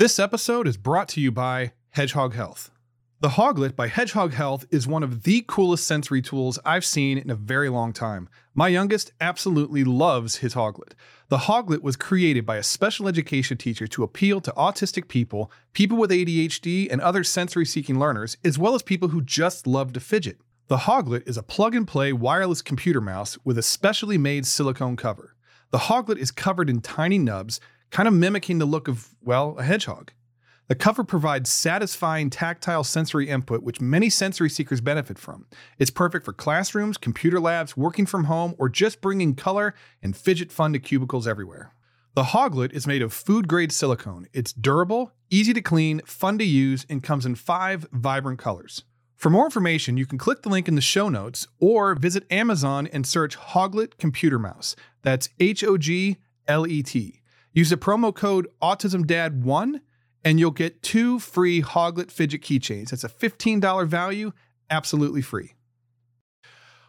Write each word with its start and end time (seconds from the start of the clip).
This 0.00 0.18
episode 0.18 0.66
is 0.66 0.78
brought 0.78 1.08
to 1.10 1.20
you 1.20 1.30
by 1.30 1.72
Hedgehog 1.90 2.32
Health. 2.32 2.70
The 3.20 3.28
Hoglet 3.36 3.76
by 3.76 3.88
Hedgehog 3.88 4.32
Health 4.32 4.64
is 4.70 4.86
one 4.86 5.02
of 5.02 5.24
the 5.24 5.44
coolest 5.46 5.86
sensory 5.86 6.22
tools 6.22 6.58
I've 6.64 6.86
seen 6.86 7.18
in 7.18 7.28
a 7.28 7.34
very 7.34 7.68
long 7.68 7.92
time. 7.92 8.26
My 8.54 8.68
youngest 8.68 9.12
absolutely 9.20 9.84
loves 9.84 10.36
his 10.36 10.54
Hoglet. 10.54 10.94
The 11.28 11.40
Hoglet 11.40 11.82
was 11.82 11.96
created 11.96 12.46
by 12.46 12.56
a 12.56 12.62
special 12.62 13.08
education 13.08 13.58
teacher 13.58 13.86
to 13.88 14.02
appeal 14.02 14.40
to 14.40 14.52
autistic 14.52 15.06
people, 15.06 15.52
people 15.74 15.98
with 15.98 16.10
ADHD, 16.10 16.90
and 16.90 17.02
other 17.02 17.22
sensory 17.22 17.66
seeking 17.66 17.98
learners, 17.98 18.38
as 18.42 18.58
well 18.58 18.74
as 18.74 18.82
people 18.82 19.08
who 19.08 19.20
just 19.20 19.66
love 19.66 19.92
to 19.92 20.00
fidget. 20.00 20.40
The 20.68 20.78
Hoglet 20.78 21.28
is 21.28 21.36
a 21.36 21.42
plug 21.42 21.74
and 21.74 21.86
play 21.86 22.14
wireless 22.14 22.62
computer 22.62 23.02
mouse 23.02 23.36
with 23.44 23.58
a 23.58 23.62
specially 23.62 24.16
made 24.16 24.46
silicone 24.46 24.96
cover. 24.96 25.36
The 25.72 25.78
Hoglet 25.78 26.16
is 26.16 26.30
covered 26.30 26.70
in 26.70 26.80
tiny 26.80 27.18
nubs, 27.18 27.60
kind 27.90 28.06
of 28.06 28.14
mimicking 28.14 28.58
the 28.58 28.66
look 28.66 28.88
of, 28.88 29.14
well, 29.22 29.56
a 29.58 29.62
hedgehog. 29.62 30.12
The 30.68 30.76
cover 30.76 31.02
provides 31.02 31.50
satisfying 31.50 32.30
tactile 32.30 32.84
sensory 32.84 33.28
input, 33.28 33.64
which 33.64 33.80
many 33.80 34.08
sensory 34.08 34.48
seekers 34.48 34.80
benefit 34.80 35.18
from. 35.18 35.46
It's 35.80 35.90
perfect 35.90 36.24
for 36.24 36.32
classrooms, 36.32 36.96
computer 36.96 37.40
labs, 37.40 37.76
working 37.76 38.06
from 38.06 38.24
home, 38.24 38.54
or 38.56 38.68
just 38.68 39.00
bringing 39.00 39.34
color 39.34 39.74
and 40.00 40.16
fidget 40.16 40.52
fun 40.52 40.72
to 40.72 40.78
cubicles 40.78 41.26
everywhere. 41.26 41.72
The 42.14 42.24
Hoglet 42.24 42.72
is 42.72 42.86
made 42.86 43.02
of 43.02 43.12
food 43.12 43.48
grade 43.48 43.72
silicone. 43.72 44.28
It's 44.32 44.52
durable, 44.52 45.12
easy 45.28 45.52
to 45.54 45.60
clean, 45.60 46.02
fun 46.04 46.38
to 46.38 46.44
use, 46.44 46.86
and 46.88 47.02
comes 47.02 47.26
in 47.26 47.34
five 47.34 47.88
vibrant 47.92 48.38
colors. 48.38 48.84
For 49.16 49.28
more 49.28 49.44
information, 49.44 49.96
you 49.96 50.06
can 50.06 50.18
click 50.18 50.42
the 50.42 50.48
link 50.48 50.68
in 50.68 50.76
the 50.76 50.80
show 50.80 51.08
notes 51.08 51.48
or 51.58 51.94
visit 51.94 52.30
Amazon 52.30 52.86
and 52.86 53.06
search 53.06 53.36
Hoglet 53.36 53.98
Computer 53.98 54.38
Mouse. 54.38 54.76
That's 55.02 55.28
H 55.40 55.64
O 55.64 55.76
G 55.76 56.18
L 56.46 56.66
E 56.66 56.82
T. 56.82 57.19
Use 57.52 57.70
the 57.70 57.76
promo 57.76 58.14
code 58.14 58.46
AutismDad1 58.62 59.80
and 60.24 60.38
you'll 60.38 60.52
get 60.52 60.82
two 60.82 61.18
free 61.18 61.60
Hoglet 61.62 62.12
fidget 62.12 62.42
keychains. 62.42 62.90
That's 62.90 63.02
a 63.02 63.08
$15 63.08 63.88
value, 63.88 64.32
absolutely 64.70 65.20
free. 65.20 65.54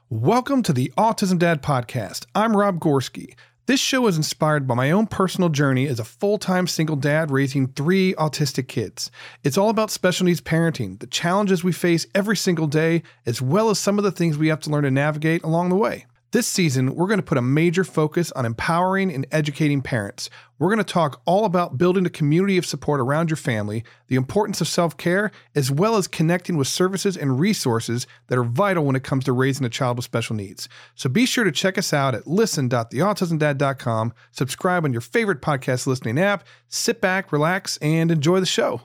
Welcome 0.07 0.61
to 0.63 0.73
the 0.73 0.93
Autism 0.97 1.39
Dad 1.39 1.63
Podcast. 1.63 2.27
I'm 2.35 2.55
Rob 2.55 2.79
Gorski. 2.79 3.33
This 3.65 3.79
show 3.79 4.05
is 4.05 4.17
inspired 4.17 4.67
by 4.67 4.75
my 4.75 4.91
own 4.91 5.07
personal 5.07 5.49
journey 5.49 5.87
as 5.87 5.99
a 5.99 6.03
full 6.03 6.37
time 6.37 6.67
single 6.67 6.95
dad 6.95 7.31
raising 7.31 7.67
three 7.67 8.13
autistic 8.15 8.67
kids. 8.67 9.09
It's 9.43 9.57
all 9.57 9.69
about 9.69 9.89
special 9.89 10.25
needs 10.25 10.41
parenting, 10.41 10.99
the 10.99 11.07
challenges 11.07 11.63
we 11.63 11.71
face 11.71 12.05
every 12.13 12.37
single 12.37 12.67
day, 12.67 13.01
as 13.25 13.41
well 13.41 13.71
as 13.71 13.79
some 13.79 13.97
of 13.97 14.03
the 14.03 14.11
things 14.11 14.37
we 14.37 14.49
have 14.49 14.59
to 14.61 14.69
learn 14.69 14.83
to 14.83 14.91
navigate 14.91 15.41
along 15.41 15.69
the 15.69 15.75
way. 15.75 16.05
This 16.31 16.47
season, 16.47 16.95
we're 16.95 17.07
going 17.07 17.19
to 17.19 17.25
put 17.25 17.37
a 17.37 17.41
major 17.41 17.83
focus 17.83 18.31
on 18.31 18.45
empowering 18.45 19.13
and 19.13 19.27
educating 19.33 19.81
parents. 19.81 20.29
We're 20.59 20.69
going 20.69 20.77
to 20.77 20.85
talk 20.85 21.21
all 21.25 21.43
about 21.43 21.77
building 21.77 22.05
a 22.05 22.09
community 22.09 22.57
of 22.57 22.65
support 22.65 23.01
around 23.01 23.29
your 23.29 23.35
family, 23.35 23.83
the 24.07 24.15
importance 24.15 24.61
of 24.61 24.69
self 24.69 24.95
care, 24.95 25.31
as 25.55 25.69
well 25.69 25.97
as 25.97 26.07
connecting 26.07 26.55
with 26.55 26.69
services 26.69 27.17
and 27.17 27.37
resources 27.37 28.07
that 28.27 28.37
are 28.37 28.45
vital 28.45 28.85
when 28.85 28.95
it 28.95 29.03
comes 29.03 29.25
to 29.25 29.33
raising 29.33 29.65
a 29.65 29.69
child 29.69 29.97
with 29.97 30.05
special 30.05 30.37
needs. 30.37 30.69
So 30.95 31.09
be 31.09 31.25
sure 31.25 31.43
to 31.43 31.51
check 31.51 31.77
us 31.77 31.91
out 31.91 32.15
at 32.15 32.25
listen.theautismdad.com, 32.25 34.13
subscribe 34.31 34.85
on 34.85 34.93
your 34.93 35.01
favorite 35.01 35.41
podcast 35.41 35.85
listening 35.85 36.17
app, 36.17 36.45
sit 36.69 37.01
back, 37.01 37.33
relax, 37.33 37.75
and 37.81 38.09
enjoy 38.09 38.39
the 38.39 38.45
show. 38.45 38.83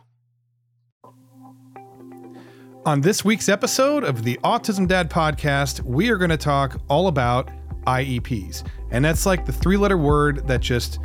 On 2.87 3.01
this 3.01 3.25
week's 3.25 3.48
episode 3.48 4.05
of 4.05 4.23
the 4.23 4.39
Autism 4.45 4.87
Dad 4.87 5.11
podcast, 5.11 5.83
we 5.83 6.09
are 6.09 6.17
going 6.17 6.31
to 6.31 6.37
talk 6.37 6.81
all 6.87 7.09
about 7.09 7.51
IEPs. 7.84 8.65
And 8.93 9.05
that's 9.05 9.27
like 9.27 9.45
the 9.45 9.51
three 9.51 9.77
letter 9.77 9.98
word 9.98 10.47
that 10.47 10.61
just 10.61 11.01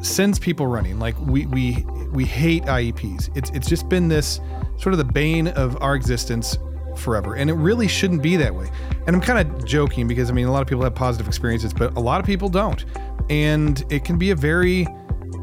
sends 0.00 0.38
people 0.38 0.66
running. 0.66 0.98
Like 0.98 1.20
we 1.20 1.44
we 1.44 1.84
we 2.10 2.24
hate 2.24 2.62
IEPs. 2.62 3.36
It's 3.36 3.50
it's 3.50 3.68
just 3.68 3.86
been 3.90 4.08
this 4.08 4.40
sort 4.78 4.94
of 4.94 4.96
the 4.96 5.04
bane 5.04 5.48
of 5.48 5.76
our 5.82 5.94
existence 5.94 6.56
forever. 6.96 7.36
And 7.36 7.50
it 7.50 7.54
really 7.54 7.86
shouldn't 7.86 8.22
be 8.22 8.36
that 8.36 8.54
way. 8.54 8.70
And 9.06 9.14
I'm 9.14 9.20
kind 9.20 9.46
of 9.46 9.66
joking 9.66 10.08
because 10.08 10.30
I 10.30 10.32
mean 10.32 10.46
a 10.46 10.52
lot 10.52 10.62
of 10.62 10.68
people 10.68 10.84
have 10.84 10.94
positive 10.94 11.28
experiences, 11.28 11.74
but 11.74 11.94
a 11.98 12.00
lot 12.00 12.20
of 12.20 12.24
people 12.24 12.48
don't. 12.48 12.82
And 13.28 13.84
it 13.90 14.06
can 14.06 14.16
be 14.16 14.30
a 14.30 14.36
very 14.36 14.86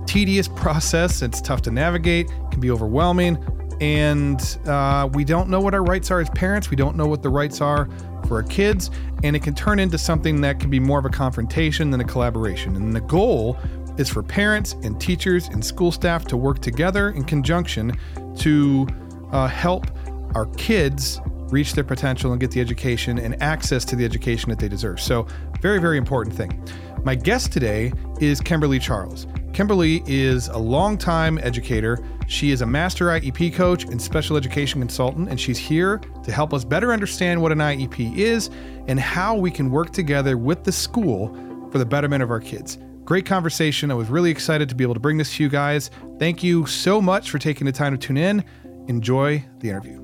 tedious 0.07 0.47
process. 0.55 1.21
It's 1.21 1.39
tough 1.39 1.61
to 1.61 1.71
navigate, 1.71 2.29
can 2.49 2.61
be 2.61 2.71
overwhelming 2.71 3.37
and 3.81 4.57
uh, 4.65 5.09
we 5.13 5.23
don't 5.23 5.49
know 5.49 5.59
what 5.59 5.73
our 5.73 5.83
rights 5.83 6.11
are 6.11 6.19
as 6.19 6.29
parents. 6.31 6.69
We 6.69 6.75
don't 6.75 6.95
know 6.95 7.07
what 7.07 7.21
the 7.21 7.29
rights 7.29 7.61
are 7.61 7.87
for 8.27 8.37
our 8.37 8.43
kids, 8.43 8.91
and 9.23 9.35
it 9.35 9.43
can 9.43 9.55
turn 9.55 9.79
into 9.79 9.97
something 9.97 10.41
that 10.41 10.59
can 10.59 10.69
be 10.69 10.79
more 10.79 10.99
of 10.99 11.05
a 11.05 11.09
confrontation 11.09 11.91
than 11.91 12.01
a 12.01 12.05
collaboration. 12.05 12.75
And 12.75 12.95
the 12.95 13.01
goal 13.01 13.57
is 13.97 14.09
for 14.09 14.23
parents 14.23 14.73
and 14.83 14.99
teachers 14.99 15.47
and 15.47 15.63
school 15.63 15.91
staff 15.91 16.25
to 16.25 16.37
work 16.37 16.59
together 16.59 17.09
in 17.09 17.23
conjunction 17.23 17.97
to 18.37 18.87
uh, 19.31 19.47
help 19.47 19.87
our 20.35 20.45
kids 20.57 21.19
reach 21.49 21.73
their 21.73 21.83
potential 21.83 22.31
and 22.31 22.41
get 22.41 22.51
the 22.51 22.59
education 22.59 23.17
and 23.17 23.41
access 23.41 23.85
to 23.85 23.95
the 23.95 24.03
education 24.03 24.49
that 24.49 24.59
they 24.59 24.67
deserve. 24.67 24.99
So, 24.99 25.27
very, 25.61 25.79
very 25.79 25.97
important 25.97 26.35
thing. 26.35 26.61
My 27.03 27.15
guest 27.15 27.51
today 27.51 27.93
is 28.19 28.39
Kimberly 28.41 28.79
Charles. 28.79 29.27
Kimberly 29.57 30.03
is 30.05 30.49
a 30.49 30.57
longtime 30.59 31.39
educator. 31.39 31.97
She 32.27 32.51
is 32.51 32.61
a 32.61 32.65
master 32.67 33.07
IEP 33.07 33.55
coach 33.55 33.85
and 33.85 33.99
special 33.99 34.37
education 34.37 34.79
consultant, 34.79 35.29
and 35.29 35.41
she's 35.41 35.57
here 35.57 35.97
to 36.23 36.31
help 36.31 36.53
us 36.53 36.63
better 36.63 36.93
understand 36.93 37.41
what 37.41 37.51
an 37.51 37.57
IEP 37.57 38.17
is 38.17 38.51
and 38.85 38.99
how 38.99 39.35
we 39.35 39.49
can 39.49 39.71
work 39.71 39.89
together 39.93 40.37
with 40.37 40.63
the 40.63 40.71
school 40.71 41.33
for 41.71 41.79
the 41.79 41.87
betterment 41.87 42.21
of 42.21 42.29
our 42.29 42.39
kids. 42.39 42.77
Great 43.03 43.25
conversation. 43.25 43.89
I 43.89 43.95
was 43.95 44.09
really 44.09 44.29
excited 44.29 44.69
to 44.69 44.75
be 44.75 44.83
able 44.83 44.93
to 44.93 44.99
bring 44.99 45.17
this 45.17 45.35
to 45.37 45.41
you 45.41 45.49
guys. 45.49 45.89
Thank 46.19 46.43
you 46.43 46.67
so 46.67 47.01
much 47.01 47.31
for 47.31 47.39
taking 47.39 47.65
the 47.65 47.71
time 47.71 47.97
to 47.97 47.97
tune 47.97 48.17
in. 48.17 48.45
Enjoy 48.87 49.43
the 49.57 49.69
interview. 49.69 49.99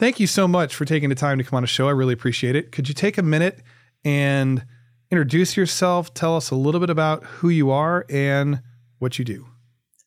Thank 0.00 0.18
you 0.18 0.26
so 0.26 0.48
much 0.48 0.74
for 0.74 0.84
taking 0.84 1.08
the 1.08 1.14
time 1.14 1.38
to 1.38 1.44
come 1.44 1.56
on 1.56 1.62
the 1.62 1.68
show. 1.68 1.86
I 1.86 1.92
really 1.92 2.14
appreciate 2.14 2.56
it. 2.56 2.72
Could 2.72 2.88
you 2.88 2.94
take 2.96 3.16
a 3.16 3.22
minute 3.22 3.62
and 4.04 4.64
introduce 5.10 5.56
yourself, 5.56 6.12
tell 6.14 6.36
us 6.36 6.50
a 6.50 6.56
little 6.56 6.80
bit 6.80 6.90
about 6.90 7.24
who 7.24 7.48
you 7.48 7.70
are 7.70 8.04
and 8.08 8.62
what 8.98 9.18
you 9.18 9.24
do. 9.24 9.46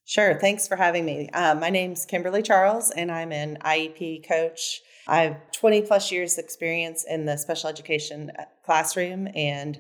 Sure. 0.06 0.40
Thanks 0.40 0.68
for 0.68 0.76
having 0.76 1.06
me. 1.06 1.30
Uh, 1.34 1.54
my 1.56 1.70
name's 1.70 2.06
Kimberly 2.06 2.42
Charles, 2.42 2.90
and 2.90 3.12
I'm 3.12 3.32
an 3.32 3.60
IEP 3.62 4.28
coach. 4.28 4.82
I 5.08 5.22
have 5.22 5.52
20 5.52 5.84
plus 5.84 6.12
years 6.12 6.38
experience 6.38 7.06
in 7.08 7.26
the 7.26 7.38
special 7.38 7.70
education 7.70 8.32
uh, 8.38 8.46
classroom 8.66 9.28
and 9.36 9.80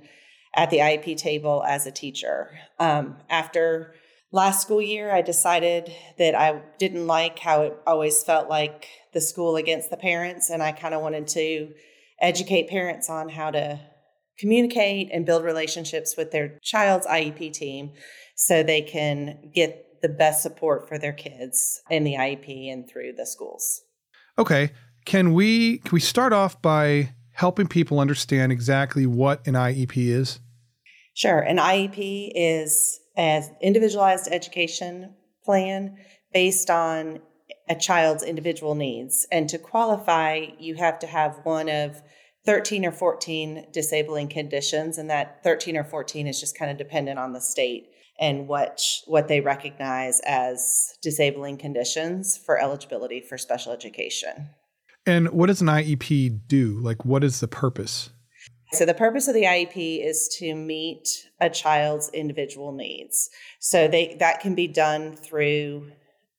at 0.56 0.69
the 0.69 0.78
IEP 0.78 1.18
table 1.18 1.63
as 1.68 1.88
a 1.88 1.91
teacher. 1.91 2.50
Um, 2.79 3.18
after 3.29 3.94
last 4.31 4.62
school 4.62 4.81
year, 4.81 5.12
I 5.12 5.22
decided 5.22 5.91
that 6.18 6.35
I 6.35 6.62
didn't 6.78 7.08
like 7.08 7.40
how 7.40 7.63
it 7.63 7.78
always 7.88 8.24
felt 8.24 8.50
like 8.50 8.88
the 9.13 9.22
school 9.22 9.56
against 9.56 9.90
the 9.90 9.97
parents, 9.97 10.50
and 10.50 10.62
I 10.62 10.72
kind 10.72 10.94
of 10.94 11.02
wanted 11.02 11.28
to 11.29 11.74
educate 12.22 12.69
parents 12.69 13.09
on 13.09 13.29
how 13.29 13.52
to 13.52 13.79
communicate 14.40 15.10
and 15.12 15.26
build 15.26 15.44
relationships 15.44 16.16
with 16.18 16.32
their 16.32 16.58
child's 16.62 17.06
IEP 17.06 17.52
team 17.54 17.92
so 18.36 18.64
they 18.64 18.82
can 18.82 19.52
get 19.54 20.02
the 20.02 20.10
best 20.10 20.42
support 20.42 20.88
for 20.88 20.98
their 20.98 21.14
kids 21.14 21.82
in 21.90 22.04
the 22.04 22.14
IEP 22.14 22.72
and 22.72 22.90
through 22.90 23.14
the 23.14 23.26
schools. 23.26 23.82
Okay. 24.38 24.72
Can 25.06 25.34
we 25.34 25.80
can 25.80 25.92
we 25.92 26.00
start 26.00 26.34
off 26.34 26.62
by 26.62 27.14
helping 27.32 27.68
people 27.68 28.00
understand 28.00 28.52
exactly 28.52 29.06
what 29.06 29.46
an 29.48 29.56
IEP 29.56 29.98
is? 29.98 30.40
Sure. 31.14 31.40
An 31.40 31.58
IEP 31.58 32.32
is 32.36 33.00
an 33.18 33.44
individualized 33.62 34.30
education 34.32 35.14
plan 35.44 35.98
based 36.34 36.70
on 36.70 37.20
a 37.68 37.76
child's 37.76 38.24
individual 38.24 38.76
needs. 38.76 39.28
And 39.32 39.50
to 39.50 39.58
qualify, 39.58 40.48
you 40.60 40.76
have 40.76 41.00
to 41.00 41.08
have 41.08 41.40
one 41.44 41.70
of 41.70 42.02
13 42.46 42.86
or 42.86 42.92
14 42.92 43.68
disabling 43.72 44.28
conditions 44.28 44.98
and 44.98 45.10
that 45.10 45.44
13 45.44 45.78
or 45.78 45.84
14 45.84 46.28
is 46.28 46.40
just 46.40 46.58
kind 46.58 46.72
of 46.72 46.78
dependent 46.78 47.20
on 47.20 47.34
the 47.34 47.42
state 47.42 47.90
and 48.20 48.48
what 48.48 48.82
what 49.08 49.28
they 49.28 49.40
recognize 49.40 50.20
as 50.26 50.94
disabling 51.02 51.58
conditions 51.58 52.38
for 52.38 52.59
eligibility 52.59 53.22
for 53.22 53.38
special 53.38 53.72
education. 53.72 54.50
And 55.06 55.30
what 55.30 55.47
does 55.47 55.62
an 55.62 55.68
IEP 55.68 56.47
do? 56.47 56.80
Like 56.82 57.06
what 57.06 57.24
is 57.24 57.40
the 57.40 57.47
purpose? 57.47 58.09
So 58.72 58.85
the 58.85 58.94
purpose 58.94 59.28
of 59.28 59.34
the 59.34 59.44
IEP 59.44 60.06
is 60.06 60.30
to 60.40 60.53
meet 60.53 61.08
a 61.42 61.50
child's 61.50 62.09
individual 62.09 62.72
needs. 62.72 63.30
So 63.59 63.88
they 63.88 64.16
that 64.20 64.42
can 64.42 64.53
be 64.53 64.68
done 64.68 65.16
through 65.16 65.92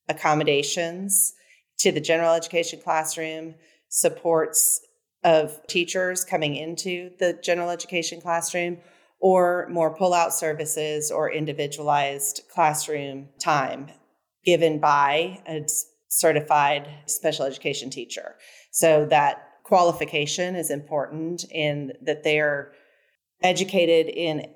accommodations 0.08 1.34
to 1.78 1.90
the 1.90 2.00
general 2.00 2.34
education 2.34 2.80
classroom, 2.82 3.54
supports 3.88 4.80
of 5.24 5.58
teachers 5.66 6.24
coming 6.24 6.56
into 6.56 7.10
the 7.18 7.38
general 7.42 7.70
education 7.70 8.20
classroom 8.20 8.78
or 9.20 9.68
more 9.70 9.94
pull-out 9.94 10.32
services 10.32 11.10
or 11.10 11.30
individualized 11.30 12.42
classroom 12.52 13.28
time 13.38 13.90
given 14.44 14.80
by 14.80 15.38
a 15.46 15.66
certified 16.08 16.88
special 17.06 17.44
education 17.44 17.90
teacher. 17.90 18.36
So 18.72 19.04
that 19.06 19.46
qualification 19.64 20.56
is 20.56 20.70
important 20.70 21.44
in 21.50 21.92
that 22.02 22.24
they're 22.24 22.72
educated 23.42 24.06
in 24.08 24.46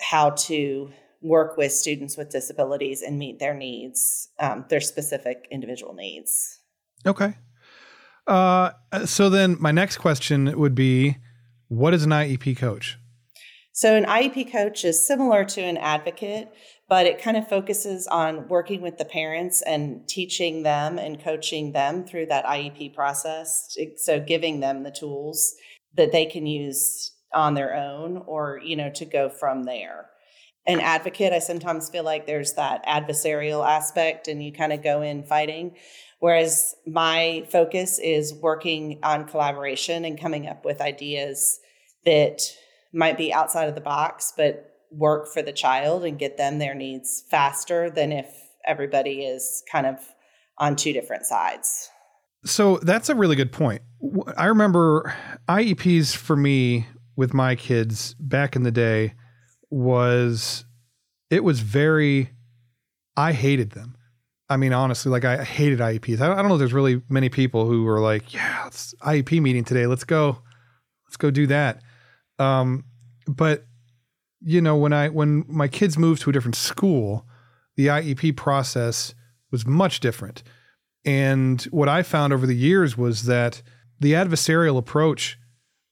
how 0.00 0.30
to 0.30 0.90
work 1.22 1.56
with 1.56 1.72
students 1.72 2.16
with 2.16 2.30
disabilities 2.30 3.00
and 3.02 3.18
meet 3.18 3.38
their 3.38 3.54
needs, 3.54 4.28
um, 4.40 4.64
their 4.68 4.80
specific 4.80 5.46
individual 5.50 5.94
needs. 5.94 6.58
Okay. 7.06 7.34
Uh, 8.26 8.70
so 9.04 9.28
then 9.28 9.56
my 9.58 9.72
next 9.72 9.98
question 9.98 10.58
would 10.58 10.74
be 10.74 11.16
what 11.68 11.94
is 11.94 12.04
an 12.04 12.10
IEP 12.10 12.56
coach? 12.56 12.98
So, 13.74 13.96
an 13.96 14.04
IEP 14.04 14.52
coach 14.52 14.84
is 14.84 15.04
similar 15.04 15.46
to 15.46 15.62
an 15.62 15.78
advocate, 15.78 16.50
but 16.90 17.06
it 17.06 17.22
kind 17.22 17.38
of 17.38 17.48
focuses 17.48 18.06
on 18.06 18.46
working 18.48 18.82
with 18.82 18.98
the 18.98 19.06
parents 19.06 19.62
and 19.62 20.06
teaching 20.06 20.62
them 20.62 20.98
and 20.98 21.22
coaching 21.22 21.72
them 21.72 22.04
through 22.04 22.26
that 22.26 22.44
IEP 22.44 22.94
process. 22.94 23.74
So, 23.96 24.20
giving 24.20 24.60
them 24.60 24.82
the 24.82 24.90
tools 24.90 25.54
that 25.96 26.12
they 26.12 26.26
can 26.26 26.44
use 26.44 27.12
on 27.34 27.54
their 27.54 27.74
own 27.74 28.18
or, 28.26 28.60
you 28.62 28.76
know, 28.76 28.90
to 28.90 29.06
go 29.06 29.30
from 29.30 29.62
there. 29.62 30.10
An 30.66 30.80
advocate, 30.80 31.32
I 31.32 31.38
sometimes 31.38 31.88
feel 31.88 32.04
like 32.04 32.26
there's 32.26 32.52
that 32.54 32.84
adversarial 32.86 33.66
aspect 33.66 34.28
and 34.28 34.44
you 34.44 34.52
kind 34.52 34.74
of 34.74 34.82
go 34.82 35.00
in 35.00 35.24
fighting. 35.24 35.76
Whereas 36.22 36.76
my 36.86 37.44
focus 37.50 37.98
is 37.98 38.32
working 38.32 39.00
on 39.02 39.26
collaboration 39.26 40.04
and 40.04 40.16
coming 40.16 40.46
up 40.46 40.64
with 40.64 40.80
ideas 40.80 41.58
that 42.06 42.42
might 42.92 43.18
be 43.18 43.32
outside 43.32 43.68
of 43.68 43.74
the 43.74 43.80
box, 43.80 44.32
but 44.36 44.70
work 44.92 45.26
for 45.26 45.42
the 45.42 45.52
child 45.52 46.04
and 46.04 46.20
get 46.20 46.36
them 46.36 46.60
their 46.60 46.76
needs 46.76 47.24
faster 47.28 47.90
than 47.90 48.12
if 48.12 48.32
everybody 48.64 49.24
is 49.24 49.64
kind 49.68 49.84
of 49.84 49.96
on 50.58 50.76
two 50.76 50.92
different 50.92 51.26
sides. 51.26 51.90
So 52.44 52.76
that's 52.76 53.08
a 53.08 53.16
really 53.16 53.34
good 53.34 53.50
point. 53.50 53.82
I 54.36 54.44
remember 54.44 55.12
IEPs 55.48 56.14
for 56.14 56.36
me 56.36 56.86
with 57.16 57.34
my 57.34 57.56
kids 57.56 58.14
back 58.20 58.54
in 58.54 58.62
the 58.62 58.70
day 58.70 59.14
was 59.70 60.66
it 61.30 61.42
was 61.42 61.58
very 61.58 62.30
I 63.16 63.32
hated 63.32 63.72
them. 63.72 63.96
I 64.52 64.56
mean, 64.56 64.72
honestly, 64.72 65.10
like 65.10 65.24
I 65.24 65.42
hated 65.42 65.80
IEPs. 65.80 66.20
I 66.20 66.34
don't 66.34 66.48
know 66.48 66.54
if 66.54 66.58
there's 66.58 66.72
really 66.72 67.02
many 67.08 67.28
people 67.28 67.66
who 67.66 67.84
were 67.84 68.00
like, 68.00 68.32
"Yeah, 68.32 68.66
it's 68.66 68.94
IEP 69.02 69.40
meeting 69.40 69.64
today. 69.64 69.86
Let's 69.86 70.04
go, 70.04 70.38
let's 71.06 71.16
go 71.16 71.30
do 71.30 71.46
that." 71.48 71.82
Um, 72.38 72.84
but 73.26 73.66
you 74.40 74.60
know, 74.60 74.76
when 74.76 74.92
I 74.92 75.08
when 75.08 75.44
my 75.48 75.68
kids 75.68 75.98
moved 75.98 76.22
to 76.22 76.30
a 76.30 76.32
different 76.32 76.56
school, 76.56 77.26
the 77.76 77.86
IEP 77.86 78.36
process 78.36 79.14
was 79.50 79.66
much 79.66 80.00
different. 80.00 80.42
And 81.04 81.62
what 81.64 81.88
I 81.88 82.02
found 82.02 82.32
over 82.32 82.46
the 82.46 82.56
years 82.56 82.96
was 82.96 83.24
that 83.24 83.62
the 83.98 84.12
adversarial 84.12 84.78
approach 84.78 85.38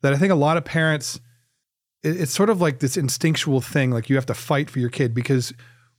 that 0.02 0.12
I 0.12 0.16
think 0.16 0.32
a 0.32 0.36
lot 0.36 0.56
of 0.56 0.64
parents 0.64 1.20
it's 2.02 2.32
sort 2.32 2.48
of 2.48 2.60
like 2.60 2.78
this 2.78 2.96
instinctual 2.96 3.60
thing 3.60 3.90
like 3.90 4.08
you 4.08 4.16
have 4.16 4.26
to 4.26 4.34
fight 4.34 4.70
for 4.70 4.78
your 4.78 4.88
kid 4.88 5.14
because 5.14 5.52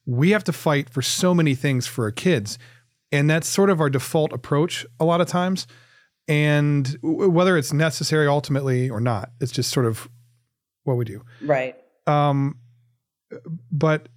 we 0.05 0.31
have 0.31 0.43
to 0.43 0.53
fight 0.53 0.89
for 0.89 1.01
so 1.01 1.33
many 1.33 1.55
things 1.55 1.87
for 1.87 2.05
our 2.05 2.11
kids 2.11 2.57
and 3.11 3.29
that's 3.29 3.47
sort 3.47 3.69
of 3.69 3.81
our 3.81 3.89
default 3.89 4.33
approach 4.33 4.85
a 4.99 5.05
lot 5.05 5.21
of 5.21 5.27
times 5.27 5.67
and 6.27 6.97
whether 7.01 7.57
it's 7.57 7.73
necessary 7.73 8.27
ultimately 8.27 8.89
or 8.89 8.99
not 8.99 9.31
it's 9.39 9.51
just 9.51 9.71
sort 9.71 9.85
of 9.85 10.09
what 10.83 10.97
we 10.97 11.05
do. 11.05 11.23
Right. 11.41 11.75
Um, 12.07 12.57
but 13.71 14.09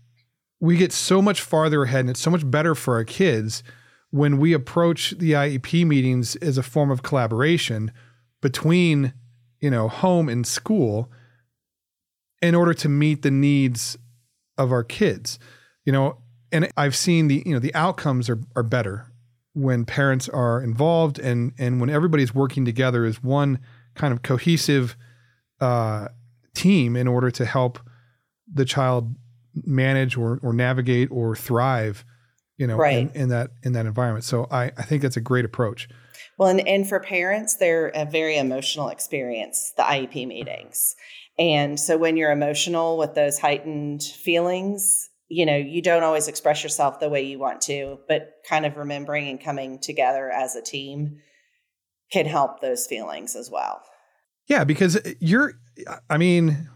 we 0.61 0.77
get 0.77 0.93
so 0.93 1.21
much 1.21 1.41
farther 1.41 1.83
ahead 1.83 2.01
and 2.01 2.11
it's 2.11 2.21
so 2.21 2.31
much 2.31 2.49
better 2.51 2.75
for 2.75 2.95
our 2.95 3.05
kids 3.05 3.63
when 4.11 4.39
we 4.39 4.53
approach 4.53 5.11
the 5.19 5.33
IEP 5.33 5.87
meetings 5.87 6.37
as 6.37 6.57
a 6.57 6.63
form 6.63 6.91
of 6.91 7.03
collaboration 7.03 7.93
between, 8.41 9.13
you 9.61 9.71
know, 9.71 9.89
home 9.89 10.29
and 10.29 10.47
school 10.47 11.11
in 12.41 12.55
order 12.55 12.75
to 12.75 12.89
meet 12.89 13.23
the 13.23 13.31
needs 13.31 13.99
of 14.57 14.71
our 14.71 14.85
kids. 14.85 15.39
You 15.85 15.93
know, 15.93 16.19
and 16.53 16.69
I've 16.77 16.97
seen 16.97 17.29
the, 17.29 17.43
you 17.45 17.53
know, 17.53 17.59
the 17.59 17.75
outcomes 17.75 18.29
are 18.29 18.39
are 18.57 18.63
better 18.63 19.07
when 19.55 19.85
parents 19.85 20.29
are 20.29 20.63
involved 20.63 21.19
and 21.19 21.53
and 21.59 21.81
when 21.81 21.89
everybody's 21.89 22.35
working 22.35 22.65
together 22.65 23.05
as 23.05 23.23
one 23.23 23.61
kind 23.95 24.13
of 24.13 24.23
cohesive 24.23 24.97
uh 25.61 26.09
team 26.55 26.97
in 26.97 27.09
order 27.09 27.31
to 27.31 27.45
help 27.45 27.79
the 28.53 28.65
child 28.65 29.15
manage 29.65 30.17
or, 30.17 30.41
or 30.43 30.53
navigate 30.53 31.09
or 31.11 31.35
thrive 31.37 32.05
you 32.57 32.67
know 32.67 32.77
right. 32.77 33.11
in, 33.15 33.23
in, 33.23 33.29
that 33.31 33.51
in 33.63 33.73
that 33.73 33.87
environment. 33.87 34.25
So 34.25 34.47
I, 34.51 34.67
I 34.77 34.83
think 34.83 35.03
that's 35.03 35.17
a 35.17 35.21
great 35.21 35.45
approach. 35.45 35.89
Well 36.39 36.49
and, 36.49 36.67
and 36.67 36.89
for 36.89 37.01
parents 37.01 37.57
they're 37.57 37.89
a 37.95 38.05
very 38.05 38.37
emotional 38.37 38.89
experience 38.89 39.73
the 39.77 39.83
iep 39.83 40.27
meetings. 40.27 40.95
And 41.37 41.79
so 41.81 41.97
when 41.97 42.17
you're 42.17 42.31
emotional 42.31 42.97
with 42.97 43.15
those 43.15 43.39
heightened 43.39 44.03
feelings 44.03 45.11
you 45.35 45.47
know 45.47 45.57
you 45.57 45.83
don't 45.83 46.03
always 46.03 46.29
express 46.29 46.63
yourself 46.63 47.01
the 47.01 47.09
way 47.09 47.23
you 47.23 47.39
want 47.39 47.61
to 47.61 47.99
but 48.09 48.35
kind 48.49 48.65
of 48.65 48.77
remembering 48.77 49.29
and 49.29 49.43
coming 49.43 49.79
together 49.79 50.31
as 50.31 50.55
a 50.55 50.63
team 50.63 51.19
can 52.13 52.27
help 52.27 52.61
those 52.61 52.87
feelings 52.87 53.35
as 53.35 53.51
well 53.51 53.83
yeah 54.49 54.65
because 54.65 54.99
you're 55.21 55.55
I 56.09 56.19
mean, 56.19 56.69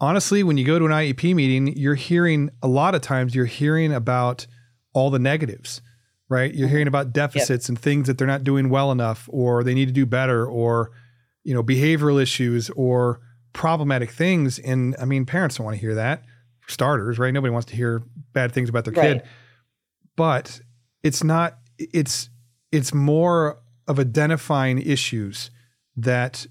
honestly, 0.00 0.42
when 0.42 0.56
you 0.56 0.64
go 0.64 0.78
to 0.78 0.84
an 0.86 0.90
IEP 0.90 1.34
meeting, 1.34 1.76
you're 1.76 1.94
hearing 1.94 2.50
a 2.62 2.68
lot 2.68 2.94
of 2.94 3.00
times 3.00 3.34
you're 3.34 3.46
hearing 3.46 3.92
about 3.92 4.46
all 4.94 5.10
the 5.10 5.18
negatives, 5.18 5.80
right? 6.28 6.52
You're 6.52 6.66
mm-hmm. 6.66 6.72
hearing 6.72 6.88
about 6.88 7.12
deficits 7.12 7.66
yep. 7.66 7.68
and 7.68 7.78
things 7.78 8.06
that 8.06 8.18
they're 8.18 8.26
not 8.26 8.44
doing 8.44 8.68
well 8.68 8.92
enough 8.92 9.28
or 9.32 9.64
they 9.64 9.74
need 9.74 9.86
to 9.86 9.92
do 9.92 10.06
better 10.06 10.46
or, 10.46 10.90
you 11.44 11.54
know, 11.54 11.62
behavioral 11.62 12.20
issues 12.20 12.70
or 12.70 13.20
problematic 13.52 14.10
things. 14.10 14.58
And 14.58 14.96
I 15.00 15.04
mean, 15.04 15.24
parents 15.24 15.56
don't 15.56 15.64
want 15.64 15.76
to 15.76 15.80
hear 15.80 15.94
that 15.94 16.24
starters, 16.68 17.18
right? 17.18 17.32
Nobody 17.32 17.52
wants 17.52 17.66
to 17.66 17.76
hear 17.76 18.02
bad 18.32 18.52
things 18.52 18.68
about 18.68 18.84
their 18.84 18.94
right. 18.94 19.20
kid. 19.20 19.28
But 20.16 20.60
it's 21.02 21.24
not, 21.24 21.58
it's, 21.78 22.28
it's 22.70 22.94
more 22.94 23.58
of 23.88 23.98
identifying 23.98 24.80
issues 24.80 25.50
that 25.96 26.46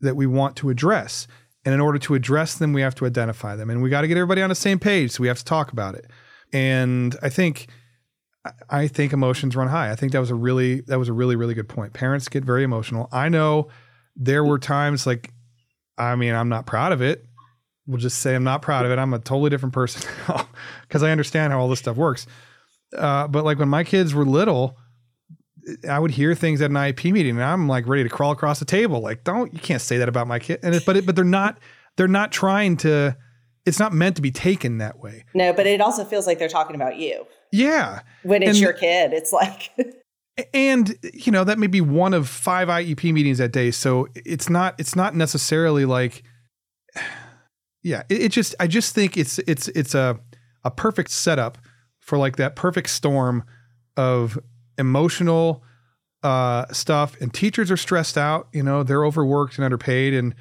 that 0.00 0.16
we 0.16 0.26
want 0.26 0.56
to 0.56 0.70
address. 0.70 1.26
And 1.64 1.74
in 1.74 1.80
order 1.80 1.98
to 1.98 2.14
address 2.14 2.56
them, 2.56 2.72
we 2.72 2.82
have 2.82 2.94
to 2.96 3.06
identify 3.06 3.56
them. 3.56 3.70
And 3.70 3.82
we 3.82 3.90
got 3.90 4.02
to 4.02 4.08
get 4.08 4.18
everybody 4.18 4.42
on 4.42 4.50
the 4.50 4.54
same 4.54 4.78
page. 4.78 5.12
So 5.12 5.22
we 5.22 5.28
have 5.28 5.38
to 5.38 5.44
talk 5.44 5.72
about 5.72 5.94
it. 5.94 6.10
And 6.52 7.16
I 7.22 7.30
think 7.30 7.68
I 8.68 8.86
think 8.86 9.14
emotions 9.14 9.56
run 9.56 9.68
high. 9.68 9.90
I 9.90 9.96
think 9.96 10.12
that 10.12 10.20
was 10.20 10.30
a 10.30 10.34
really 10.34 10.82
that 10.82 10.98
was 10.98 11.08
a 11.08 11.12
really, 11.12 11.36
really 11.36 11.54
good 11.54 11.68
point. 11.68 11.94
Parents 11.94 12.28
get 12.28 12.44
very 12.44 12.62
emotional. 12.62 13.08
I 13.10 13.28
know 13.28 13.68
there 14.14 14.44
were 14.44 14.58
times 14.58 15.06
like 15.06 15.32
I 15.96 16.16
mean, 16.16 16.34
I'm 16.34 16.48
not 16.48 16.66
proud 16.66 16.92
of 16.92 17.00
it. 17.00 17.24
We'll 17.86 17.98
just 17.98 18.18
say 18.18 18.34
I'm 18.34 18.44
not 18.44 18.62
proud 18.62 18.86
of 18.86 18.92
it. 18.92 18.98
I'm 18.98 19.12
a 19.12 19.18
totally 19.18 19.50
different 19.50 19.74
person 19.74 20.08
now. 20.28 20.48
because 20.82 21.02
I 21.02 21.10
understand 21.10 21.52
how 21.52 21.60
all 21.60 21.68
this 21.68 21.80
stuff 21.80 21.96
works. 21.96 22.26
Uh, 22.96 23.28
but 23.28 23.44
like 23.44 23.58
when 23.58 23.68
my 23.68 23.84
kids 23.84 24.14
were 24.14 24.24
little, 24.24 24.78
I 25.88 25.98
would 25.98 26.10
hear 26.10 26.34
things 26.34 26.60
at 26.60 26.70
an 26.70 26.76
IEP 26.76 27.12
meeting, 27.12 27.32
and 27.32 27.42
I'm 27.42 27.68
like 27.68 27.86
ready 27.86 28.02
to 28.02 28.08
crawl 28.08 28.32
across 28.32 28.58
the 28.58 28.64
table. 28.64 29.00
Like, 29.00 29.24
don't 29.24 29.52
you 29.52 29.60
can't 29.60 29.80
say 29.80 29.98
that 29.98 30.08
about 30.08 30.26
my 30.26 30.38
kid. 30.38 30.60
And 30.62 30.74
it, 30.74 30.84
but 30.84 30.96
it, 30.96 31.06
but 31.06 31.16
they're 31.16 31.24
not 31.24 31.58
they're 31.96 32.08
not 32.08 32.32
trying 32.32 32.76
to. 32.78 33.16
It's 33.66 33.78
not 33.78 33.94
meant 33.94 34.16
to 34.16 34.22
be 34.22 34.30
taken 34.30 34.78
that 34.78 34.98
way. 34.98 35.24
No, 35.32 35.52
but 35.54 35.66
it 35.66 35.80
also 35.80 36.04
feels 36.04 36.26
like 36.26 36.38
they're 36.38 36.48
talking 36.48 36.76
about 36.76 36.96
you. 36.96 37.26
Yeah, 37.50 38.00
when 38.22 38.42
it's 38.42 38.50
and, 38.50 38.58
your 38.58 38.72
kid, 38.72 39.12
it's 39.12 39.32
like. 39.32 39.70
and 40.54 40.98
you 41.14 41.32
know 41.32 41.44
that 41.44 41.58
may 41.58 41.68
be 41.68 41.80
one 41.80 42.12
of 42.12 42.28
five 42.28 42.68
IEP 42.68 43.12
meetings 43.12 43.38
that 43.38 43.52
day, 43.52 43.70
so 43.70 44.08
it's 44.14 44.50
not 44.50 44.74
it's 44.78 44.96
not 44.96 45.14
necessarily 45.14 45.84
like. 45.84 46.22
Yeah, 47.84 48.02
it, 48.08 48.22
it 48.22 48.32
just 48.32 48.54
I 48.58 48.66
just 48.66 48.94
think 48.94 49.16
it's 49.16 49.38
it's 49.40 49.68
it's 49.68 49.94
a 49.94 50.18
a 50.64 50.70
perfect 50.70 51.10
setup 51.10 51.58
for 52.00 52.18
like 52.18 52.36
that 52.36 52.56
perfect 52.56 52.88
storm 52.90 53.44
of 53.96 54.38
emotional 54.78 55.62
uh, 56.22 56.64
stuff, 56.72 57.20
and 57.20 57.32
teachers 57.32 57.70
are 57.70 57.76
stressed 57.76 58.18
out. 58.18 58.48
You 58.52 58.62
know, 58.62 58.82
they're 58.82 59.04
overworked 59.04 59.56
and 59.56 59.64
underpaid, 59.64 60.14
and 60.14 60.34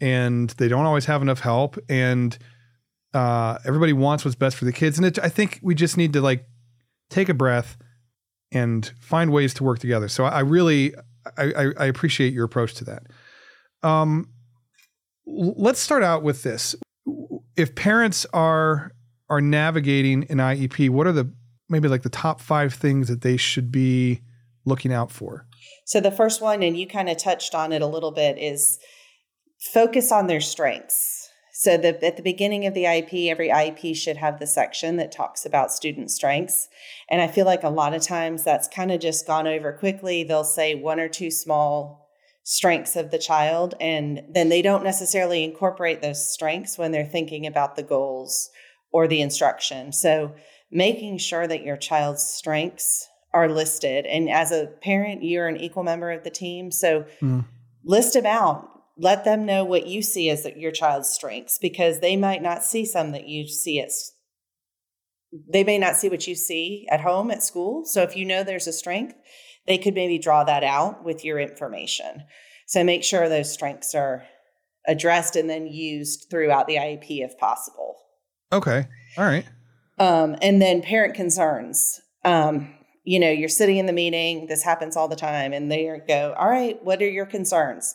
and 0.00 0.50
they 0.50 0.68
don't 0.68 0.86
always 0.86 1.06
have 1.06 1.20
enough 1.20 1.40
help, 1.40 1.76
and 1.88 2.38
uh, 3.12 3.58
everybody 3.64 3.92
wants 3.92 4.24
what's 4.24 4.36
best 4.36 4.56
for 4.56 4.64
the 4.64 4.72
kids. 4.72 4.96
And 4.96 5.06
it, 5.06 5.18
I 5.18 5.28
think 5.28 5.58
we 5.62 5.74
just 5.74 5.96
need 5.96 6.12
to 6.12 6.20
like 6.20 6.46
take 7.10 7.28
a 7.28 7.34
breath 7.34 7.76
and 8.52 8.90
find 9.00 9.32
ways 9.32 9.52
to 9.54 9.64
work 9.64 9.80
together. 9.80 10.08
So 10.08 10.24
I 10.24 10.40
really 10.40 10.94
I, 11.36 11.42
I, 11.44 11.72
I 11.80 11.84
appreciate 11.86 12.32
your 12.32 12.44
approach 12.44 12.74
to 12.74 12.84
that. 12.84 13.02
Um, 13.82 14.28
let's 15.26 15.80
start 15.80 16.02
out 16.02 16.22
with 16.22 16.42
this. 16.42 16.76
If 17.56 17.74
parents 17.74 18.26
are 18.32 18.92
are 19.30 19.40
navigating 19.40 20.24
an 20.28 20.38
IEP, 20.38 20.90
what 20.90 21.06
are 21.06 21.12
the 21.12 21.32
maybe 21.68 21.88
like 21.88 22.02
the 22.02 22.08
top 22.08 22.40
five 22.40 22.74
things 22.74 23.08
that 23.08 23.22
they 23.22 23.36
should 23.36 23.72
be 23.72 24.20
looking 24.64 24.92
out 24.92 25.10
for? 25.10 25.46
So, 25.86 26.00
the 26.00 26.10
first 26.10 26.40
one, 26.40 26.62
and 26.62 26.76
you 26.76 26.86
kind 26.86 27.08
of 27.08 27.16
touched 27.16 27.54
on 27.54 27.72
it 27.72 27.82
a 27.82 27.86
little 27.86 28.12
bit, 28.12 28.38
is 28.38 28.78
focus 29.72 30.12
on 30.12 30.26
their 30.26 30.40
strengths. 30.40 31.28
So, 31.52 31.76
the, 31.76 32.04
at 32.04 32.16
the 32.16 32.22
beginning 32.22 32.66
of 32.66 32.74
the 32.74 32.84
IEP, 32.84 33.30
every 33.30 33.48
IEP 33.48 33.96
should 33.96 34.16
have 34.16 34.38
the 34.38 34.46
section 34.46 34.96
that 34.96 35.12
talks 35.12 35.46
about 35.46 35.72
student 35.72 36.10
strengths. 36.10 36.68
And 37.10 37.22
I 37.22 37.28
feel 37.28 37.46
like 37.46 37.62
a 37.62 37.70
lot 37.70 37.94
of 37.94 38.02
times 38.02 38.44
that's 38.44 38.68
kind 38.68 38.90
of 38.90 39.00
just 39.00 39.26
gone 39.26 39.46
over 39.46 39.72
quickly. 39.72 40.24
They'll 40.24 40.44
say 40.44 40.74
one 40.74 41.00
or 41.00 41.08
two 41.08 41.30
small 41.30 42.03
strengths 42.44 42.94
of 42.94 43.10
the 43.10 43.18
child, 43.18 43.74
and 43.80 44.22
then 44.30 44.50
they 44.50 44.62
don't 44.62 44.84
necessarily 44.84 45.42
incorporate 45.42 46.02
those 46.02 46.30
strengths 46.32 46.78
when 46.78 46.92
they're 46.92 47.04
thinking 47.04 47.46
about 47.46 47.74
the 47.74 47.82
goals 47.82 48.50
or 48.92 49.08
the 49.08 49.20
instruction. 49.20 49.92
So 49.92 50.34
making 50.70 51.18
sure 51.18 51.46
that 51.46 51.64
your 51.64 51.76
child's 51.76 52.22
strengths 52.22 53.08
are 53.32 53.48
listed. 53.48 54.06
And 54.06 54.30
as 54.30 54.52
a 54.52 54.66
parent, 54.82 55.24
you're 55.24 55.48
an 55.48 55.56
equal 55.56 55.82
member 55.82 56.12
of 56.12 56.22
the 56.22 56.30
team. 56.30 56.70
So 56.70 57.04
mm. 57.20 57.44
list 57.84 58.12
them 58.12 58.26
out. 58.26 58.68
Let 58.96 59.24
them 59.24 59.44
know 59.44 59.64
what 59.64 59.88
you 59.88 60.02
see 60.02 60.30
as 60.30 60.46
your 60.56 60.70
child's 60.70 61.08
strengths 61.08 61.58
because 61.58 61.98
they 61.98 62.16
might 62.16 62.42
not 62.42 62.62
see 62.62 62.84
some 62.84 63.10
that 63.10 63.26
you 63.26 63.48
see 63.48 63.80
as 63.80 64.12
they 65.52 65.64
may 65.64 65.78
not 65.78 65.96
see 65.96 66.08
what 66.08 66.28
you 66.28 66.36
see 66.36 66.86
at 66.90 67.00
home 67.00 67.32
at 67.32 67.42
school. 67.42 67.84
So 67.84 68.02
if 68.02 68.16
you 68.16 68.24
know 68.24 68.44
there's 68.44 68.68
a 68.68 68.72
strength, 68.72 69.16
they 69.66 69.78
could 69.78 69.94
maybe 69.94 70.18
draw 70.18 70.44
that 70.44 70.64
out 70.64 71.04
with 71.04 71.24
your 71.24 71.38
information. 71.38 72.24
So 72.66 72.84
make 72.84 73.04
sure 73.04 73.28
those 73.28 73.52
strengths 73.52 73.94
are 73.94 74.24
addressed 74.86 75.36
and 75.36 75.48
then 75.48 75.66
used 75.66 76.26
throughout 76.30 76.66
the 76.66 76.76
IEP 76.76 77.24
if 77.24 77.38
possible. 77.38 77.96
Okay. 78.52 78.86
All 79.16 79.24
right. 79.24 79.46
Um, 79.98 80.36
and 80.42 80.60
then 80.60 80.82
parent 80.82 81.14
concerns. 81.14 82.00
Um, 82.24 82.74
you 83.04 83.18
know, 83.20 83.30
you're 83.30 83.48
sitting 83.48 83.76
in 83.76 83.86
the 83.86 83.92
meeting, 83.92 84.46
this 84.46 84.62
happens 84.62 84.96
all 84.96 85.08
the 85.08 85.16
time, 85.16 85.52
and 85.52 85.70
they 85.70 86.00
go, 86.08 86.34
All 86.38 86.48
right, 86.48 86.82
what 86.82 87.02
are 87.02 87.08
your 87.08 87.26
concerns? 87.26 87.94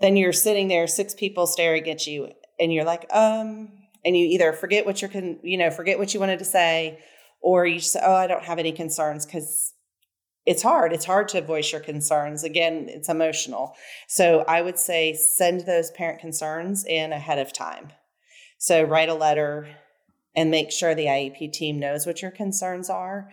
Then 0.00 0.16
you're 0.16 0.32
sitting 0.32 0.68
there, 0.68 0.86
six 0.86 1.14
people 1.14 1.46
staring 1.46 1.88
at 1.88 2.06
you, 2.06 2.30
and 2.58 2.72
you're 2.72 2.84
like, 2.84 3.06
um, 3.14 3.70
and 4.04 4.16
you 4.16 4.26
either 4.26 4.52
forget 4.52 4.86
what 4.86 5.02
you're, 5.02 5.10
con- 5.10 5.38
you 5.42 5.58
know, 5.58 5.70
forget 5.70 5.98
what 5.98 6.14
you 6.14 6.20
wanted 6.20 6.38
to 6.38 6.44
say, 6.44 6.98
or 7.42 7.66
you 7.66 7.78
just 7.78 7.92
say, 7.92 8.00
Oh, 8.02 8.14
I 8.14 8.26
don't 8.26 8.44
have 8.44 8.58
any 8.58 8.72
concerns 8.72 9.26
because 9.26 9.74
it's 10.46 10.62
hard. 10.62 10.92
It's 10.92 11.04
hard 11.04 11.28
to 11.28 11.40
voice 11.42 11.72
your 11.72 11.80
concerns. 11.80 12.44
Again, 12.44 12.86
it's 12.88 13.08
emotional. 13.08 13.74
So 14.06 14.44
I 14.46 14.62
would 14.62 14.78
say 14.78 15.12
send 15.14 15.62
those 15.62 15.90
parent 15.90 16.20
concerns 16.20 16.84
in 16.86 17.12
ahead 17.12 17.38
of 17.38 17.52
time. 17.52 17.92
So 18.58 18.84
write 18.84 19.08
a 19.08 19.14
letter 19.14 19.68
and 20.36 20.50
make 20.50 20.70
sure 20.70 20.94
the 20.94 21.06
IEP 21.06 21.52
team 21.52 21.80
knows 21.80 22.06
what 22.06 22.22
your 22.22 22.30
concerns 22.30 22.88
are. 22.88 23.28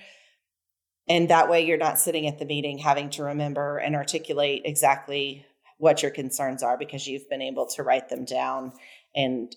And 1.08 1.30
that 1.30 1.50
way 1.50 1.66
you're 1.66 1.78
not 1.78 2.00
sitting 2.00 2.28
at 2.28 2.40
the 2.40 2.46
meeting 2.46 2.80
having 2.80 3.10
to 3.12 3.24
remember 3.24 3.78
and 3.78 3.96
articulate 3.96 4.64
exactly 4.66 5.46
what 5.78 6.02
your 6.02 6.12
concerns 6.12 6.64
are 6.64 6.78
because 6.78 7.08
you've 7.08 7.30
been 7.30 7.42
able 7.42 7.68
to 7.68 7.84
write 7.84 8.10
them 8.10 8.26
down 8.26 8.74
and 9.16 9.56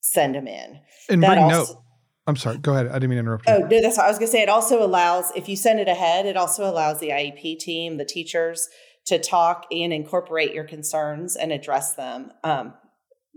send 0.00 0.34
them 0.34 0.48
in. 0.48 0.80
And 1.08 1.22
that 1.22 1.28
bring 1.28 1.44
also, 1.44 1.74
note. 1.74 1.82
I'm 2.30 2.36
sorry. 2.36 2.58
Go 2.58 2.72
ahead. 2.72 2.88
I 2.88 2.94
didn't 2.94 3.10
mean 3.10 3.16
to 3.16 3.20
interrupt 3.20 3.48
you. 3.48 3.54
Oh, 3.54 3.58
no, 3.58 3.82
that's 3.82 3.96
what 3.98 4.06
I 4.06 4.08
was 4.08 4.18
going 4.18 4.28
to 4.28 4.32
say. 4.32 4.42
It 4.42 4.48
also 4.48 4.82
allows, 4.82 5.30
if 5.36 5.48
you 5.48 5.56
send 5.56 5.80
it 5.80 5.88
ahead, 5.88 6.24
it 6.24 6.36
also 6.36 6.68
allows 6.68 7.00
the 7.00 7.10
IEP 7.10 7.58
team, 7.58 7.98
the 7.98 8.04
teachers, 8.04 8.68
to 9.06 9.18
talk 9.18 9.66
and 9.70 9.92
incorporate 9.92 10.54
your 10.54 10.64
concerns 10.64 11.36
and 11.36 11.52
address 11.52 11.94
them 11.94 12.32
um, 12.44 12.74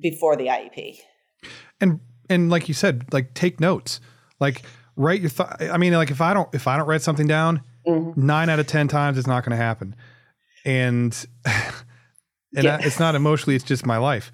before 0.02 0.36
the 0.36 0.48
IEP. 0.48 1.00
And 1.82 2.00
and 2.30 2.50
like 2.50 2.68
you 2.68 2.74
said, 2.74 3.12
like 3.12 3.34
take 3.34 3.60
notes. 3.60 4.00
Like 4.40 4.64
write 4.96 5.22
your 5.22 5.30
thought. 5.30 5.62
I 5.62 5.78
mean, 5.78 5.94
like 5.94 6.12
if 6.12 6.22
I 6.22 6.34
don't 6.34 6.54
if 6.54 6.68
I 6.68 6.78
don't 6.78 6.88
write 6.88 7.02
something 7.02 7.28
down, 7.28 7.64
mm-hmm. 7.88 8.26
nine 8.26 8.50
out 8.50 8.60
of 8.60 8.68
ten 8.68 8.88
times 8.88 9.18
it's 9.18 9.28
not 9.28 9.44
going 9.44 9.58
to 9.58 9.64
happen. 9.64 9.96
And 10.66 11.14
and 11.46 12.64
yeah. 12.66 12.78
I, 12.78 12.86
it's 12.86 13.00
not 13.00 13.16
emotionally; 13.16 13.56
it's 13.56 13.66
just 13.66 13.86
my 13.86 13.98
life. 13.98 14.32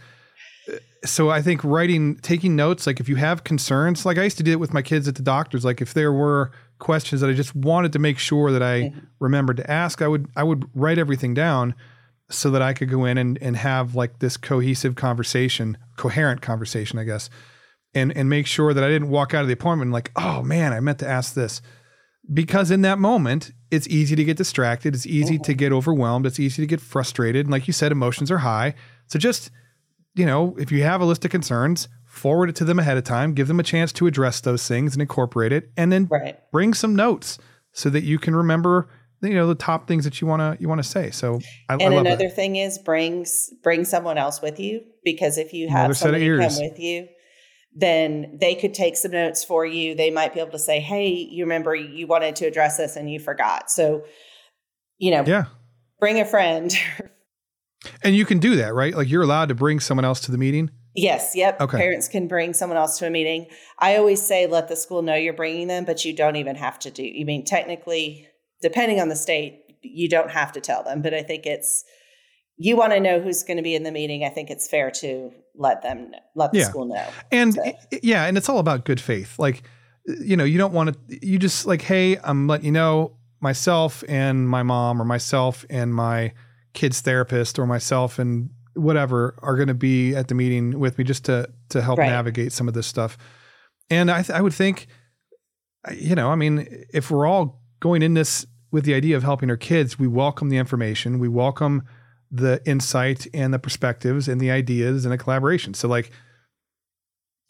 So 1.05 1.29
I 1.29 1.41
think 1.41 1.63
writing, 1.63 2.17
taking 2.17 2.55
notes, 2.55 2.85
like 2.85 2.99
if 2.99 3.07
you 3.07 3.15
have 3.15 3.43
concerns, 3.45 4.05
like 4.05 4.17
I 4.17 4.23
used 4.23 4.37
to 4.37 4.43
do 4.43 4.51
it 4.51 4.59
with 4.59 4.73
my 4.73 4.81
kids 4.81 5.07
at 5.07 5.15
the 5.15 5.21
doctors. 5.21 5.63
Like 5.63 5.81
if 5.81 5.93
there 5.93 6.11
were 6.11 6.51
questions 6.79 7.21
that 7.21 7.29
I 7.29 7.33
just 7.33 7.55
wanted 7.55 7.93
to 7.93 7.99
make 7.99 8.19
sure 8.19 8.51
that 8.51 8.61
I 8.61 8.81
mm-hmm. 8.81 8.99
remembered 9.19 9.57
to 9.57 9.71
ask, 9.71 10.01
I 10.01 10.07
would 10.07 10.27
I 10.35 10.43
would 10.43 10.69
write 10.73 10.97
everything 10.97 11.33
down 11.33 11.73
so 12.29 12.51
that 12.51 12.61
I 12.61 12.73
could 12.73 12.89
go 12.89 13.05
in 13.05 13.17
and, 13.17 13.37
and 13.41 13.55
have 13.55 13.95
like 13.95 14.19
this 14.19 14.37
cohesive 14.37 14.95
conversation, 14.95 15.77
coherent 15.97 16.41
conversation, 16.41 16.99
I 16.99 17.05
guess, 17.05 17.29
and 17.93 18.15
and 18.15 18.29
make 18.29 18.45
sure 18.45 18.73
that 18.73 18.83
I 18.83 18.89
didn't 18.89 19.09
walk 19.09 19.33
out 19.33 19.41
of 19.41 19.47
the 19.47 19.53
appointment 19.53 19.91
like, 19.91 20.11
oh 20.15 20.43
man, 20.43 20.73
I 20.73 20.79
meant 20.79 20.99
to 20.99 21.07
ask 21.07 21.33
this. 21.33 21.61
Because 22.31 22.69
in 22.69 22.81
that 22.83 22.99
moment, 22.99 23.51
it's 23.71 23.87
easy 23.87 24.15
to 24.15 24.23
get 24.23 24.37
distracted. 24.37 24.93
It's 24.93 25.07
easy 25.07 25.35
mm-hmm. 25.35 25.43
to 25.43 25.53
get 25.55 25.71
overwhelmed. 25.71 26.27
It's 26.27 26.39
easy 26.39 26.61
to 26.61 26.67
get 26.67 26.81
frustrated. 26.81 27.45
And 27.47 27.51
like 27.51 27.65
you 27.65 27.73
said, 27.73 27.91
emotions 27.91 28.29
are 28.29 28.39
high. 28.39 28.75
So 29.07 29.17
just, 29.17 29.49
you 30.15 30.25
know, 30.25 30.55
if 30.57 30.71
you 30.71 30.83
have 30.83 31.01
a 31.01 31.05
list 31.05 31.25
of 31.25 31.31
concerns, 31.31 31.87
forward 32.05 32.49
it 32.49 32.55
to 32.57 32.65
them 32.65 32.79
ahead 32.79 32.97
of 32.97 33.03
time, 33.03 33.33
give 33.33 33.47
them 33.47 33.59
a 33.59 33.63
chance 33.63 33.91
to 33.93 34.07
address 34.07 34.41
those 34.41 34.67
things 34.67 34.93
and 34.93 35.01
incorporate 35.01 35.51
it, 35.51 35.71
and 35.77 35.91
then 35.91 36.07
right. 36.09 36.39
bring 36.51 36.73
some 36.73 36.95
notes 36.95 37.37
so 37.71 37.89
that 37.89 38.03
you 38.03 38.19
can 38.19 38.35
remember 38.35 38.89
you 39.21 39.33
know 39.33 39.47
the 39.47 39.55
top 39.55 39.85
things 39.85 40.05
that 40.05 40.21
you 40.21 40.27
want 40.27 40.39
to 40.39 40.61
you 40.61 40.69
want 40.69 40.81
to 40.81 40.89
say 40.89 41.11
so 41.11 41.41
I, 41.67 41.73
and 41.73 41.93
I 41.93 41.97
another 41.97 42.29
that. 42.29 42.35
thing 42.37 42.55
is 42.55 42.77
brings 42.77 43.49
bring 43.61 43.83
someone 43.83 44.17
else 44.17 44.41
with 44.41 44.61
you 44.61 44.81
because 45.03 45.37
if 45.37 45.51
you 45.51 45.67
have 45.67 45.95
somebody 45.97 46.25
come 46.25 46.55
with 46.57 46.79
you 46.79 47.09
then 47.75 48.37
they 48.39 48.55
could 48.55 48.73
take 48.73 48.97
some 48.97 49.11
notes 49.11 49.43
for 49.43 49.65
you. 49.65 49.95
They 49.95 50.09
might 50.09 50.33
be 50.33 50.39
able 50.39 50.51
to 50.51 50.59
say, 50.59 50.79
"Hey, 50.79 51.09
you 51.09 51.43
remember 51.43 51.75
you 51.75 52.07
wanted 52.07 52.35
to 52.37 52.45
address 52.45 52.77
this 52.77 52.95
and 52.95 53.09
you 53.09 53.19
forgot." 53.19 53.69
So, 53.71 54.05
you 54.97 55.11
know, 55.11 55.23
yeah, 55.25 55.45
bring 55.99 56.19
a 56.19 56.25
friend. 56.25 56.75
and 58.03 58.15
you 58.15 58.25
can 58.25 58.39
do 58.39 58.55
that, 58.57 58.73
right? 58.73 58.95
Like 58.95 59.09
you're 59.09 59.23
allowed 59.23 59.49
to 59.49 59.55
bring 59.55 59.79
someone 59.79 60.05
else 60.05 60.21
to 60.21 60.31
the 60.31 60.37
meeting. 60.37 60.71
Yes. 60.95 61.33
Yep. 61.35 61.61
Okay. 61.61 61.77
Parents 61.77 62.07
can 62.07 62.27
bring 62.27 62.53
someone 62.53 62.77
else 62.77 62.97
to 62.99 63.07
a 63.07 63.09
meeting. 63.09 63.47
I 63.77 63.95
always 63.97 64.21
say, 64.21 64.47
let 64.47 64.67
the 64.67 64.75
school 64.75 65.01
know 65.01 65.15
you're 65.15 65.33
bringing 65.33 65.67
them, 65.67 65.85
but 65.85 66.03
you 66.03 66.15
don't 66.15 66.35
even 66.35 66.55
have 66.55 66.79
to 66.79 66.91
do. 66.91 67.03
You 67.03 67.25
mean 67.25 67.45
technically, 67.45 68.27
depending 68.61 68.99
on 68.99 69.09
the 69.09 69.15
state, 69.15 69.63
you 69.81 70.09
don't 70.09 70.31
have 70.31 70.51
to 70.53 70.61
tell 70.61 70.83
them. 70.83 71.01
But 71.01 71.13
I 71.13 71.21
think 71.21 71.45
it's 71.45 71.83
you 72.57 72.75
want 72.75 72.91
to 72.91 72.99
know 72.99 73.21
who's 73.21 73.43
going 73.43 73.57
to 73.57 73.63
be 73.63 73.73
in 73.73 73.83
the 73.83 73.91
meeting, 73.91 74.25
I 74.25 74.29
think 74.29 74.49
it's 74.49 74.67
fair 74.67 74.91
to 74.91 75.31
let 75.55 75.81
them 75.81 76.11
let 76.35 76.51
the 76.51 76.59
yeah. 76.59 76.65
school 76.65 76.85
know. 76.85 77.07
And 77.31 77.53
so. 77.53 77.63
yeah, 78.03 78.25
and 78.25 78.37
it's 78.37 78.49
all 78.49 78.59
about 78.59 78.83
good 78.83 78.99
faith. 78.99 79.39
Like 79.39 79.63
you 80.05 80.35
know, 80.35 80.43
you 80.43 80.57
don't 80.57 80.73
want 80.73 80.93
to 81.09 81.25
you 81.25 81.39
just 81.39 81.65
like, 81.65 81.81
"Hey, 81.81 82.17
I'm 82.17 82.47
letting 82.47 82.65
you 82.65 82.71
know 82.71 83.15
myself 83.39 84.03
and 84.09 84.49
my 84.49 84.63
mom 84.63 85.01
or 85.01 85.05
myself 85.05 85.65
and 85.69 85.93
my 85.93 86.33
kids 86.73 87.01
therapist 87.01 87.59
or 87.59 87.65
myself 87.65 88.19
and 88.19 88.49
whatever 88.75 89.37
are 89.41 89.55
going 89.55 89.67
to 89.67 89.73
be 89.73 90.15
at 90.15 90.27
the 90.27 90.35
meeting 90.35 90.79
with 90.79 90.97
me 90.97 91.03
just 91.03 91.25
to 91.25 91.49
to 91.69 91.81
help 91.81 91.99
right. 91.99 92.07
navigate 92.07 92.51
some 92.51 92.67
of 92.67 92.73
this 92.73 92.87
stuff." 92.87 93.17
And 93.89 94.11
I 94.11 94.21
th- 94.21 94.37
I 94.37 94.41
would 94.41 94.53
think 94.53 94.87
you 95.91 96.15
know, 96.15 96.29
I 96.29 96.35
mean, 96.35 96.85
if 96.93 97.09
we're 97.09 97.25
all 97.25 97.61
going 97.79 98.01
in 98.01 98.13
this 98.13 98.45
with 98.71 98.85
the 98.85 98.93
idea 98.93 99.17
of 99.17 99.23
helping 99.23 99.49
our 99.49 99.57
kids, 99.57 99.97
we 99.97 100.07
welcome 100.07 100.49
the 100.49 100.57
information, 100.57 101.19
we 101.19 101.27
welcome 101.27 101.83
the 102.31 102.61
insight 102.65 103.25
and 103.33 103.53
the 103.53 103.59
perspectives 103.59 104.27
and 104.27 104.39
the 104.39 104.51
ideas 104.51 105.05
and 105.05 105.11
the 105.11 105.17
collaboration. 105.17 105.73
So, 105.73 105.87
like, 105.87 106.11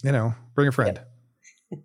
you 0.04 0.12
know, 0.12 0.36
bring 0.56 0.68
a 0.68 0.72
friend. 0.72 1.02
Yep. 1.72 1.82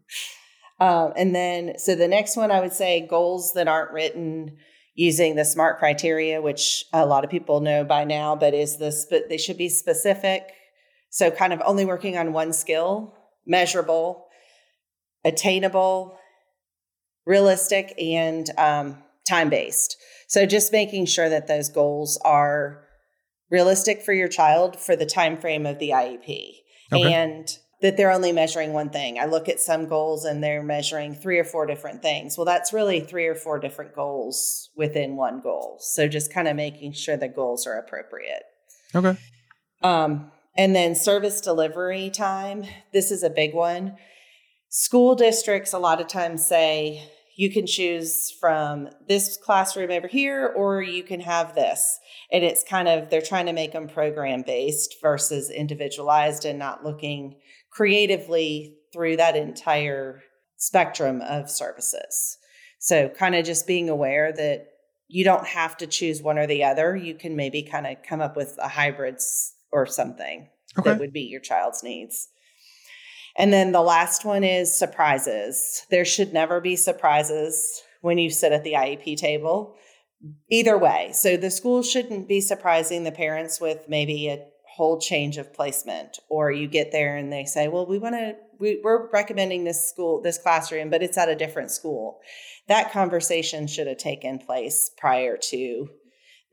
um, 0.81 1.12
and 1.17 1.35
then, 1.35 1.79
so 1.79 1.97
the 1.97 2.07
next 2.07 2.37
one 2.37 2.50
I 2.50 2.61
would 2.61 2.73
say 2.73 3.07
goals 3.07 3.55
that 3.55 3.67
aren't 3.67 3.91
written 3.91 4.59
using 4.94 5.34
the 5.34 5.44
SMART 5.44 5.78
criteria, 5.78 6.40
which 6.40 6.84
a 6.92 7.04
lot 7.04 7.24
of 7.24 7.30
people 7.30 7.60
know 7.60 7.84
by 7.84 8.04
now, 8.04 8.36
but 8.36 8.54
is 8.54 8.78
this, 8.78 9.06
but 9.08 9.28
they 9.28 9.36
should 9.36 9.58
be 9.58 9.68
specific. 9.68 10.52
So, 11.10 11.30
kind 11.30 11.52
of 11.52 11.62
only 11.64 11.84
working 11.84 12.16
on 12.16 12.32
one 12.32 12.52
skill, 12.52 13.14
measurable, 13.46 14.26
attainable, 15.24 16.18
realistic, 17.26 17.94
and 18.00 18.48
um, 18.58 18.98
time 19.28 19.50
based. 19.50 19.96
So, 20.28 20.46
just 20.46 20.72
making 20.72 21.06
sure 21.06 21.28
that 21.28 21.46
those 21.46 21.68
goals 21.68 22.18
are 22.24 22.84
realistic 23.50 24.02
for 24.02 24.12
your 24.12 24.28
child 24.28 24.78
for 24.78 24.96
the 24.96 25.06
time 25.06 25.36
frame 25.36 25.66
of 25.66 25.78
the 25.78 25.90
IEP. 25.90 26.52
Okay. 26.92 27.12
And 27.12 27.48
that 27.83 27.97
they're 27.97 28.12
only 28.12 28.33
measuring 28.33 28.73
one 28.73 28.90
thing. 28.90 29.19
I 29.19 29.26
look 29.26 29.49
at 29.49 29.61
some 29.61 29.88
goals 29.88 30.25
and 30.25 30.43
they're 30.43 30.62
measuring 30.62 31.14
three 31.14 31.38
or 31.38 31.45
four 31.45 31.66
different 31.66 32.02
things. 32.02 32.38
Well, 32.38 32.45
that's 32.45 32.73
really 32.73 33.00
three 33.00 33.26
or 33.26 33.35
four 33.35 33.59
different 33.59 33.95
goals 33.95 34.71
within 34.76 35.16
one 35.16 35.40
goal. 35.40 35.78
So 35.81 36.09
just 36.09 36.33
kind 36.33 36.49
of 36.49 36.57
making 36.57 36.93
sure 36.93 37.16
the 37.16 37.28
goals 37.28 37.66
are 37.66 37.78
appropriate. 37.78 38.43
Okay. 38.95 39.19
Um, 39.83 40.31
and 40.57 40.75
then 40.75 40.95
service 40.95 41.40
delivery 41.40 42.11
time. 42.11 42.64
This 42.93 43.11
is 43.11 43.23
a 43.23 43.31
big 43.31 43.54
one. 43.54 43.97
School 44.69 45.14
districts 45.14 45.73
a 45.73 45.78
lot 45.78 46.00
of 46.00 46.07
times 46.07 46.47
say 46.47 47.11
you 47.37 47.50
can 47.50 47.66
choose 47.66 48.31
from 48.40 48.88
this 49.09 49.37
classroom 49.37 49.90
over 49.90 50.07
here, 50.07 50.52
or 50.57 50.83
you 50.83 51.02
can 51.02 51.21
have 51.21 51.54
this. 51.54 51.99
And 52.31 52.45
it's 52.45 52.62
kind 52.62 52.87
of, 52.87 53.11
they're 53.11 53.21
trying 53.21 53.47
to 53.47 53.52
make 53.52 53.73
them 53.73 53.88
program 53.88 54.43
based 54.43 54.97
versus 55.02 55.50
individualized 55.50 56.45
and 56.45 56.59
not 56.59 56.85
looking 56.85 57.37
creatively 57.75 58.76
through 58.93 59.16
that 59.16 59.37
entire 59.37 60.23
spectrum 60.57 61.21
of 61.23 61.50
services. 61.50 62.38
So, 62.78 63.09
kind 63.09 63.35
of 63.35 63.45
just 63.45 63.66
being 63.66 63.88
aware 63.88 64.33
that 64.33 64.66
you 65.09 65.25
don't 65.25 65.47
have 65.47 65.76
to 65.78 65.87
choose 65.87 66.23
one 66.23 66.38
or 66.38 66.47
the 66.47 66.64
other. 66.64 66.97
You 66.97 67.14
can 67.14 67.37
maybe 67.37 67.62
kind 67.62 67.87
of 67.87 67.97
come 68.07 68.21
up 68.21 68.37
with 68.37 68.57
a 68.59 68.69
hybrids 68.69 69.54
or 69.73 69.87
something 69.87 70.49
okay. 70.78 70.90
that 70.90 71.00
would 71.00 71.12
meet 71.12 71.31
your 71.31 71.40
child's 71.40 71.83
needs. 71.83 72.28
And 73.37 73.52
then 73.52 73.73
the 73.73 73.83
last 73.83 74.25
one 74.25 74.45
is 74.45 74.76
surprises. 74.76 75.85
There 75.90 76.04
should 76.04 76.33
never 76.33 76.61
be 76.61 76.76
surprises 76.76 77.83
when 78.00 78.19
you 78.19 78.31
sit 78.31 78.52
at 78.52 78.64
the 78.64 78.75
IEP 78.75 79.16
table. 79.16 79.76
Either 80.50 80.78
way. 80.78 81.11
So 81.12 81.37
the 81.37 81.50
school 81.50 81.83
shouldn't 81.83 82.28
be 82.28 82.40
surprising 82.40 83.04
the 83.04 83.12
parents 83.12 83.61
with 83.61 83.88
maybe 83.88 84.28
a 84.28 84.47
whole 84.75 84.99
change 85.00 85.38
of 85.38 85.52
placement 85.52 86.19
or 86.28 86.50
you 86.50 86.66
get 86.66 86.93
there 86.93 87.16
and 87.16 87.33
they 87.33 87.45
say, 87.45 87.69
"Well, 87.69 87.87
we 87.87 87.99
want 87.99 88.14
to 88.14 88.35
we, 88.59 88.81
we're 88.83 89.09
recommending 89.11 89.64
this 89.64 89.88
school, 89.88 90.21
this 90.21 90.38
classroom, 90.38 90.90
but 90.90 91.02
it's 91.02 91.19
at 91.19 91.28
a 91.28 91.35
different 91.35 91.71
school. 91.71 92.21
That 92.69 92.93
conversation 92.93 93.66
should 93.66 93.87
have 93.87 93.99
taken 93.99 94.38
place 94.38 94.90
prior 94.97 95.37
to 95.37 95.88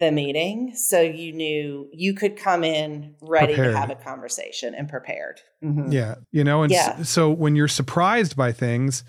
the 0.01 0.11
meeting. 0.11 0.75
So 0.75 0.99
you 0.99 1.31
knew 1.31 1.87
you 1.93 2.13
could 2.13 2.35
come 2.35 2.63
in 2.63 3.15
ready 3.21 3.53
prepared. 3.53 3.73
to 3.73 3.79
have 3.79 3.89
a 3.91 3.95
conversation 3.95 4.73
and 4.75 4.89
prepared. 4.89 5.39
Mm-hmm. 5.63 5.91
Yeah. 5.91 6.15
You 6.31 6.43
know, 6.43 6.63
and 6.63 6.71
yeah. 6.71 7.03
so 7.03 7.29
when 7.29 7.55
you're 7.55 7.69
surprised 7.69 8.35
by 8.35 8.51
things, 8.51 9.05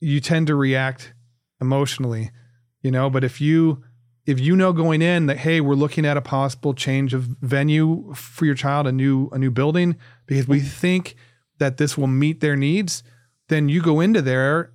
you 0.00 0.20
tend 0.20 0.48
to 0.48 0.54
react 0.54 1.14
emotionally, 1.60 2.30
you 2.82 2.90
know, 2.90 3.08
but 3.08 3.24
if 3.24 3.40
you, 3.40 3.84
if 4.28 4.38
you 4.38 4.54
know 4.54 4.74
going 4.74 5.00
in 5.00 5.24
that 5.24 5.38
hey 5.38 5.58
we're 5.60 5.74
looking 5.74 6.04
at 6.04 6.18
a 6.18 6.20
possible 6.20 6.74
change 6.74 7.14
of 7.14 7.22
venue 7.40 8.12
for 8.14 8.44
your 8.44 8.54
child 8.54 8.86
a 8.86 8.92
new 8.92 9.28
a 9.32 9.38
new 9.38 9.50
building 9.50 9.96
because 10.26 10.46
we 10.46 10.60
think 10.60 11.16
that 11.58 11.78
this 11.78 11.96
will 11.96 12.06
meet 12.06 12.40
their 12.40 12.54
needs 12.54 13.02
then 13.48 13.70
you 13.70 13.80
go 13.80 14.00
into 14.00 14.20
there 14.20 14.70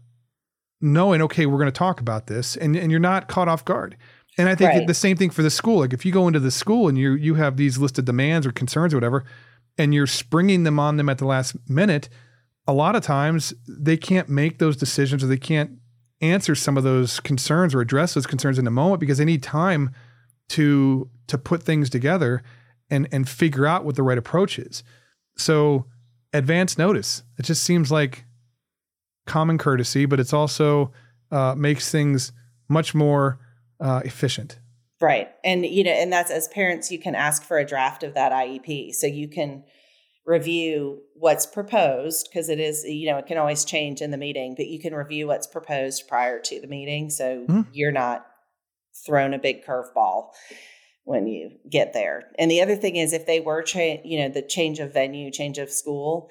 knowing 0.81 1.22
okay 1.22 1.45
we're 1.45 1.60
going 1.60 1.67
to 1.67 1.72
talk 1.72 2.01
about 2.01 2.25
this 2.25 2.57
and, 2.57 2.75
and 2.75 2.89
you're 2.89 3.00
not 3.00 3.27
caught 3.27 3.48
off 3.48 3.63
guard 3.63 3.95
and 4.39 4.50
i 4.50 4.55
think 4.55 4.72
right. 4.72 4.88
the 4.88 4.93
same 4.93 5.15
thing 5.15 5.29
for 5.29 5.43
the 5.43 5.51
school 5.51 5.79
like 5.79 5.93
if 5.93 6.03
you 6.03 6.12
go 6.12 6.27
into 6.27 6.39
the 6.39 6.51
school 6.51 6.88
and 6.88 6.98
you 6.98 7.13
you 7.13 7.36
have 7.36 7.55
these 7.55 7.77
listed 7.77 8.05
demands 8.05 8.48
or 8.48 8.51
concerns 8.51 8.91
or 8.91 8.98
whatever 8.98 9.24
and 9.77 9.93
you're 9.93 10.07
springing 10.07 10.63
them 10.63 10.79
on 10.79 10.98
them 10.98 11.10
at 11.10 11.19
the 11.19 11.27
last 11.27 11.55
minute 11.69 12.10
a 12.65 12.74
lot 12.74 12.95
of 12.95 13.03
times 13.03 13.53
they 13.67 13.98
can't 13.98 14.29
make 14.29 14.57
those 14.57 14.75
decisions 14.75 15.24
or 15.24 15.27
they 15.27 15.38
can't 15.38 15.77
answer 16.24 16.56
some 16.56 16.77
of 16.77 16.84
those 16.84 17.20
concerns 17.20 17.75
or 17.75 17.82
address 17.82 18.13
those 18.13 18.25
concerns 18.25 18.58
in 18.58 18.65
a 18.65 18.72
moment 18.72 19.00
because 19.00 19.18
they 19.18 19.25
need 19.25 19.44
time 19.44 19.92
to 20.50 21.10
to 21.27 21.38
put 21.38 21.63
things 21.63 21.89
together 21.89 22.42
and 22.89 23.08
and 23.12 23.27
figure 23.27 23.65
out 23.65 23.86
what 23.86 23.96
the 23.96 24.03
right 24.03 24.18
approach 24.18 24.58
is. 24.58 24.84
So 25.38 25.86
advance 26.32 26.77
notice. 26.77 27.24
It 27.38 27.44
just 27.44 27.63
seems 27.63 27.92
like 27.92 28.25
common 29.25 29.58
courtesy, 29.58 30.06
but 30.06 30.20
it's 30.20 30.34
also 30.34 30.92
uh, 31.32 31.56
makes 31.56 31.92
things 31.92 32.32
much 32.70 32.96
more 32.96 33.39
uh, 33.80 34.01
efficient. 34.06 34.60
Right, 35.01 35.30
and 35.44 35.65
you 35.65 35.84
know, 35.84 35.92
and 35.92 36.12
that's 36.13 36.32
as 36.32 36.48
parents, 36.48 36.89
you 36.92 37.00
can 37.00 37.15
ask 37.15 37.44
for 37.44 37.58
a 37.58 37.65
draft 37.65 38.03
of 38.03 38.13
that 38.13 38.32
IEP, 38.32 38.94
so 38.94 39.06
you 39.06 39.27
can 39.27 39.63
review 40.25 41.01
what's 41.15 41.46
proposed 41.46 42.30
because 42.32 42.48
it 42.48 42.60
is 42.60 42.86
you 42.86 43.10
know 43.10 43.18
it 43.18 43.25
can 43.25 43.38
always 43.38 43.65
change 43.65 44.01
in 44.01 44.12
the 44.12 44.18
meeting 44.18 44.56
but 44.56 44.68
you 44.68 44.80
can 44.80 44.94
review 44.94 45.27
what's 45.27 45.48
proposed 45.48 46.08
prior 46.08 46.39
to 46.39 46.62
the 46.62 46.68
meeting 46.68 47.10
so 47.10 47.46
mm-hmm. 47.48 47.62
you're 47.74 47.92
not 47.92 48.25
thrown 49.06 49.34
a 49.34 49.39
big 49.39 49.65
curveball 49.65 50.30
when 51.03 51.27
you 51.27 51.51
get 51.70 51.94
there 51.94 52.32
and 52.39 52.50
the 52.50 52.62
other 52.62 52.75
thing 52.75 52.96
is 52.96 53.12
if 53.12 53.25
they 53.25 53.42
were 53.42 53.62
cha- 53.62 54.00
you 54.06 54.18
know 54.18 54.30
the 54.30 54.42
change 54.42 54.80
of 54.80 54.94
venue 54.94 55.30
change 55.30 55.58
of 55.58 55.70
school 55.70 56.30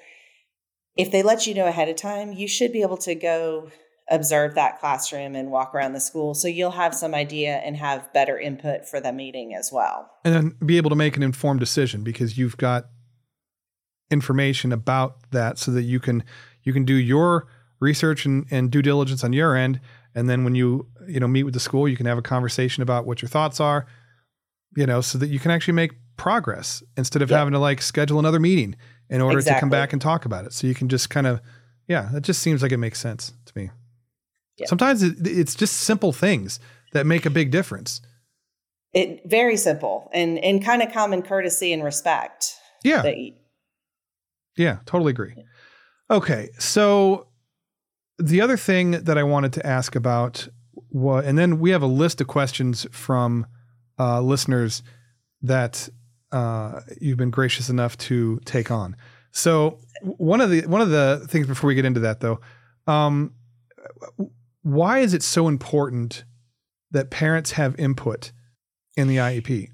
if 0.97 1.11
they 1.11 1.21
let 1.21 1.45
you 1.45 1.53
know 1.53 1.67
ahead 1.67 1.89
of 1.89 1.95
time 1.95 2.33
you 2.33 2.47
should 2.47 2.71
be 2.71 2.81
able 2.81 2.97
to 2.97 3.13
go 3.13 3.69
observe 4.09 4.55
that 4.55 4.79
classroom 4.79 5.35
and 5.35 5.51
walk 5.51 5.73
around 5.73 5.93
the 5.93 5.99
school 5.99 6.33
so 6.33 6.47
you'll 6.47 6.71
have 6.71 6.95
some 6.95 7.13
idea 7.13 7.57
and 7.57 7.77
have 7.77 8.11
better 8.11 8.39
input 8.39 8.87
for 8.87 8.99
the 8.99 9.13
meeting 9.13 9.53
as 9.53 9.71
well 9.71 10.09
and 10.25 10.33
then 10.33 10.55
be 10.65 10.77
able 10.77 10.89
to 10.89 10.95
make 10.95 11.15
an 11.15 11.21
informed 11.21 11.59
decision 11.59 12.03
because 12.03 12.37
you've 12.37 12.57
got 12.57 12.85
information 14.13 14.71
about 14.71 15.17
that 15.31 15.57
so 15.57 15.71
that 15.71 15.83
you 15.83 15.99
can 15.99 16.23
you 16.63 16.71
can 16.71 16.85
do 16.85 16.93
your 16.93 17.47
research 17.79 18.25
and, 18.25 18.45
and 18.49 18.71
due 18.71 18.81
diligence 18.81 19.23
on 19.23 19.33
your 19.33 19.55
end 19.55 19.79
and 20.15 20.29
then 20.29 20.43
when 20.43 20.55
you 20.55 20.87
you 21.07 21.19
know 21.19 21.27
meet 21.27 21.43
with 21.43 21.53
the 21.53 21.59
school 21.59 21.87
you 21.87 21.97
can 21.97 22.05
have 22.05 22.17
a 22.17 22.21
conversation 22.21 22.81
about 22.81 23.05
what 23.05 23.21
your 23.21 23.29
thoughts 23.29 23.59
are 23.59 23.85
you 24.77 24.85
know 24.85 25.01
so 25.01 25.17
that 25.17 25.27
you 25.27 25.39
can 25.39 25.51
actually 25.51 25.73
make 25.73 25.91
progress 26.15 26.83
instead 26.95 27.21
of 27.21 27.29
yep. 27.29 27.39
having 27.39 27.51
to 27.51 27.59
like 27.59 27.81
schedule 27.81 28.19
another 28.19 28.39
meeting 28.39 28.75
in 29.09 29.21
order 29.21 29.39
exactly. 29.39 29.57
to 29.57 29.59
come 29.59 29.69
back 29.69 29.91
and 29.91 30.01
talk 30.01 30.25
about 30.25 30.45
it 30.45 30.53
so 30.53 30.67
you 30.67 30.75
can 30.75 30.87
just 30.87 31.09
kind 31.09 31.27
of 31.27 31.41
yeah 31.87 32.09
that 32.13 32.21
just 32.21 32.41
seems 32.41 32.61
like 32.61 32.71
it 32.71 32.77
makes 32.77 32.99
sense 32.99 33.33
to 33.45 33.53
me 33.55 33.69
yep. 34.57 34.69
sometimes 34.69 35.03
it, 35.03 35.15
it's 35.21 35.55
just 35.55 35.77
simple 35.77 36.13
things 36.13 36.59
that 36.93 37.05
make 37.05 37.25
a 37.25 37.29
big 37.29 37.51
difference 37.51 37.99
it 38.93 39.21
very 39.25 39.57
simple 39.57 40.09
and 40.13 40.37
and 40.39 40.63
kind 40.63 40.81
of 40.81 40.91
common 40.93 41.21
courtesy 41.21 41.73
and 41.73 41.83
respect 41.83 42.55
yeah 42.83 43.01
that 43.01 43.15
yeah, 44.57 44.79
totally 44.85 45.11
agree. 45.11 45.35
Okay, 46.09 46.49
so 46.59 47.27
the 48.19 48.41
other 48.41 48.57
thing 48.57 48.91
that 48.91 49.17
I 49.17 49.23
wanted 49.23 49.53
to 49.53 49.65
ask 49.65 49.95
about 49.95 50.47
was, 50.91 51.25
and 51.25 51.37
then 51.37 51.59
we 51.59 51.71
have 51.71 51.81
a 51.81 51.87
list 51.87 52.21
of 52.21 52.27
questions 52.27 52.85
from 52.91 53.45
uh, 53.99 54.21
listeners 54.21 54.83
that 55.41 55.89
uh, 56.31 56.81
you've 56.99 57.17
been 57.17 57.31
gracious 57.31 57.69
enough 57.69 57.97
to 57.97 58.39
take 58.45 58.71
on. 58.71 58.95
So 59.31 59.79
one 60.01 60.41
of 60.41 60.49
the 60.49 60.61
one 60.67 60.81
of 60.81 60.89
the 60.89 61.25
things 61.29 61.47
before 61.47 61.67
we 61.67 61.75
get 61.75 61.85
into 61.85 62.01
that 62.01 62.19
though, 62.19 62.39
um, 62.85 63.33
why 64.61 64.99
is 64.99 65.13
it 65.13 65.23
so 65.23 65.47
important 65.47 66.23
that 66.91 67.09
parents 67.09 67.51
have 67.53 67.79
input 67.79 68.31
in 68.95 69.07
the 69.07 69.17
IEP? 69.17 69.69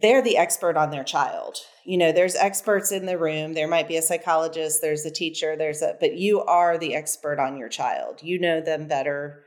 they're 0.00 0.22
the 0.22 0.36
expert 0.36 0.76
on 0.76 0.90
their 0.90 1.04
child. 1.04 1.58
You 1.84 1.98
know, 1.98 2.12
there's 2.12 2.34
experts 2.34 2.92
in 2.92 3.06
the 3.06 3.18
room. 3.18 3.54
There 3.54 3.68
might 3.68 3.88
be 3.88 3.96
a 3.96 4.02
psychologist, 4.02 4.80
there's 4.80 5.04
a 5.04 5.10
teacher, 5.10 5.54
there's 5.56 5.82
a, 5.82 5.96
but 6.00 6.16
you 6.16 6.42
are 6.42 6.78
the 6.78 6.94
expert 6.94 7.38
on 7.38 7.56
your 7.56 7.68
child. 7.68 8.22
You 8.22 8.38
know 8.38 8.60
them 8.60 8.88
better 8.88 9.44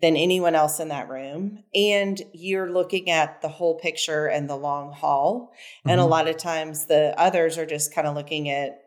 than 0.00 0.16
anyone 0.16 0.54
else 0.54 0.80
in 0.80 0.88
that 0.88 1.08
room. 1.08 1.62
And 1.74 2.20
you're 2.32 2.72
looking 2.72 3.10
at 3.10 3.42
the 3.42 3.48
whole 3.48 3.78
picture 3.78 4.26
and 4.26 4.48
the 4.48 4.56
long 4.56 4.92
haul. 4.92 5.52
Mm-hmm. 5.52 5.90
And 5.90 6.00
a 6.00 6.02
mm-hmm. 6.02 6.10
lot 6.10 6.28
of 6.28 6.36
times 6.38 6.86
the 6.86 7.14
others 7.18 7.58
are 7.58 7.66
just 7.66 7.94
kind 7.94 8.06
of 8.06 8.14
looking 8.14 8.48
at 8.48 8.78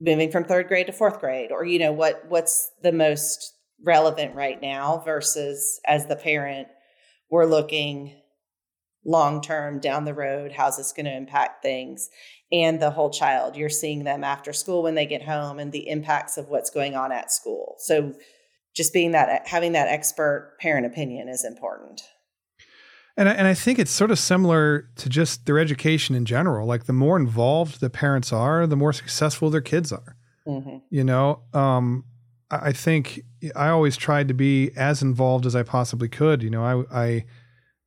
moving 0.00 0.30
from 0.30 0.44
third 0.44 0.68
grade 0.68 0.86
to 0.86 0.92
fourth 0.92 1.20
grade 1.20 1.50
or, 1.50 1.64
you 1.64 1.78
know, 1.78 1.92
what 1.92 2.24
what's 2.28 2.70
the 2.82 2.92
most 2.92 3.54
relevant 3.84 4.34
right 4.34 4.60
now 4.60 5.02
versus 5.04 5.80
as 5.86 6.06
the 6.06 6.16
parent, 6.16 6.68
we're 7.30 7.46
looking 7.46 8.19
long 9.04 9.40
term 9.40 9.80
down 9.80 10.04
the 10.04 10.14
road 10.14 10.52
how's 10.52 10.76
this 10.76 10.92
going 10.92 11.06
to 11.06 11.16
impact 11.16 11.62
things? 11.62 12.10
And 12.52 12.80
the 12.80 12.90
whole 12.90 13.10
child 13.10 13.56
you're 13.56 13.68
seeing 13.68 14.04
them 14.04 14.24
after 14.24 14.52
school 14.52 14.82
when 14.82 14.94
they 14.94 15.06
get 15.06 15.22
home 15.22 15.58
and 15.58 15.72
the 15.72 15.88
impacts 15.88 16.36
of 16.36 16.48
what's 16.48 16.70
going 16.70 16.94
on 16.94 17.12
at 17.12 17.32
school. 17.32 17.76
So 17.78 18.14
just 18.74 18.92
being 18.92 19.12
that 19.12 19.46
having 19.46 19.72
that 19.72 19.88
expert 19.88 20.56
parent 20.60 20.86
opinion 20.86 21.28
is 21.28 21.44
important. 21.44 22.02
And 23.16 23.28
I, 23.28 23.32
and 23.32 23.46
I 23.46 23.54
think 23.54 23.78
it's 23.78 23.90
sort 23.90 24.10
of 24.10 24.18
similar 24.18 24.88
to 24.96 25.08
just 25.08 25.44
their 25.44 25.58
education 25.58 26.14
in 26.14 26.24
general. 26.24 26.66
Like 26.66 26.84
the 26.84 26.92
more 26.92 27.16
involved 27.18 27.80
the 27.80 27.90
parents 27.90 28.32
are 28.32 28.66
the 28.66 28.76
more 28.76 28.92
successful 28.92 29.50
their 29.50 29.60
kids 29.60 29.92
are. 29.92 30.16
Mm-hmm. 30.46 30.78
you 30.88 31.04
know 31.04 31.42
um, 31.52 32.02
I 32.50 32.72
think 32.72 33.20
I 33.54 33.68
always 33.68 33.96
tried 33.96 34.28
to 34.28 34.34
be 34.34 34.72
as 34.76 35.02
involved 35.02 35.46
as 35.46 35.54
I 35.54 35.62
possibly 35.62 36.08
could. 36.08 36.42
You 36.42 36.50
know, 36.50 36.64
I, 36.64 37.02
I 37.02 37.24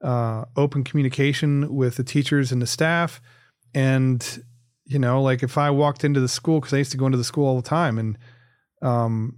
uh, 0.03 0.45
open 0.57 0.83
communication 0.83 1.73
with 1.73 1.95
the 1.95 2.03
teachers 2.03 2.51
and 2.51 2.61
the 2.61 2.67
staff. 2.67 3.21
And, 3.73 4.43
you 4.85 4.99
know, 4.99 5.21
like 5.21 5.41
if 5.41 5.57
I 5.57 5.69
walked 5.69 6.03
into 6.03 6.19
the 6.19 6.27
school, 6.27 6.59
because 6.59 6.73
I 6.73 6.77
used 6.77 6.91
to 6.91 6.97
go 6.97 7.05
into 7.05 7.17
the 7.17 7.23
school 7.23 7.47
all 7.47 7.55
the 7.55 7.67
time 7.67 7.97
and 7.97 8.17
um, 8.81 9.37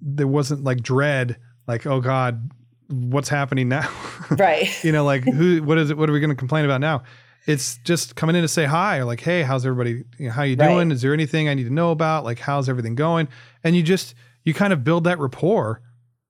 there 0.00 0.28
wasn't 0.28 0.62
like 0.62 0.82
dread, 0.82 1.38
like, 1.66 1.86
oh 1.86 2.00
God, 2.00 2.50
what's 2.88 3.28
happening 3.28 3.68
now? 3.68 3.88
Right. 4.30 4.82
you 4.82 4.92
know, 4.92 5.04
like 5.04 5.24
who, 5.24 5.62
what 5.62 5.76
is 5.76 5.90
it? 5.90 5.98
What 5.98 6.08
are 6.08 6.12
we 6.12 6.20
going 6.20 6.30
to 6.30 6.36
complain 6.36 6.64
about 6.64 6.80
now? 6.80 7.02
It's 7.46 7.76
just 7.84 8.14
coming 8.14 8.34
in 8.34 8.42
to 8.42 8.48
say 8.48 8.64
hi 8.64 8.98
or 8.98 9.04
like, 9.04 9.20
hey, 9.20 9.42
how's 9.42 9.66
everybody? 9.66 10.04
You 10.16 10.26
know, 10.26 10.30
how 10.30 10.44
you 10.44 10.56
doing? 10.56 10.88
Right. 10.88 10.92
Is 10.92 11.02
there 11.02 11.12
anything 11.12 11.48
I 11.50 11.54
need 11.54 11.64
to 11.64 11.72
know 11.72 11.90
about? 11.90 12.24
Like, 12.24 12.38
how's 12.38 12.68
everything 12.68 12.94
going? 12.94 13.28
And 13.62 13.76
you 13.76 13.82
just, 13.82 14.14
you 14.44 14.54
kind 14.54 14.72
of 14.72 14.84
build 14.84 15.04
that 15.04 15.18
rapport 15.18 15.82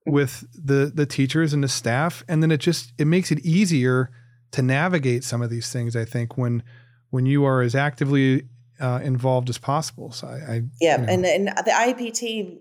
with 0.07 0.45
the 0.53 0.91
the 0.95 1.07
teachers 1.07 1.53
and 1.53 1.63
the 1.63 1.69
staff 1.69 2.25
and 2.29 2.43
then 2.43 2.51
it 2.51 2.59
just 2.59 2.93
it 2.99 3.07
makes 3.07 3.31
it 3.31 3.39
easier 3.41 4.11
to 4.51 4.61
navigate 4.61 5.23
some 5.23 5.41
of 5.41 5.49
these 5.49 5.73
things 5.73 5.95
i 5.95 6.05
think 6.05 6.37
when 6.37 6.63
when 7.11 7.27
you 7.27 7.45
are 7.45 7.63
as 7.63 7.75
actively 7.75 8.49
uh, 8.81 8.99
involved 9.03 9.49
as 9.49 9.59
possible. 9.59 10.11
So 10.11 10.27
i, 10.27 10.55
I 10.55 10.63
yeah 10.81 11.01
you 11.01 11.07
know. 11.07 11.13
and 11.13 11.27
and 11.27 11.49
the 11.49 11.71
iep 11.71 12.13
team 12.15 12.59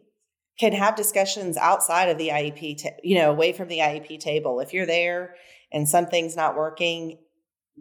can 0.59 0.73
have 0.73 0.95
discussions 0.95 1.57
outside 1.57 2.09
of 2.09 2.17
the 2.17 2.29
iep 2.29 2.83
ta- 2.83 2.97
you 3.03 3.15
know 3.15 3.31
away 3.31 3.53
from 3.53 3.67
the 3.67 3.79
iep 3.79 4.19
table. 4.19 4.59
If 4.59 4.73
you're 4.73 4.85
there 4.85 5.35
and 5.71 5.89
something's 5.89 6.35
not 6.35 6.55
working 6.55 7.17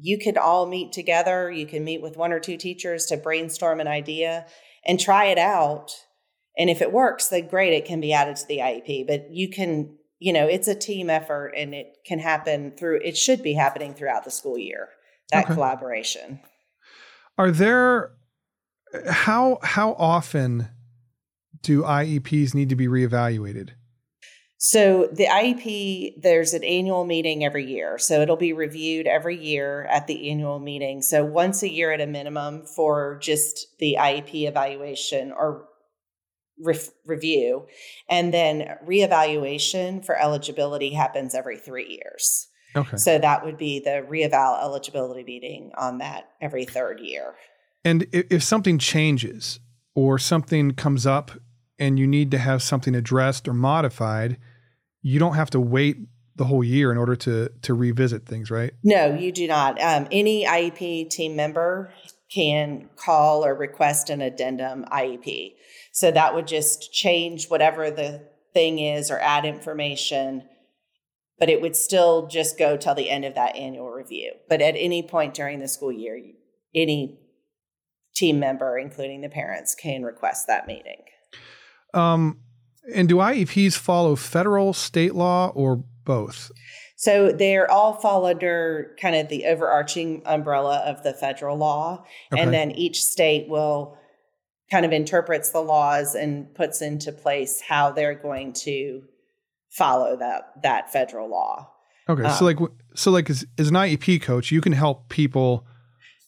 you 0.02 0.18
could 0.18 0.38
all 0.38 0.66
meet 0.66 0.92
together. 0.92 1.50
You 1.50 1.66
can 1.66 1.84
meet 1.84 2.00
with 2.00 2.16
one 2.16 2.32
or 2.32 2.40
two 2.40 2.56
teachers 2.56 3.06
to 3.06 3.16
brainstorm 3.16 3.80
an 3.80 3.88
idea 3.88 4.46
and 4.86 4.98
try 4.98 5.26
it 5.26 5.36
out 5.36 5.92
and 6.58 6.68
if 6.70 6.82
it 6.82 6.92
works, 6.92 7.28
then 7.28 7.48
great, 7.48 7.72
it 7.72 7.84
can 7.84 8.00
be 8.00 8.12
added 8.12 8.36
to 8.36 8.46
the 8.46 8.58
IEP. 8.58 9.06
But 9.06 9.30
you 9.30 9.48
can, 9.48 9.96
you 10.18 10.32
know, 10.32 10.46
it's 10.46 10.68
a 10.68 10.74
team 10.74 11.08
effort 11.08 11.52
and 11.56 11.74
it 11.74 11.98
can 12.04 12.18
happen 12.18 12.72
through, 12.76 13.00
it 13.04 13.16
should 13.16 13.42
be 13.42 13.54
happening 13.54 13.94
throughout 13.94 14.24
the 14.24 14.30
school 14.30 14.58
year, 14.58 14.88
that 15.30 15.44
okay. 15.44 15.54
collaboration. 15.54 16.40
Are 17.38 17.50
there, 17.50 18.12
how, 19.08 19.58
how 19.62 19.92
often 19.94 20.68
do 21.62 21.82
IEPs 21.82 22.54
need 22.54 22.68
to 22.70 22.76
be 22.76 22.86
reevaluated? 22.86 23.70
So 24.62 25.08
the 25.10 25.24
IEP, 25.24 26.20
there's 26.20 26.52
an 26.52 26.64
annual 26.64 27.06
meeting 27.06 27.46
every 27.46 27.64
year. 27.64 27.96
So 27.96 28.20
it'll 28.20 28.36
be 28.36 28.52
reviewed 28.52 29.06
every 29.06 29.42
year 29.42 29.86
at 29.86 30.06
the 30.06 30.30
annual 30.30 30.58
meeting. 30.58 31.00
So 31.00 31.24
once 31.24 31.62
a 31.62 31.70
year 31.70 31.92
at 31.92 32.02
a 32.02 32.06
minimum 32.06 32.66
for 32.66 33.18
just 33.22 33.78
the 33.78 33.96
IEP 33.98 34.46
evaluation 34.46 35.32
or 35.32 35.69
re- 36.60 36.78
review, 37.04 37.66
and 38.08 38.32
then 38.32 38.76
reevaluation 38.86 40.04
for 40.04 40.16
eligibility 40.16 40.90
happens 40.90 41.34
every 41.34 41.58
three 41.58 41.88
years. 41.88 42.48
Okay. 42.76 42.96
So 42.96 43.18
that 43.18 43.44
would 43.44 43.58
be 43.58 43.80
the 43.80 44.04
reeval 44.04 44.56
eligibility 44.60 45.24
meeting 45.24 45.72
on 45.76 45.98
that 45.98 46.30
every 46.40 46.64
third 46.64 47.00
year. 47.00 47.34
And 47.84 48.06
if, 48.12 48.26
if 48.30 48.42
something 48.42 48.78
changes 48.78 49.60
or 49.94 50.18
something 50.18 50.72
comes 50.72 51.06
up 51.06 51.32
and 51.78 51.98
you 51.98 52.06
need 52.06 52.30
to 52.30 52.38
have 52.38 52.62
something 52.62 52.94
addressed 52.94 53.48
or 53.48 53.54
modified, 53.54 54.36
you 55.02 55.18
don't 55.18 55.34
have 55.34 55.50
to 55.50 55.60
wait 55.60 55.96
the 56.36 56.44
whole 56.44 56.64
year 56.64 56.90
in 56.90 56.96
order 56.96 57.16
to 57.16 57.50
to 57.62 57.74
revisit 57.74 58.24
things, 58.24 58.50
right? 58.50 58.72
No, 58.82 59.14
you 59.14 59.30
do 59.30 59.46
not. 59.46 59.80
Um, 59.80 60.06
any 60.10 60.46
IEP 60.46 61.10
team 61.10 61.36
member 61.36 61.92
can 62.32 62.88
call 62.96 63.44
or 63.44 63.54
request 63.54 64.08
an 64.10 64.20
addendum 64.20 64.84
IEP. 64.92 65.54
So 65.92 66.10
that 66.10 66.34
would 66.34 66.46
just 66.46 66.92
change 66.92 67.48
whatever 67.48 67.90
the 67.90 68.26
thing 68.54 68.78
is 68.78 69.10
or 69.10 69.18
add 69.18 69.44
information, 69.44 70.44
but 71.38 71.48
it 71.48 71.60
would 71.60 71.74
still 71.74 72.26
just 72.26 72.58
go 72.58 72.76
till 72.76 72.94
the 72.94 73.10
end 73.10 73.24
of 73.24 73.34
that 73.34 73.56
annual 73.56 73.90
review. 73.90 74.32
But 74.48 74.60
at 74.60 74.74
any 74.76 75.02
point 75.02 75.34
during 75.34 75.60
the 75.60 75.68
school 75.68 75.92
year, 75.92 76.20
any 76.74 77.18
team 78.14 78.38
member, 78.38 78.78
including 78.78 79.22
the 79.22 79.28
parents, 79.28 79.74
can 79.74 80.02
request 80.02 80.46
that 80.46 80.66
meeting. 80.66 81.02
Um, 81.94 82.40
and 82.94 83.08
do 83.08 83.16
IEPs 83.16 83.76
follow 83.76 84.16
federal, 84.16 84.72
state 84.72 85.14
law, 85.14 85.52
or 85.54 85.84
both? 86.04 86.50
So 87.00 87.32
they're 87.32 87.70
all 87.70 87.94
fall 87.94 88.26
under 88.26 88.94
kind 89.00 89.16
of 89.16 89.30
the 89.30 89.46
overarching 89.46 90.20
umbrella 90.26 90.82
of 90.84 91.02
the 91.02 91.14
federal 91.14 91.56
law. 91.56 92.04
Okay. 92.30 92.42
And 92.42 92.52
then 92.52 92.72
each 92.72 93.02
state 93.02 93.48
will 93.48 93.96
kind 94.70 94.84
of 94.84 94.92
interprets 94.92 95.48
the 95.50 95.62
laws 95.62 96.14
and 96.14 96.54
puts 96.54 96.82
into 96.82 97.10
place 97.10 97.62
how 97.66 97.90
they're 97.90 98.14
going 98.14 98.52
to 98.64 99.00
follow 99.70 100.14
that 100.18 100.52
that 100.62 100.92
federal 100.92 101.30
law. 101.30 101.70
Okay, 102.06 102.24
Um, 102.24 102.32
so 102.32 102.44
like, 102.44 102.58
so 102.94 103.10
like, 103.10 103.30
as, 103.30 103.46
as 103.56 103.68
an 103.68 103.76
IEP 103.76 104.20
coach, 104.20 104.50
you 104.52 104.60
can 104.60 104.72
help 104.72 105.08
people 105.08 105.66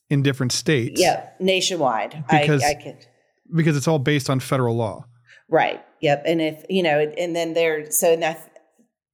in 0.09 0.23
different 0.23 0.53
states. 0.53 0.99
Yep, 0.99 1.37
nationwide. 1.39 2.25
Because- 2.31 2.63
I, 2.65 2.71
I 2.71 2.75
could 2.83 3.07
because 3.55 3.77
it's 3.77 3.87
all 3.87 3.99
based 3.99 4.31
on 4.31 4.41
federal 4.41 4.75
law. 4.75 5.05
right. 5.51 5.85
Yep, 6.01 6.23
and 6.25 6.41
if 6.41 6.65
you 6.71 6.83
know, 6.83 6.99
and 7.19 7.37
then 7.37 7.53
there 7.53 7.91
so 7.91 8.17
that 8.17 8.51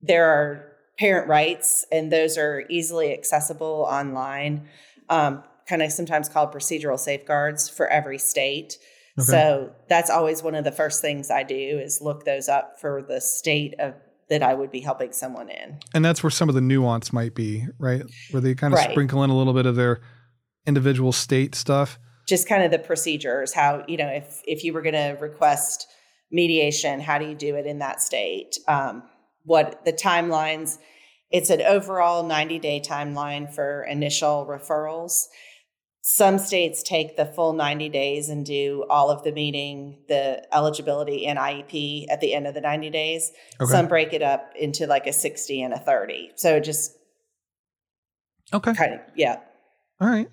there 0.01 0.25
are 0.25 0.68
parent 0.99 1.29
rights, 1.29 1.85
and 1.93 2.13
those 2.13 2.37
are 2.37 2.65
easily 2.69 3.13
accessible 3.13 3.87
online. 3.89 4.69
Um, 5.09 5.43
kind 5.69 5.83
of 5.83 5.93
sometimes 5.93 6.29
called 6.29 6.53
procedural 6.53 6.99
safeguards 6.99 7.69
for 7.69 7.87
every 7.89 8.19
state. 8.19 8.79
Okay. 9.19 9.27
So 9.27 9.73
that's 9.89 10.11
always 10.11 10.43
one 10.43 10.55
of 10.55 10.65
the 10.65 10.73
first 10.73 11.03
things 11.03 11.31
I 11.31 11.43
do 11.43 11.55
is 11.55 12.01
look 12.01 12.25
those 12.25 12.49
up 12.49 12.81
for 12.81 13.03
the 13.03 13.21
state 13.21 13.75
of 13.79 13.95
that 14.31 14.43
I 14.43 14.55
would 14.55 14.71
be 14.71 14.81
helping 14.81 15.13
someone 15.13 15.49
in. 15.49 15.79
And 15.95 16.05
that's 16.05 16.23
where 16.23 16.31
some 16.31 16.49
of 16.49 16.55
the 16.55 16.61
nuance 16.61 17.13
might 17.13 17.35
be, 17.35 17.67
right? 17.79 18.03
Where 18.31 18.41
they 18.41 18.55
kind 18.55 18.73
of 18.75 18.79
Right. 18.79 18.91
sprinkle 18.91 19.25
in 19.25 19.31
a 19.31 19.37
little 19.37 19.55
bit 19.55 19.67
of 19.67 19.77
their 19.77 20.01
individual 20.67 21.13
state 21.13 21.55
stuff. 21.55 21.99
Just 22.27 22.47
kind 22.49 22.63
of 22.63 22.71
the 22.71 22.79
procedures, 22.79 23.55
how, 23.55 23.85
you 23.89 23.97
know, 23.97 24.09
if 24.09 24.43
if 24.47 24.65
you 24.65 24.73
were 24.75 24.83
going 24.83 24.95
to 24.95 25.17
request 25.21 25.87
mediation, 26.31 27.01
how 27.01 27.19
do 27.19 27.27
you 27.27 27.35
do 27.35 27.57
it 27.57 27.67
in 27.67 27.79
that 27.79 28.03
state? 28.03 28.59
Um, 28.69 29.03
what 29.49 29.85
the 29.85 29.93
timelines? 29.93 30.79
It's 31.31 31.51
an 31.51 31.61
overall 31.63 32.23
90 32.27 32.59
day 32.59 32.81
timeline 32.85 33.53
for 33.53 33.83
initial 33.85 34.47
referrals. 34.47 35.25
Some 36.01 36.39
states 36.39 36.83
take 36.83 37.17
the 37.17 37.27
full 37.27 37.53
90 37.53 37.89
days 37.91 38.29
and 38.31 38.47
do 38.47 38.85
all 38.89 39.11
of 39.11 39.25
the 39.25 39.33
meeting, 39.33 39.99
the 40.09 40.43
eligibility 40.55 41.27
and 41.27 41.39
IEP 41.39 42.07
at 42.11 42.21
the 42.21 42.33
end 42.33 42.47
of 42.47 42.55
the 42.55 42.61
90 42.63 42.89
days. 42.91 43.31
Okay. 43.61 43.71
Some 43.71 43.89
break 43.89 44.13
it 44.15 44.23
up 44.23 44.53
into 44.59 44.87
like 44.87 45.07
a 45.07 45.13
60 45.13 45.61
and 45.63 45.75
a 45.75 45.79
30. 45.79 46.31
So 46.37 46.57
it 46.57 46.65
just 46.65 46.93
Okay. 48.55 48.73
kind 48.73 48.95
of, 48.95 49.01
yeah. 49.17 49.41
All 50.01 50.09
right. 50.09 50.29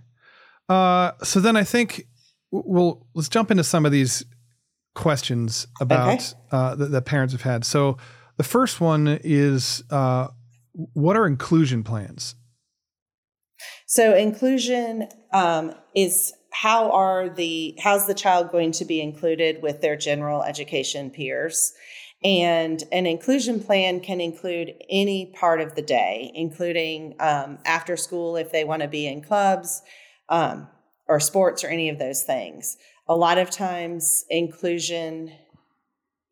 Uh, 0.69 1.11
so 1.23 1.39
then 1.41 1.57
I 1.57 1.63
think 1.63 2.07
we'll 2.51 3.05
let's 3.13 3.27
jump 3.29 3.51
into 3.51 3.63
some 3.63 3.85
of 3.85 3.91
these 3.91 4.23
questions 4.93 5.67
about 5.81 6.07
Okay. 6.13 6.23
uh, 6.51 6.75
that, 6.75 6.91
that 6.91 7.05
parents 7.05 7.33
have 7.33 7.41
had. 7.41 7.65
So 7.65 7.97
the 8.37 8.43
first 8.43 8.81
one 8.81 9.19
is, 9.23 9.83
uh, 9.89 10.27
what 10.73 11.15
are 11.15 11.25
inclusion 11.25 11.83
plans? 11.83 12.35
So 13.87 14.15
inclusion 14.15 15.07
um, 15.33 15.73
is 15.95 16.33
how 16.51 16.91
are 16.91 17.29
the 17.29 17.77
how's 17.81 18.07
the 18.07 18.13
child 18.13 18.51
going 18.51 18.71
to 18.73 18.85
be 18.85 19.01
included 19.01 19.61
with 19.61 19.81
their 19.81 19.95
general 19.95 20.43
education 20.43 21.09
peers? 21.09 21.73
And 22.23 22.83
an 22.91 23.05
inclusion 23.05 23.61
plan 23.61 23.99
can 23.99 24.19
include 24.19 24.73
any 24.89 25.27
part 25.27 25.61
of 25.61 25.75
the 25.75 25.81
day, 25.81 26.31
including 26.33 27.15
um, 27.19 27.59
after 27.65 27.95
school 27.95 28.35
if 28.35 28.51
they 28.51 28.63
want 28.63 28.81
to 28.81 28.87
be 28.87 29.05
in 29.05 29.21
clubs 29.21 29.81
um, 30.29 30.67
or 31.07 31.19
sports 31.19 31.63
or 31.63 31.67
any 31.67 31.89
of 31.89 31.99
those 31.99 32.23
things. 32.23 32.77
A 33.07 33.15
lot 33.15 33.37
of 33.37 33.51
times, 33.51 34.25
inclusion 34.29 35.31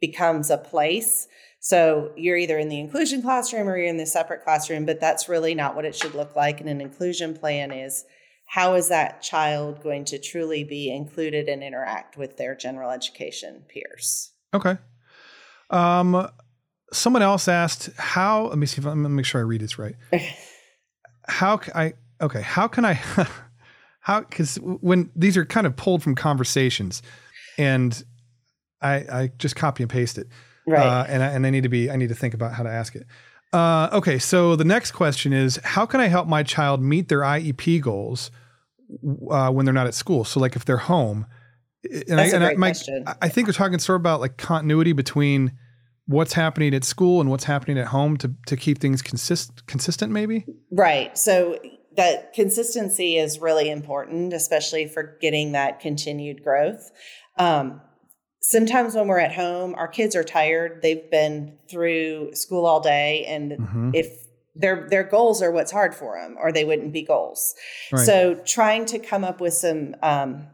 becomes 0.01 0.49
a 0.49 0.57
place. 0.57 1.27
So 1.65 2.11
you're 2.17 2.35
either 2.35 2.59
in 2.59 2.67
the 2.67 2.77
inclusion 2.77 3.21
classroom 3.21 3.69
or 3.69 3.77
you're 3.77 3.87
in 3.87 3.95
the 3.95 4.05
separate 4.05 4.43
classroom, 4.43 4.85
but 4.85 4.99
that's 4.99 5.29
really 5.29 5.55
not 5.55 5.77
what 5.77 5.85
it 5.85 5.95
should 5.95 6.13
look 6.13 6.35
like. 6.35 6.59
And 6.59 6.67
an 6.69 6.81
inclusion 6.81 7.33
plan 7.33 7.71
is 7.71 8.03
how 8.47 8.73
is 8.73 8.89
that 8.89 9.21
child 9.21 9.81
going 9.81 10.03
to 10.05 10.19
truly 10.19 10.65
be 10.65 10.93
included 10.93 11.47
and 11.47 11.63
interact 11.63 12.17
with 12.17 12.35
their 12.35 12.53
general 12.53 12.91
education 12.91 13.63
peers? 13.69 14.33
Okay. 14.53 14.77
Um, 15.69 16.29
someone 16.91 17.21
else 17.21 17.47
asked 17.47 17.91
how. 17.97 18.47
Let 18.47 18.57
me 18.57 18.65
see 18.65 18.81
if 18.81 18.85
I'm 18.85 19.01
gonna 19.01 19.15
make 19.15 19.25
sure 19.25 19.39
I 19.39 19.45
read 19.45 19.61
this 19.61 19.79
right. 19.79 19.95
How 21.29 21.55
can 21.55 21.71
I? 21.73 21.93
Okay. 22.19 22.41
How 22.41 22.67
can 22.67 22.83
I? 22.83 22.93
how? 24.01 24.19
Because 24.19 24.57
when 24.57 25.09
these 25.15 25.37
are 25.37 25.45
kind 25.45 25.65
of 25.65 25.77
pulled 25.77 26.03
from 26.03 26.15
conversations, 26.15 27.01
and 27.57 28.03
I 28.81 28.95
I 28.95 29.31
just 29.37 29.55
copy 29.55 29.83
and 29.83 29.89
paste 29.89 30.17
it. 30.17 30.27
Right. 30.65 30.85
Uh, 30.85 31.05
and 31.07 31.23
I, 31.23 31.27
and 31.27 31.45
I 31.45 31.49
need 31.49 31.63
to 31.63 31.69
be 31.69 31.89
I 31.89 31.95
need 31.95 32.09
to 32.09 32.15
think 32.15 32.33
about 32.33 32.53
how 32.53 32.63
to 32.63 32.69
ask 32.69 32.95
it. 32.95 33.05
Uh, 33.51 33.89
okay, 33.93 34.17
so 34.17 34.55
the 34.55 34.63
next 34.63 34.91
question 34.91 35.31
is 35.33 35.59
how 35.63 35.85
can 35.85 35.99
I 35.99 36.07
help 36.07 36.27
my 36.27 36.41
child 36.43 36.81
meet 36.81 37.09
their 37.09 37.19
IEP 37.19 37.81
goals 37.81 38.31
uh, 39.29 39.51
when 39.51 39.65
they're 39.65 39.73
not 39.73 39.87
at 39.87 39.93
school? 39.93 40.23
So 40.25 40.39
like 40.39 40.55
if 40.55 40.65
they're 40.65 40.77
home, 40.77 41.27
and 41.83 42.17
That's 42.17 42.33
I, 42.33 42.33
a 42.33 42.35
and 42.35 42.43
I, 42.43 42.47
great 42.47 42.59
my- 42.59 42.67
question. 42.69 43.05
I 43.21 43.29
think 43.29 43.47
we're 43.47 43.53
talking 43.53 43.77
sort 43.79 43.97
of 43.97 44.01
about 44.01 44.21
like 44.21 44.37
continuity 44.37 44.93
between 44.93 45.51
what's 46.05 46.33
happening 46.33 46.73
at 46.73 46.83
school 46.83 47.21
and 47.21 47.29
what's 47.29 47.43
happening 47.43 47.77
at 47.77 47.87
home 47.87 48.17
to 48.17 48.33
to 48.47 48.57
keep 48.57 48.79
things 48.79 49.01
consist 49.01 49.65
consistent. 49.67 50.11
Maybe. 50.11 50.45
Right. 50.71 51.17
So 51.17 51.59
that 51.95 52.33
consistency 52.33 53.17
is 53.17 53.39
really 53.39 53.69
important, 53.69 54.33
especially 54.33 54.87
for 54.87 55.17
getting 55.21 55.51
that 55.51 55.79
continued 55.79 56.43
growth. 56.43 56.89
Um, 57.37 57.81
sometimes 58.43 58.93
when 58.93 59.07
we're 59.07 59.19
at 59.19 59.33
home, 59.33 59.73
our 59.75 59.87
kids 59.87 60.15
are 60.15 60.23
tired. 60.23 60.81
They've 60.81 61.09
been 61.09 61.57
through 61.71 62.35
school 62.35 62.65
all 62.65 62.81
day, 62.81 63.25
and 63.25 63.53
Mhm. 63.53 63.91
if 63.95 64.27
their 64.55 64.87
their 64.89 65.03
goals 65.03 65.41
are 65.41 65.49
what's 65.51 65.71
hard 65.71 65.95
for 65.95 66.19
them, 66.19 66.37
or 66.39 66.51
they 66.51 66.65
wouldn't 66.65 66.93
be 66.93 67.01
goals. 67.01 67.55
Right. 67.91 68.05
So 68.05 68.35
trying 68.45 68.85
to 68.87 68.99
come 68.99 69.23
up 69.23 69.41
with 69.41 69.53
some 69.53 69.95
um, 70.03 70.47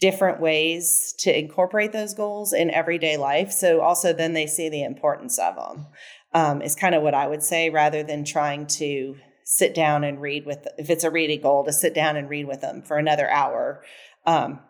different 0.00 0.40
ways 0.40 1.12
to 1.18 1.36
incorporate 1.36 1.92
those 1.92 2.14
goals 2.14 2.52
in 2.52 2.70
everyday 2.70 3.16
life. 3.16 3.50
So 3.52 3.80
also 3.80 4.12
then 4.12 4.32
they 4.32 4.46
see 4.46 4.68
the 4.70 4.84
importance 4.84 5.38
of 5.38 5.56
them. 5.56 5.86
Um, 6.32 6.62
is 6.62 6.74
kind 6.74 6.94
of 6.94 7.02
what 7.02 7.14
I 7.14 7.26
would 7.26 7.42
say, 7.42 7.68
rather 7.70 8.02
than 8.02 8.22
trying 8.24 8.66
to 8.66 9.16
sit 9.44 9.74
down 9.74 10.04
and 10.04 10.20
read 10.20 10.46
with. 10.46 10.66
If 10.78 10.88
it's 10.90 11.04
a 11.04 11.10
reading 11.10 11.40
goal, 11.40 11.64
to 11.64 11.72
sit 11.72 11.94
down 11.94 12.16
and 12.16 12.28
read 12.28 12.46
with 12.46 12.60
them 12.60 12.82
for 12.82 12.96
another 12.98 13.28
hour. 13.30 13.82
Um, 14.26 14.60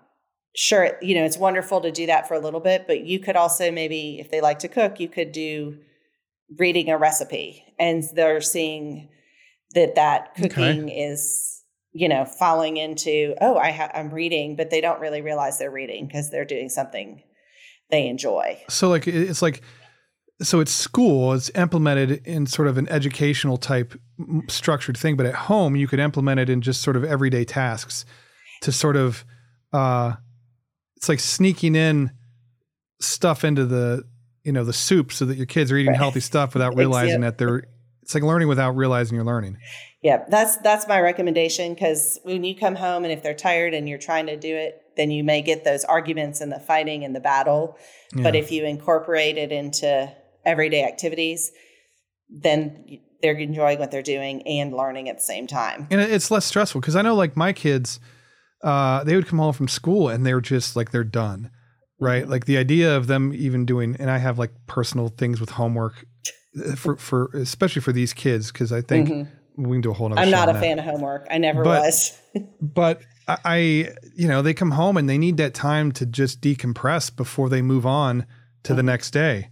sure, 0.55 0.99
you 1.03 1.15
know 1.15 1.25
it's 1.25 1.39
wonderful 1.39 1.81
to 1.83 1.91
do 1.93 2.07
that 2.07 2.29
for 2.29 2.35
a 2.35 2.41
little 2.41 2.61
bit, 2.61 2.87
but 2.87 3.01
you 3.05 3.19
could 3.21 3.37
also 3.37 3.71
maybe, 3.71 4.19
if 4.21 4.31
they 4.31 4.41
like 4.41 4.61
to 4.61 4.69
cook, 4.69 5.01
you 5.01 5.09
could 5.09 5.33
do 5.33 5.79
reading 6.59 6.89
a 6.91 6.97
recipe, 6.99 7.65
and 7.79 8.03
they're 8.15 8.41
seeing 8.41 9.09
that 9.75 9.95
that 9.97 10.31
Okay. 10.39 10.49
cooking 10.49 10.89
is 10.89 11.63
you 11.93 12.09
know 12.09 12.25
falling 12.25 12.77
into 12.77 13.35
oh 13.41 13.57
I 13.57 13.71
ha- 13.73 13.91
I'm 13.95 14.11
reading, 14.11 14.57
but 14.57 14.71
they 14.71 14.81
don't 14.81 15.01
really 15.01 15.21
realize 15.21 15.59
they're 15.59 15.71
reading 15.71 16.07
because 16.07 16.31
they're 16.31 16.45
doing 16.45 16.69
something 16.69 17.23
they 17.91 18.07
enjoy. 18.07 18.61
So 18.69 18.89
like 18.89 19.07
it's 19.07 19.43
like 19.43 19.63
so 20.41 20.61
it's 20.61 20.71
school 20.71 21.33
it's 21.33 21.51
implemented 21.57 22.25
in 22.27 22.47
sort 22.47 22.69
of 22.69 22.79
an 22.79 22.89
educational 22.89 23.57
type 23.57 23.99
structured 24.49 24.97
thing 24.97 25.17
but 25.17 25.27
at 25.27 25.35
home 25.35 25.75
you 25.75 25.89
could 25.89 25.99
implement 25.99 26.39
it 26.39 26.49
in 26.49 26.61
just 26.61 26.81
sort 26.81 26.95
of 26.97 27.03
everyday 27.03 27.45
tasks 27.45 28.05
to 28.61 28.71
sort 28.71 28.95
of 28.95 29.25
uh 29.73 30.13
it's 30.99 31.09
like 31.09 31.21
sneaking 31.21 31.75
in 31.75 32.11
stuff 33.01 33.45
into 33.45 33.65
the 33.65 34.03
you 34.45 34.53
know 34.53 34.65
the 34.65 34.73
soup 34.73 35.13
so 35.13 35.25
that 35.25 35.37
your 35.37 35.47
kids 35.47 35.71
are 35.73 35.77
eating 35.77 35.93
Right. 35.93 35.97
healthy 35.97 36.21
stuff 36.21 36.53
without 36.55 36.77
realizing 36.77 37.21
that 37.23 37.39
they're 37.39 37.63
it's 38.03 38.15
like 38.15 38.25
learning 38.25 38.49
without 38.49 38.73
realizing 38.77 39.17
you're 39.17 39.25
learning 39.25 39.57
Yeah, 40.03 40.25
that's 40.29 40.57
that's 40.59 40.87
my 40.89 41.01
recommendation 41.01 41.75
because 41.75 42.19
when 42.25 42.43
you 42.45 42.57
come 42.57 42.75
home 42.75 43.05
and 43.05 43.13
if 43.13 43.23
they're 43.23 43.35
tired 43.35 43.75
and 43.75 43.89
you're 43.89 43.99
trying 43.99 44.27
to 44.27 44.37
do 44.37 44.55
it, 44.57 44.81
then 44.97 45.11
you 45.11 45.23
may 45.25 45.43
get 45.43 45.65
those 45.65 45.85
arguments 45.85 46.41
and 46.41 46.51
the 46.53 46.59
fighting 46.61 47.05
and 47.05 47.15
the 47.15 47.21
battle. 47.21 47.77
Yeah. 48.15 48.23
But 48.23 48.35
if 48.37 48.51
you 48.51 48.65
incorporate 48.65 49.37
it 49.39 49.53
into 49.53 50.11
everyday 50.45 50.85
activities, 50.85 51.51
then 52.31 52.99
they're 53.23 53.37
enjoying 53.37 53.79
what 53.79 53.91
they're 53.91 54.03
doing 54.03 54.43
and 54.47 54.73
learning 54.73 55.09
at 55.09 55.17
the 55.17 55.23
same 55.23 55.47
time. 55.47 55.87
And 55.91 56.01
it's 56.01 56.31
less 56.31 56.45
stressful 56.47 56.81
because 56.81 56.97
I 56.97 57.03
know 57.03 57.15
like 57.15 57.37
my 57.37 57.53
kids, 57.53 58.01
uh, 58.63 59.05
they 59.05 59.15
would 59.15 59.27
come 59.27 59.39
home 59.39 59.53
from 59.53 59.69
school 59.69 60.09
and 60.09 60.27
they're 60.27 60.41
just 60.41 60.77
like 60.77 60.91
they're 60.91 61.05
done, 61.05 61.51
right? 61.99 62.23
Mm-hmm. 62.23 62.31
Like 62.31 62.47
the 62.47 62.57
idea 62.57 62.97
of 62.97 63.07
them 63.07 63.33
even 63.35 63.65
doing, 63.67 63.97
and 63.99 64.11
I 64.11 64.19
have 64.19 64.39
like 64.39 64.53
personal 64.67 65.09
things 65.09 65.41
with 65.41 65.51
homework 65.51 66.05
uh, 66.65 66.75
for 66.77 66.97
for 66.97 67.31
especially 67.35 67.83
for 67.83 67.93
these 67.93 68.13
kids 68.13 68.51
because 68.53 68.73
I 68.73 68.81
think 68.81 69.09
mm-hmm. 69.09 69.63
we 69.63 69.77
can 69.77 69.81
do 69.81 69.91
a 69.91 69.95
whole. 69.95 70.13
Other 70.13 70.21
I'm 70.21 70.31
not 70.31 70.49
a 70.49 70.55
fan 70.55 70.79
of 70.79 70.85
homework. 70.85 71.27
I 71.31 71.39
never 71.39 71.63
but, 71.63 71.81
was. 71.81 72.19
but 72.61 73.03
I, 73.29 73.91
you 74.17 74.27
know, 74.27 74.41
they 74.41 74.55
come 74.55 74.71
home 74.71 74.97
and 74.97 75.09
they 75.09 75.19
need 75.19 75.37
that 75.37 75.53
time 75.53 75.93
to 75.93 76.07
just 76.07 76.41
decompress 76.41 77.15
before 77.15 77.51
they 77.51 77.61
move 77.61 77.85
on 77.85 78.21
to 78.63 78.71
mm-hmm. 78.71 78.77
the 78.77 78.83
next 78.83 79.11
day 79.11 79.51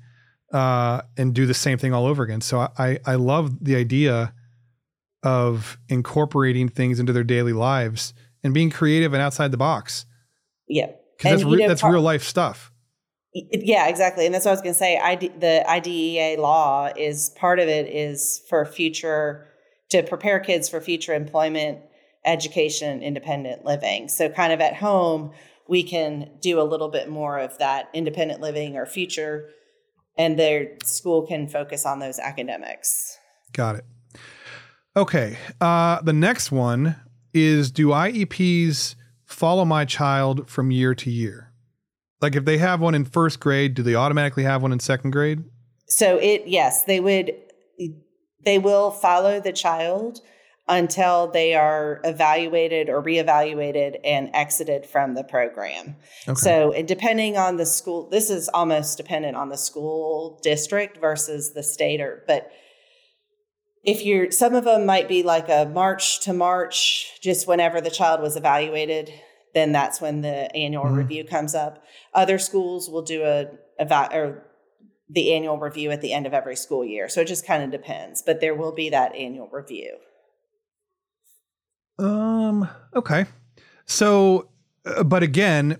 uh, 0.53 1.03
and 1.17 1.35
do 1.35 1.45
the 1.45 1.55
same 1.55 1.77
thing 1.77 1.93
all 1.93 2.07
over 2.07 2.23
again. 2.23 2.41
So 2.41 2.69
I, 2.79 2.99
I 3.05 3.17
love 3.17 3.63
the 3.63 3.77
idea 3.77 4.33
of 5.23 5.77
incorporating 5.89 6.69
things 6.69 7.01
into 7.01 7.13
their 7.13 7.25
daily 7.25 7.53
lives 7.53 8.15
and 8.47 8.55
being 8.55 8.71
creative 8.71 9.13
and 9.13 9.23
outside 9.23 9.51
the 9.51 9.57
box. 9.59 10.07
Yeah. 10.69 10.93
Because 11.19 11.41
that's, 11.41 11.45
re- 11.45 11.59
know, 11.59 11.69
that's 11.69 11.83
part, 11.83 11.93
real 11.93 12.03
life 12.03 12.23
stuff. 12.23 12.73
Yeah, 13.35 13.89
exactly. 13.89 14.25
And 14.25 14.35
that's 14.35 14.45
what 14.47 14.53
I 14.53 14.55
was 14.55 14.63
going 14.63 14.75
to 14.75 14.79
say. 14.79 14.99
ID, 14.99 15.29
the 15.39 15.69
IDEA 15.69 16.41
law 16.41 16.91
is 16.97 17.31
part 17.37 17.59
of 17.59 17.69
it 17.69 17.87
is 17.89 18.43
for 18.49 18.65
future, 18.65 19.47
to 19.91 20.03
prepare 20.03 20.41
kids 20.41 20.69
for 20.69 20.81
future 20.81 21.15
employment, 21.15 21.81
education, 22.25 23.03
independent 23.03 23.65
living. 23.65 24.09
So, 24.09 24.29
kind 24.31 24.53
of 24.53 24.61
at 24.61 24.77
home, 24.77 25.33
we 25.69 25.83
can 25.83 26.31
do 26.41 26.61
a 26.61 26.65
little 26.65 26.89
bit 26.89 27.11
more 27.11 27.39
of 27.39 27.59
that 27.59 27.91
independent 27.93 28.41
living 28.41 28.77
or 28.77 28.87
future 28.87 29.51
and 30.19 30.39
their 30.39 30.77
school 30.85 31.27
can 31.27 31.49
focus 31.49 31.85
on 31.85 31.99
those 31.99 32.19
academics. 32.19 33.19
Got 33.53 33.77
it. 33.77 33.85
Okay. 34.97 35.37
Uh, 35.61 36.01
the 36.03 36.13
next 36.13 36.51
one 36.51 36.97
is 37.37 37.71
do 37.71 37.89
IEPs 37.89 38.97
follow 39.25 39.65
my 39.65 39.85
child 39.85 40.49
from 40.49 40.71
year 40.71 40.95
to 40.95 41.11
year? 41.11 41.53
Like 42.21 42.35
if 42.35 42.45
they 42.45 42.59
have 42.59 42.81
one 42.81 42.95
in 42.95 43.05
first 43.05 43.41
grade, 43.41 43.75
do 43.75 43.83
they 43.83 43.95
automatically 43.95 44.45
have 44.45 44.63
one 44.63 44.73
in 44.73 44.81
second 44.81 45.11
grade? 45.11 45.45
So 45.87 46.17
it 46.17 46.45
yes, 46.47 46.85
they 46.85 46.99
would 46.99 47.33
they 48.45 48.59
will 48.59 48.91
follow 48.91 49.41
the 49.41 49.53
child 49.53 50.21
until 50.69 51.29
they 51.29 51.55
are 51.55 52.01
evaluated 52.05 52.89
or 52.89 53.03
reevaluated 53.03 53.99
and 54.05 54.31
exited 54.35 54.85
from 54.85 55.15
the 55.15 55.23
program. 55.23 55.95
Okay. 56.27 56.35
So, 56.35 56.83
depending 56.85 57.37
on 57.37 57.57
the 57.57 57.67
school, 57.67 58.09
this 58.11 58.31
is 58.31 58.49
almost 58.49 58.97
dependent 58.97 59.37
on 59.37 59.49
the 59.49 59.57
school 59.57 60.41
district 60.43 60.99
versus 60.99 61.53
the 61.53 61.63
state 61.63 62.01
or 62.01 62.25
but 62.27 62.51
if 63.87 64.05
you're 64.05 64.33
some 64.33 64.55
of 64.55 64.65
them 64.65 64.85
might 64.85 65.09
be 65.09 65.23
like 65.23 65.49
a 65.49 65.71
March 65.73 66.21
to 66.23 66.33
March 66.33 67.19
just 67.23 67.47
whenever 67.47 67.81
the 67.81 67.91
child 67.91 68.21
was 68.21 68.37
evaluated, 68.37 69.13
then 69.55 69.73
that's 69.73 70.01
when 70.01 70.21
the 70.21 70.55
annual 70.55 70.85
mm-hmm. 70.85 70.97
review 70.97 71.25
comes 71.25 71.55
up. 71.55 71.83
Other 72.13 72.39
schools 72.39 72.91
will 72.91 73.03
do 73.03 73.23
a 73.23 73.47
eva- 73.81 74.11
or 74.13 74.47
the 75.09 75.33
annual 75.33 75.57
review 75.57 75.93
at 75.93 76.01
the 76.01 76.13
end 76.13 76.27
of 76.27 76.35
every 76.35 76.57
school 76.57 76.85
year. 76.85 77.09
So 77.09 77.21
it 77.21 77.29
just 77.29 77.47
kind 77.47 77.63
of 77.63 77.71
depends, 77.71 78.23
but 78.23 78.41
there 78.41 78.57
will 78.57 78.75
be 78.75 78.91
that 78.91 79.15
annual 79.15 79.49
review. 79.51 79.97
Um. 81.99 82.69
Okay. 82.95 83.27
So, 83.87 84.49
uh, 84.85 85.05
but 85.05 85.23
again, 85.23 85.79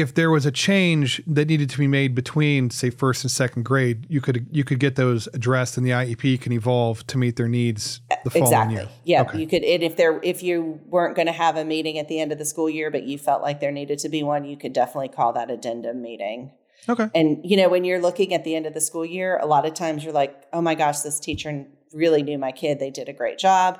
if 0.00 0.14
there 0.14 0.30
was 0.30 0.46
a 0.46 0.50
change 0.50 1.22
that 1.26 1.46
needed 1.46 1.70
to 1.70 1.78
be 1.78 1.86
made 1.86 2.14
between, 2.14 2.70
say, 2.70 2.90
first 2.90 3.22
and 3.22 3.30
second 3.30 3.64
grade, 3.64 4.06
you 4.08 4.20
could 4.20 4.46
you 4.50 4.64
could 4.64 4.80
get 4.80 4.96
those 4.96 5.28
addressed, 5.34 5.76
and 5.76 5.86
the 5.86 5.90
IEP 5.90 6.40
can 6.40 6.52
evolve 6.52 7.06
to 7.06 7.18
meet 7.18 7.36
their 7.36 7.48
needs 7.48 8.00
the 8.24 8.30
following 8.30 8.46
exactly. 8.48 8.74
year. 8.76 8.88
Yeah, 9.04 9.22
okay. 9.22 9.38
you 9.38 9.46
could. 9.46 9.62
And 9.62 9.82
if 9.82 9.96
there, 9.96 10.18
if 10.22 10.42
you 10.42 10.80
weren't 10.86 11.14
going 11.14 11.26
to 11.26 11.32
have 11.32 11.56
a 11.56 11.64
meeting 11.64 11.98
at 11.98 12.08
the 12.08 12.18
end 12.18 12.32
of 12.32 12.38
the 12.38 12.44
school 12.44 12.68
year, 12.68 12.90
but 12.90 13.04
you 13.04 13.18
felt 13.18 13.42
like 13.42 13.60
there 13.60 13.70
needed 13.70 13.98
to 14.00 14.08
be 14.08 14.22
one, 14.22 14.44
you 14.44 14.56
could 14.56 14.72
definitely 14.72 15.08
call 15.08 15.32
that 15.34 15.50
addendum 15.50 16.02
meeting. 16.02 16.52
Okay. 16.88 17.08
And 17.14 17.38
you 17.44 17.56
know, 17.56 17.68
when 17.68 17.84
you're 17.84 18.00
looking 18.00 18.34
at 18.34 18.44
the 18.44 18.56
end 18.56 18.66
of 18.66 18.74
the 18.74 18.80
school 18.80 19.04
year, 19.04 19.38
a 19.38 19.46
lot 19.46 19.66
of 19.66 19.74
times 19.74 20.02
you're 20.02 20.12
like, 20.12 20.34
"Oh 20.52 20.62
my 20.62 20.74
gosh, 20.74 21.00
this 21.00 21.20
teacher 21.20 21.66
really 21.92 22.22
knew 22.22 22.38
my 22.38 22.52
kid. 22.52 22.80
They 22.80 22.90
did 22.90 23.08
a 23.08 23.12
great 23.12 23.38
job." 23.38 23.78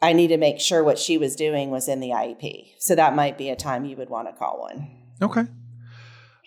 I 0.00 0.12
need 0.12 0.28
to 0.28 0.36
make 0.36 0.60
sure 0.60 0.84
what 0.84 0.98
she 0.98 1.18
was 1.18 1.34
doing 1.34 1.70
was 1.70 1.88
in 1.88 1.98
the 2.00 2.10
IEP. 2.10 2.74
So 2.78 2.94
that 2.94 3.16
might 3.16 3.36
be 3.36 3.50
a 3.50 3.56
time 3.56 3.84
you 3.84 3.96
would 3.96 4.08
want 4.08 4.28
to 4.28 4.32
call 4.32 4.60
one. 4.60 4.97
Okay. 5.20 5.44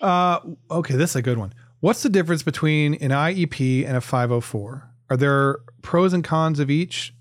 Uh, 0.02 0.40
okay, 0.70 0.96
this 0.96 1.12
is 1.12 1.16
a 1.18 1.22
good 1.22 1.38
one. 1.38 1.54
What's 1.80 2.04
the 2.04 2.10
difference 2.10 2.44
between 2.44 2.96
an 2.96 3.12
IEP 3.12 3.86
and 3.88 3.98
a 3.98 4.02
504? 4.02 4.90
Are 5.10 5.18
there 5.18 5.58
pros 5.82 6.14
and 6.14 6.24
cons 6.24 6.60
of 6.60 6.70
each? 6.70 7.14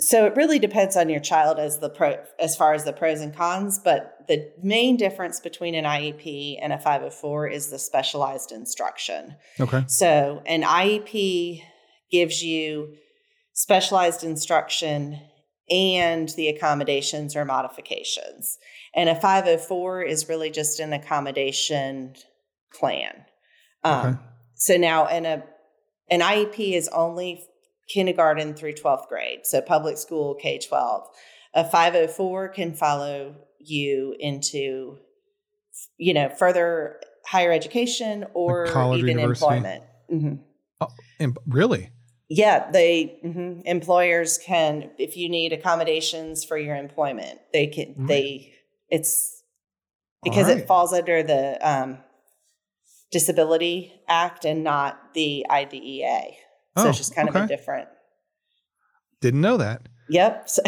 So 0.00 0.26
it 0.26 0.36
really 0.36 0.60
depends 0.60 0.96
on 0.96 1.08
your 1.08 1.20
child 1.20 1.58
as 1.58 1.80
the 1.80 1.90
pro, 1.90 2.16
as 2.38 2.56
far 2.56 2.72
as 2.72 2.84
the 2.84 2.92
pros 2.92 3.20
and 3.20 3.34
cons, 3.34 3.80
but 3.80 4.14
the 4.28 4.48
main 4.62 4.96
difference 4.96 5.40
between 5.40 5.74
an 5.74 5.84
IEP 5.84 6.58
and 6.62 6.72
a 6.72 6.78
504 6.78 7.48
is 7.48 7.70
the 7.70 7.78
specialized 7.80 8.52
instruction. 8.52 9.34
Okay. 9.58 9.82
So 9.88 10.40
an 10.46 10.62
IEP 10.62 11.62
gives 12.10 12.42
you 12.42 12.94
specialized 13.58 14.22
instruction, 14.22 15.20
and 15.68 16.28
the 16.30 16.48
accommodations 16.48 17.34
or 17.34 17.44
modifications. 17.44 18.56
And 18.98 19.08
a 19.08 19.14
504 19.14 20.02
is 20.02 20.28
really 20.28 20.50
just 20.50 20.80
an 20.80 20.92
accommodation 20.92 22.16
plan. 22.74 23.24
Um, 23.84 24.06
okay. 24.06 24.18
So 24.56 24.76
now, 24.76 25.06
in 25.06 25.24
a 25.24 25.44
an 26.10 26.18
IEP 26.18 26.72
is 26.74 26.88
only 26.88 27.44
kindergarten 27.88 28.54
through 28.54 28.72
12th 28.72 29.06
grade, 29.06 29.40
so 29.44 29.60
public 29.60 29.98
school 29.98 30.34
K 30.34 30.58
12. 30.58 31.06
A 31.54 31.62
504 31.62 32.48
can 32.48 32.74
follow 32.74 33.36
you 33.60 34.16
into, 34.18 34.98
you 35.96 36.12
know, 36.12 36.28
further 36.30 37.00
higher 37.24 37.52
education 37.52 38.26
or 38.34 38.66
like 38.66 38.98
even 38.98 39.10
university. 39.10 39.46
employment. 39.46 39.84
Mm-hmm. 40.12 40.34
Oh, 40.80 41.34
really? 41.46 41.90
Yeah, 42.28 42.68
they 42.72 43.20
mm-hmm. 43.24 43.60
employers 43.64 44.38
can 44.44 44.90
if 44.98 45.16
you 45.16 45.28
need 45.28 45.52
accommodations 45.52 46.44
for 46.44 46.58
your 46.58 46.74
employment, 46.74 47.38
they 47.52 47.68
can 47.68 47.94
right. 47.96 48.08
they 48.08 48.54
it's 48.90 49.42
because 50.22 50.46
right. 50.46 50.58
it 50.58 50.66
falls 50.66 50.92
under 50.92 51.22
the 51.22 51.58
um, 51.68 51.98
Disability 53.10 53.92
Act 54.08 54.44
and 54.44 54.64
not 54.64 55.14
the 55.14 55.46
IDEA. 55.50 56.22
So 56.76 56.86
oh, 56.86 56.88
it's 56.88 56.98
just 56.98 57.14
kind 57.14 57.28
okay. 57.28 57.40
of 57.40 57.44
a 57.44 57.48
different. 57.48 57.88
Didn't 59.20 59.40
know 59.40 59.56
that. 59.56 59.82
Yep. 60.08 60.48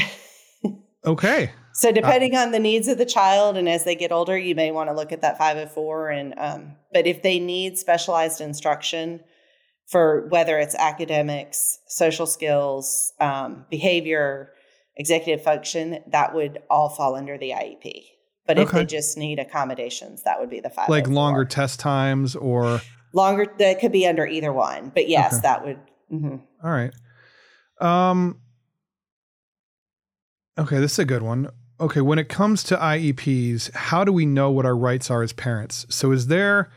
So 0.62 1.12
okay. 1.12 1.50
So 1.72 1.92
depending 1.92 2.36
uh, 2.36 2.40
on 2.40 2.50
the 2.50 2.58
needs 2.58 2.86
of 2.86 2.98
the 2.98 3.06
child, 3.06 3.56
and 3.56 3.66
as 3.66 3.84
they 3.84 3.94
get 3.94 4.12
older, 4.12 4.36
you 4.36 4.54
may 4.54 4.70
want 4.70 4.90
to 4.90 4.94
look 4.94 5.12
at 5.12 5.22
that 5.22 5.38
504. 5.38 6.10
And 6.10 6.34
um, 6.36 6.76
but 6.92 7.06
if 7.06 7.22
they 7.22 7.38
need 7.38 7.78
specialized 7.78 8.42
instruction, 8.42 9.20
for 9.90 10.28
whether 10.28 10.58
it's 10.58 10.74
academics, 10.74 11.78
social 11.88 12.26
skills, 12.26 13.12
um, 13.18 13.64
behavior, 13.70 14.50
executive 15.00 15.42
function, 15.42 15.98
that 16.08 16.34
would 16.34 16.58
all 16.68 16.90
fall 16.90 17.16
under 17.16 17.38
the 17.38 17.50
IEP. 17.50 18.04
But 18.46 18.58
if 18.58 18.70
they 18.70 18.84
just 18.84 19.16
need 19.16 19.38
accommodations, 19.38 20.24
that 20.24 20.40
would 20.40 20.50
be 20.50 20.60
the 20.60 20.70
five. 20.70 20.88
Like 20.88 21.08
longer 21.08 21.44
test 21.44 21.80
times 21.80 22.36
or 22.36 22.80
longer. 23.12 23.46
That 23.58 23.80
could 23.80 23.92
be 23.92 24.06
under 24.06 24.26
either 24.26 24.52
one. 24.52 24.90
But 24.94 25.08
yes, 25.08 25.34
okay. 25.34 25.42
that 25.42 25.64
would. 25.64 25.78
Mm-hmm. 26.12 26.36
All 26.62 26.70
right. 26.70 26.92
Um. 27.80 28.40
Okay, 30.58 30.78
this 30.78 30.92
is 30.92 30.98
a 30.98 31.04
good 31.04 31.22
one. 31.22 31.48
Okay, 31.80 32.00
when 32.00 32.18
it 32.18 32.28
comes 32.28 32.62
to 32.64 32.76
IEPs, 32.76 33.72
how 33.72 34.04
do 34.04 34.12
we 34.12 34.26
know 34.26 34.50
what 34.50 34.66
our 34.66 34.76
rights 34.76 35.10
are 35.10 35.22
as 35.22 35.32
parents? 35.32 35.86
So 35.88 36.10
is 36.10 36.26
there? 36.26 36.70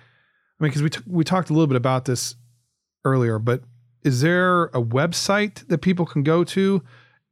I 0.60 0.64
mean, 0.64 0.70
because 0.70 0.84
we 0.84 0.90
t- 0.92 1.04
we 1.08 1.24
talked 1.24 1.50
a 1.50 1.54
little 1.54 1.68
bit 1.68 1.76
about 1.76 2.06
this 2.06 2.36
earlier, 3.04 3.40
but 3.40 3.64
is 4.04 4.22
there 4.22 4.66
a 4.66 4.82
website 4.82 5.68
that 5.68 5.80
people 5.80 6.06
can 6.06 6.24
go 6.24 6.44
to? 6.44 6.84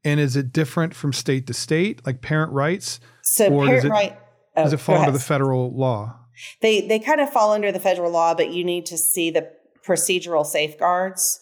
And 0.04 0.20
is 0.20 0.36
it 0.36 0.52
different 0.52 0.96
from 0.96 1.14
state 1.14 1.48
to 1.48 1.54
state, 1.54 2.06
like 2.06 2.22
parent 2.22 2.52
rights? 2.52 3.00
So 3.22 3.48
or 3.48 3.66
parent 3.66 3.84
does 3.84 3.86
it, 3.86 3.90
right. 3.90 4.18
Oh, 4.56 4.64
does 4.64 4.74
it 4.74 4.80
fall 4.80 4.98
under 4.98 5.12
the 5.12 5.20
federal 5.20 5.72
law? 5.76 6.18
They 6.62 6.82
they 6.82 7.00
kind 7.00 7.22
of 7.22 7.30
fall 7.30 7.54
under 7.54 7.72
the 7.72 7.80
federal 7.80 8.12
law, 8.12 8.34
but 8.34 8.52
you 8.52 8.64
need 8.64 8.86
to 8.88 8.98
see 8.98 9.30
the 9.30 9.52
procedural 9.86 10.46
safeguards 10.46 11.40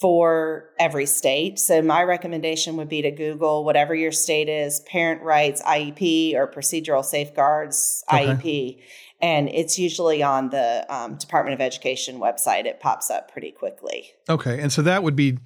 for 0.00 0.70
every 0.78 1.04
state. 1.04 1.58
So 1.58 1.82
my 1.82 2.02
recommendation 2.02 2.76
would 2.76 2.88
be 2.88 3.02
to 3.02 3.10
Google 3.10 3.64
whatever 3.64 3.94
your 3.94 4.12
state 4.12 4.48
is, 4.48 4.80
parent 4.80 5.22
rights 5.22 5.60
IEP 5.62 6.34
or 6.34 6.50
procedural 6.50 7.04
safeguards 7.04 8.02
okay. 8.10 8.26
IEP, 8.26 8.82
and 9.20 9.48
it's 9.50 9.78
usually 9.78 10.22
on 10.22 10.50
the 10.50 10.86
um, 10.88 11.16
Department 11.16 11.54
of 11.54 11.60
Education 11.60 12.18
website. 12.18 12.64
It 12.64 12.80
pops 12.80 13.10
up 13.10 13.30
pretty 13.30 13.50
quickly. 13.50 14.10
Okay, 14.28 14.58
and 14.58 14.72
so 14.72 14.80
that 14.82 15.02
would 15.02 15.16
be 15.16 15.38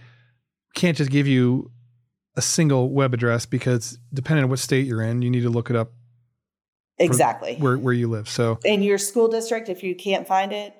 can't 0.76 0.96
just 0.96 1.10
give 1.10 1.26
you 1.26 1.70
a 2.36 2.42
single 2.42 2.90
web 2.90 3.14
address 3.14 3.46
because 3.46 3.98
depending 4.12 4.44
on 4.44 4.50
what 4.50 4.58
state 4.58 4.86
you're 4.86 5.02
in, 5.02 5.22
you 5.22 5.30
need 5.30 5.42
to 5.42 5.50
look 5.50 5.70
it 5.70 5.76
up 5.76 5.92
exactly 6.98 7.56
where 7.56 7.76
where 7.76 7.94
you 7.94 8.08
live. 8.08 8.28
So 8.28 8.58
in 8.64 8.82
your 8.82 8.98
school 8.98 9.28
district, 9.28 9.68
if 9.68 9.82
you 9.82 9.94
can't 9.94 10.26
find 10.26 10.52
it, 10.52 10.74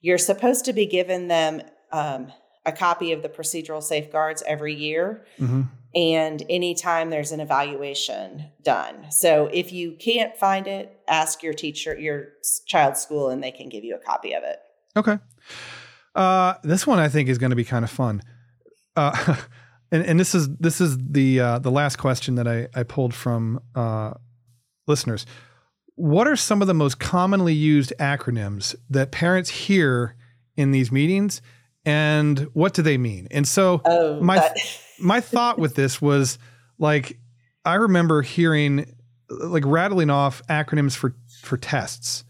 you're 0.00 0.18
supposed 0.18 0.64
to 0.66 0.72
be 0.72 0.86
giving 0.86 1.28
them 1.28 1.62
um, 1.92 2.32
a 2.64 2.72
copy 2.72 3.12
of 3.12 3.22
the 3.22 3.28
procedural 3.28 3.82
safeguards 3.82 4.42
every 4.46 4.74
year. 4.74 5.24
hmm 5.38 5.62
And 5.94 6.42
anytime 6.50 7.10
there's 7.10 7.32
an 7.32 7.40
evaluation 7.40 8.50
done. 8.62 9.10
So 9.10 9.48
if 9.52 9.72
you 9.72 9.92
can't 9.92 10.36
find 10.36 10.66
it, 10.66 11.00
ask 11.08 11.42
your 11.42 11.54
teacher, 11.54 11.98
your 11.98 12.28
child's 12.66 13.00
school, 13.00 13.30
and 13.30 13.42
they 13.42 13.52
can 13.52 13.68
give 13.68 13.84
you 13.84 13.94
a 13.94 13.98
copy 13.98 14.34
of 14.34 14.42
it. 14.42 14.58
Okay. 14.96 15.18
Uh, 16.14 16.54
this 16.62 16.86
one 16.86 16.98
I 16.98 17.08
think 17.08 17.28
is 17.28 17.38
going 17.38 17.50
to 17.50 17.56
be 17.56 17.64
kind 17.64 17.84
of 17.84 17.90
fun. 17.90 18.22
Uh, 18.96 19.36
and, 19.92 20.04
and 20.04 20.18
this 20.20 20.34
is 20.34 20.48
this 20.56 20.80
is 20.80 20.96
the 20.98 21.40
uh, 21.40 21.58
the 21.58 21.70
last 21.70 21.96
question 21.96 22.34
that 22.36 22.46
I, 22.48 22.68
I 22.74 22.82
pulled 22.82 23.14
from 23.14 23.60
uh, 23.74 24.12
listeners. 24.86 25.26
What 25.94 26.26
are 26.28 26.36
some 26.36 26.60
of 26.60 26.68
the 26.68 26.74
most 26.74 26.98
commonly 26.98 27.54
used 27.54 27.92
acronyms 27.98 28.74
that 28.90 29.10
parents 29.12 29.48
hear 29.50 30.14
in 30.56 30.70
these 30.70 30.92
meetings, 30.92 31.40
and 31.84 32.40
what 32.52 32.74
do 32.74 32.82
they 32.82 32.98
mean? 32.98 33.28
And 33.30 33.46
so 33.48 33.80
Oh, 33.84 34.20
My- 34.20 34.36
that- 34.36 34.56
my 35.00 35.20
thought 35.20 35.58
with 35.58 35.74
this 35.74 36.00
was 36.00 36.38
like 36.78 37.18
I 37.64 37.74
remember 37.74 38.22
hearing 38.22 38.92
like 39.28 39.64
rattling 39.66 40.08
off 40.10 40.42
acronyms 40.48 40.96
for 40.96 41.14
for 41.42 41.56
tests 41.58 42.24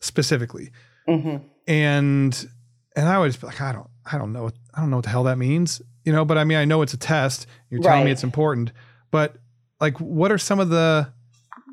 specifically 0.00 0.70
Mhm. 1.08 1.42
and 1.66 2.48
and 2.94 3.08
I 3.08 3.18
was 3.18 3.42
like, 3.42 3.60
I 3.60 3.72
don't, 3.72 3.88
I 4.10 4.18
don't 4.18 4.32
know, 4.32 4.50
I 4.74 4.80
don't 4.80 4.90
know 4.90 4.96
what 4.96 5.04
the 5.04 5.10
hell 5.10 5.24
that 5.24 5.38
means, 5.38 5.80
you 6.04 6.12
know. 6.12 6.24
But 6.24 6.38
I 6.38 6.44
mean, 6.44 6.58
I 6.58 6.64
know 6.64 6.82
it's 6.82 6.94
a 6.94 6.98
test. 6.98 7.46
You're 7.70 7.82
telling 7.82 8.04
me 8.04 8.10
it's 8.10 8.24
important, 8.24 8.72
but 9.10 9.36
like, 9.80 9.98
what 9.98 10.30
are 10.30 10.38
some 10.38 10.60
of 10.60 10.68
the 10.68 11.12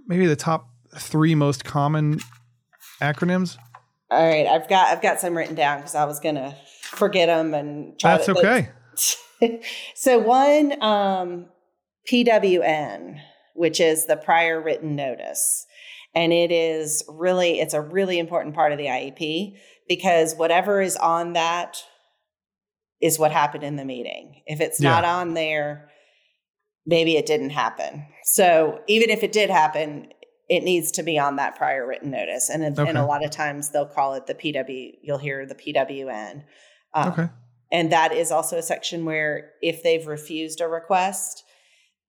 maybe 0.08 0.26
the 0.26 0.36
top 0.36 0.70
three 0.98 1.36
most 1.36 1.64
common 1.64 2.20
acronyms? 3.02 3.58
All 4.12 4.28
right, 4.28 4.48
I've 4.48 4.68
got 4.68 4.88
I've 4.88 5.02
got 5.02 5.20
some 5.20 5.38
written 5.38 5.56
down 5.56 5.78
because 5.78 5.96
I 5.96 6.06
was 6.06 6.20
gonna 6.20 6.56
forget 6.82 7.28
them 7.28 7.54
and 7.54 7.98
try 8.00 8.18
That's 8.18 8.26
to, 8.26 8.38
okay. 8.38 9.62
so 9.96 10.18
one 10.18 10.82
um, 10.82 11.46
PWN, 12.12 13.20
which 13.54 13.80
is 13.80 14.08
the 14.08 14.18
prior 14.18 14.60
written 14.60 14.96
notice, 14.96 15.68
and 16.16 16.34
it 16.34 16.52
is 16.52 17.04
really 17.08 17.60
it's 17.60 17.76
a 17.76 17.82
really 17.82 18.18
important 18.18 18.56
part 18.56 18.72
of 18.72 18.78
the 18.80 18.86
IEP 18.86 19.56
because 19.88 20.36
whatever 20.36 20.82
is 20.82 20.96
on 20.96 21.34
that 21.34 21.84
is 23.02 23.18
what 23.20 23.32
happened 23.32 23.64
in 23.64 23.76
the 23.76 23.86
meeting. 23.86 24.42
If 24.46 24.60
it's 24.62 24.82
not 24.82 25.06
on 25.06 25.34
there, 25.34 25.90
maybe 26.86 27.16
it 27.18 27.26
didn't 27.26 27.52
happen. 27.52 28.06
So 28.24 28.82
even 28.88 29.10
if 29.10 29.24
it 29.24 29.32
did 29.32 29.50
happen, 29.50 30.10
it 30.50 30.64
needs 30.64 30.92
to 30.94 31.04
be 31.04 31.18
on 31.20 31.36
that 31.38 31.56
prior 31.56 31.88
written 31.88 32.12
notice. 32.12 32.50
And, 32.50 32.64
Okay. 32.78 32.90
and 32.90 32.98
a 32.98 33.06
lot 33.06 33.24
of 33.24 33.32
times 33.32 33.70
they'll 33.70 33.86
call 33.86 34.16
it 34.16 34.26
the 34.28 34.34
PW, 34.36 34.94
you'll 35.02 35.18
hear 35.20 35.46
the 35.46 35.56
PWN. 35.56 36.44
Um, 36.94 37.12
Okay. 37.14 37.30
And 37.72 37.92
that 37.92 38.12
is 38.14 38.32
also 38.32 38.58
a 38.58 38.64
section 38.64 39.06
where 39.06 39.52
if 39.62 39.84
they've 39.84 40.08
refused 40.08 40.60
a 40.60 40.68
request, 40.68 41.44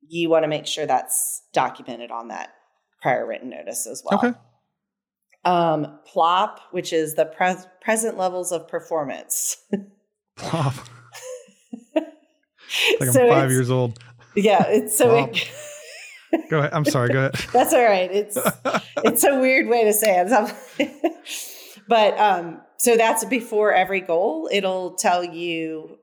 you 0.09 0.31
want 0.31 0.42
to 0.44 0.48
make 0.48 0.66
sure 0.66 0.87
that's 0.87 1.42
documented 1.53 2.11
on 2.11 2.29
that 2.29 2.55
prior 3.03 3.26
written 3.26 3.50
notice 3.50 3.87
as 3.87 4.03
well. 4.05 4.18
Okay. 4.18 4.38
Um, 5.44 5.98
PLOP, 6.11 6.59
which 6.70 6.94
is 6.94 7.14
the 7.14 7.26
pres- 7.26 7.66
present 7.83 8.16
levels 8.16 8.53
of 8.53 8.68
performance. 8.68 9.57
Plop. 10.37 10.75
Like 13.01 13.11
So 13.11 13.23
I'm 13.23 13.29
five 13.29 13.51
years 13.51 13.71
old. 13.71 13.99
Yeah, 14.37 14.64
it's 14.69 14.97
so 14.97 15.25
it, 15.25 15.51
Go 16.51 16.61
ahead. 16.61 16.71
I'm 16.73 16.85
sorry. 16.85 17.09
Go 17.09 17.19
ahead. 17.19 17.35
that's 17.53 17.73
all 17.75 17.83
right. 17.83 18.11
It's 18.12 18.38
it's 18.99 19.25
a 19.25 19.38
weird 19.38 19.66
way 19.66 19.85
to 19.85 19.93
say 19.93 20.25
it. 20.25 21.12
but 21.88 22.19
um, 22.19 22.61
so 22.77 22.97
that's 22.97 23.25
before 23.25 23.73
every 23.73 24.01
goal. 24.01 24.49
It'll 24.53 24.95
tell 24.95 25.25
you 25.25 25.99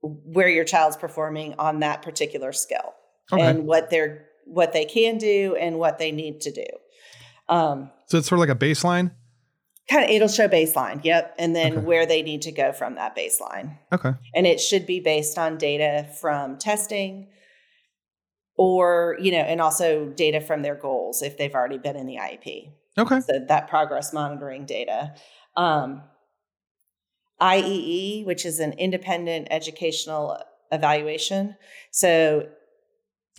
where 0.00 0.48
your 0.48 0.64
child's 0.64 0.96
performing 0.96 1.54
on 1.58 1.80
that 1.80 2.02
particular 2.02 2.52
skill 2.52 2.94
Okay. 3.32 3.42
and 3.42 3.66
what 3.66 3.90
they're 3.90 4.26
what 4.46 4.72
they 4.72 4.84
can 4.84 5.18
do 5.18 5.56
and 5.56 5.78
what 5.78 5.98
they 5.98 6.12
need 6.12 6.40
to 6.42 6.52
do. 6.52 6.66
Um, 7.48 7.90
so 8.06 8.18
it's 8.18 8.28
sort 8.28 8.38
of 8.40 8.48
like 8.48 8.56
a 8.56 8.58
baseline. 8.58 9.10
Kind 9.90 10.04
of 10.04 10.10
it'll 10.10 10.28
show 10.28 10.48
baseline. 10.48 11.04
Yep, 11.04 11.34
and 11.38 11.54
then 11.54 11.72
Okay. 11.78 11.80
where 11.86 12.06
they 12.06 12.22
need 12.22 12.42
to 12.42 12.52
go 12.52 12.72
from 12.72 12.94
that 12.96 13.16
baseline. 13.16 13.78
Okay. 13.92 14.12
and 14.34 14.46
it 14.46 14.60
should 14.60 14.86
be 14.86 15.00
based 15.00 15.38
on 15.38 15.58
data 15.58 16.06
from 16.20 16.58
testing 16.58 17.28
or 18.58 19.16
you 19.20 19.30
know 19.32 19.38
and 19.38 19.60
also 19.60 20.06
data 20.06 20.40
from 20.40 20.62
their 20.62 20.74
goals 20.74 21.22
if 21.22 21.36
they've 21.36 21.54
already 21.54 21.78
been 21.78 21.94
in 21.96 22.06
the 22.06 22.16
iep 22.16 22.72
Okay. 22.98 23.20
so 23.20 23.38
that 23.48 23.68
progress 23.68 24.12
monitoring 24.14 24.64
data 24.64 25.14
um, 25.56 26.02
iee 27.40 28.24
which 28.24 28.46
is 28.46 28.58
an 28.60 28.72
independent 28.74 29.46
educational 29.50 30.38
evaluation 30.72 31.54
so 31.90 32.46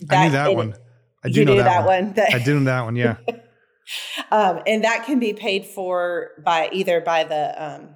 I 0.08 0.26
knew 0.26 0.32
that 0.32 0.50
it- 0.50 0.56
one. 0.56 0.74
I 1.24 1.30
do 1.30 1.44
know 1.44 1.54
knew 1.54 1.62
that, 1.64 1.84
one. 1.84 2.04
one, 2.04 2.12
That- 2.14 2.32
I 2.32 2.38
do 2.38 2.60
know 2.60 2.64
that 2.66 2.84
one. 2.84 2.94
Yeah. 2.94 3.16
um, 4.30 4.60
and 4.66 4.84
that 4.84 5.04
can 5.04 5.18
be 5.18 5.32
paid 5.32 5.66
for 5.66 6.30
by 6.44 6.68
either 6.72 7.00
by 7.00 7.24
the 7.24 7.64
um, 7.64 7.88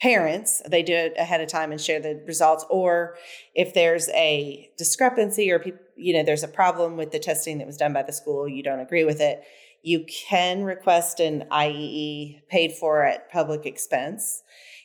parents 0.00 0.62
they 0.68 0.82
do 0.82 0.94
it 0.94 1.14
ahead 1.18 1.40
of 1.40 1.48
time 1.48 1.72
and 1.72 1.80
share 1.80 2.00
the 2.00 2.22
results 2.26 2.64
or 2.70 3.16
if 3.54 3.74
there's 3.74 4.08
a 4.10 4.70
discrepancy 4.78 5.50
or 5.50 5.58
peop 5.58 5.76
you 5.96 6.14
know 6.14 6.22
there's 6.22 6.42
a 6.42 6.48
problem 6.48 6.96
with 6.96 7.10
the 7.12 7.18
testing 7.18 7.58
that 7.58 7.66
was 7.66 7.76
done 7.76 7.92
by 7.92 8.02
the 8.02 8.12
school 8.12 8.48
you 8.48 8.62
don't 8.62 8.80
agree 8.80 9.04
with 9.04 9.20
it 9.20 9.42
you 9.82 10.04
can 10.28 10.64
request 10.64 11.20
an 11.20 11.44
iee 11.50 12.46
paid 12.48 12.72
for 12.72 13.04
at 13.04 13.30
public 13.30 13.66
expense. 13.66 14.42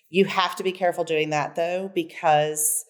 You 0.09 0.25
have 0.25 0.55
to 0.55 0.63
be 0.63 0.71
careful 0.71 1.03
doing 1.03 1.31
that 1.31 1.55
though 1.55 1.91
because 1.93 2.85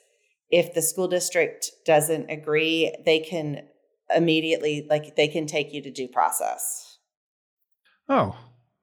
if 0.51 0.73
the 0.73 0.81
school 0.81 1.08
district 1.08 1.71
doesn't 1.86 2.29
agree 2.29 2.95
they 3.05 3.19
can 3.19 3.67
immediately 4.15 4.86
like 4.89 5.15
they 5.15 5.27
can 5.27 5.47
take 5.47 5.73
you 5.73 5.81
to 5.81 5.89
due 5.89 6.08
process 6.08 6.94
Oh. 8.07 8.37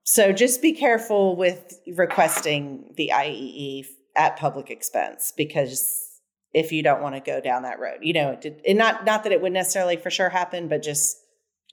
so 0.04 0.32
just 0.32 0.61
be 0.62 0.72
careful 0.72 1.37
with 1.37 1.78
requesting 1.96 2.92
the 2.96 3.12
IEE 3.14 3.87
at 4.16 4.37
public 4.37 4.68
expense 4.70 5.32
because 5.37 6.08
if 6.52 6.70
you 6.72 6.82
don't 6.82 7.00
want 7.00 7.14
to 7.14 7.20
go 7.20 7.40
down 7.40 7.62
that 7.62 7.78
road, 7.80 7.98
you 8.02 8.12
know, 8.12 8.30
it 8.32 8.40
did, 8.42 8.61
and 8.68 8.76
not 8.76 9.04
not 9.06 9.22
that 9.24 9.32
it 9.32 9.40
would 9.40 9.52
necessarily 9.52 9.96
for 9.96 10.11
sure 10.11 10.28
happen, 10.28 10.68
but 10.68 10.82
just 10.82 11.16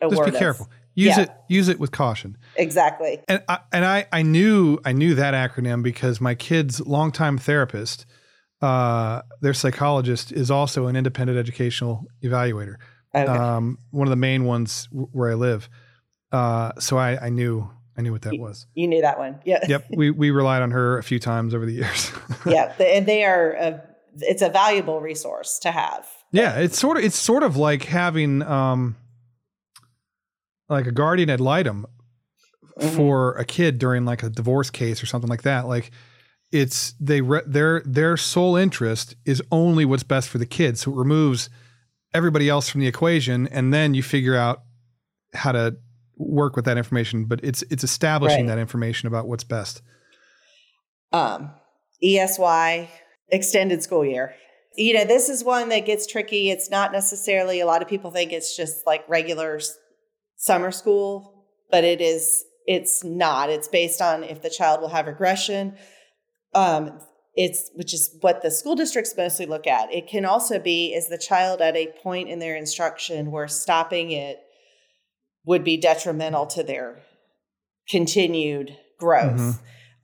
a 0.02 0.08
Just 0.08 0.18
word 0.18 0.26
be 0.26 0.32
of- 0.32 0.40
careful. 0.40 0.70
Use 0.96 1.16
yeah. 1.18 1.24
it. 1.24 1.32
Use 1.48 1.68
it 1.70 1.80
with 1.80 1.92
caution. 1.92 2.38
exactly. 2.58 3.22
And 3.28 3.42
I, 3.48 3.60
and 3.72 3.86
I, 3.86 4.08
I 4.12 4.22
knew 4.22 4.80
I 4.84 4.92
knew 4.92 5.16
that 5.16 5.34
acronym 5.34 5.82
because 5.84 6.20
my 6.20 6.36
kid's 6.36 6.82
longtime 6.82 7.38
therapist, 7.38 8.06
uh, 8.62 9.22
their 9.42 9.54
psychologist, 9.54 10.32
is 10.32 10.52
also 10.52 10.88
an 10.88 10.96
independent 10.96 11.38
educational 11.40 12.06
evaluator. 12.24 12.76
Okay. 13.16 13.32
Um, 13.32 13.78
one 13.92 14.08
of 14.08 14.10
the 14.10 14.18
main 14.18 14.44
ones 14.46 14.88
w- 14.92 15.08
where 15.14 15.32
I 15.32 15.36
live. 15.36 15.70
Uh, 16.32 16.72
so 16.80 16.98
I, 16.98 17.26
I 17.26 17.30
knew 17.30 17.70
I 17.98 18.02
knew 18.02 18.12
what 18.12 18.22
that 18.22 18.38
was. 18.40 18.66
you 18.76 18.88
knew 18.88 19.02
that 19.02 19.18
one. 19.18 19.40
Yeah. 19.46 19.60
Yep, 19.68 19.88
we 19.96 20.12
we 20.12 20.32
relied 20.32 20.62
on 20.62 20.72
her 20.72 20.98
a 20.98 21.04
few 21.04 21.20
times 21.20 21.54
over 21.54 21.66
the 21.66 21.74
years. 21.74 22.12
yeah. 22.46 22.74
And 22.80 23.06
they 23.06 23.24
are 23.26 23.52
a, 23.54 23.82
it's 24.22 24.42
a 24.42 24.50
valuable 24.50 25.02
resource 25.02 25.60
to 25.60 25.72
have. 25.72 26.08
yeah, 26.32 26.60
it's 26.60 26.78
sort 26.80 26.98
of 26.98 27.04
it's 27.04 27.18
sort 27.18 27.44
of 27.44 27.58
like 27.58 27.84
having 27.86 28.42
um, 28.44 28.96
like 30.70 30.86
a 30.88 30.92
guardian 30.92 31.30
ad 31.30 31.40
litem 31.42 31.86
Mhm. 32.80 32.96
for 32.96 33.34
a 33.34 33.44
kid 33.44 33.78
during 33.78 34.06
like 34.06 34.24
a 34.24 34.30
divorce 34.30 34.70
case 34.70 35.04
or 35.04 35.06
something 35.06 35.30
like 35.30 35.42
that. 35.42 35.68
Like 35.68 35.92
it's 36.52 36.94
they 37.00 37.20
re- 37.20 37.42
their 37.46 37.82
their 37.86 38.16
sole 38.16 38.56
interest 38.56 39.16
is 39.26 39.42
only 39.52 39.84
what's 39.84 40.04
best 40.04 40.30
for 40.30 40.38
the 40.38 40.46
kid, 40.46 40.78
so 40.80 40.92
it 40.92 40.96
removes 40.96 41.50
everybody 42.14 42.48
else 42.48 42.70
from 42.70 42.80
the 42.80 42.88
equation, 42.88 43.48
and 43.48 43.74
then 43.74 43.94
you 43.94 44.02
figure 44.02 44.36
out 44.38 44.62
how 45.34 45.52
to 45.52 45.76
work 46.20 46.56
with 46.56 46.66
that 46.66 46.78
information. 46.78 47.26
But 47.26 47.40
it's 47.44 47.64
it's 47.72 47.84
establishing 47.84 48.46
Right. 48.46 48.56
that 48.56 48.60
information 48.62 49.08
about 49.08 49.28
what's 49.28 49.44
best. 49.44 49.82
um, 51.12 51.52
ESY, 52.04 52.88
extended 53.30 53.82
school 53.82 54.06
year. 54.06 54.36
You 54.76 54.94
know, 54.94 55.06
this 55.06 55.28
is 55.28 55.44
one 55.44 55.70
that 55.70 55.86
gets 55.88 56.06
tricky. 56.06 56.52
It's 56.52 56.70
not 56.70 56.92
necessarily, 56.92 57.60
a 57.60 57.66
lot 57.66 57.82
of 57.82 57.88
people 57.88 58.12
think 58.12 58.32
it's 58.32 58.56
just 58.56 58.86
like 58.86 59.04
regular 59.10 59.60
summer 60.36 60.72
school, 60.72 61.46
but 61.72 61.84
it 61.84 62.00
is, 62.00 62.46
it's 62.68 63.04
not. 63.04 63.50
It's 63.50 63.68
based 63.68 64.02
on 64.02 64.24
if 64.24 64.42
the 64.44 64.50
child 64.52 64.82
will 64.82 64.90
have 64.90 65.08
regression. 65.08 65.76
Um, 66.54 67.00
it's, 67.34 67.72
which 67.74 67.94
is 67.94 68.16
what 68.22 68.42
the 68.44 68.52
school 68.52 68.76
districts 68.76 69.14
mostly 69.18 69.48
look 69.48 69.66
at. 69.66 69.92
It 69.92 70.08
can 70.08 70.26
also 70.26 70.60
be, 70.60 70.94
is 70.94 71.10
the 71.10 71.18
child 71.18 71.60
at 71.60 71.76
a 71.76 71.88
point 72.04 72.30
in 72.30 72.38
their 72.40 72.56
instruction 72.56 73.32
where 73.32 73.48
stopping 73.48 74.12
it 74.12 74.40
would 75.46 75.64
be 75.64 75.78
detrimental 75.78 76.46
to 76.48 76.64
their 76.64 77.02
continued 77.90 78.78
growth. 79.00 79.40
Mhm. 79.40 79.60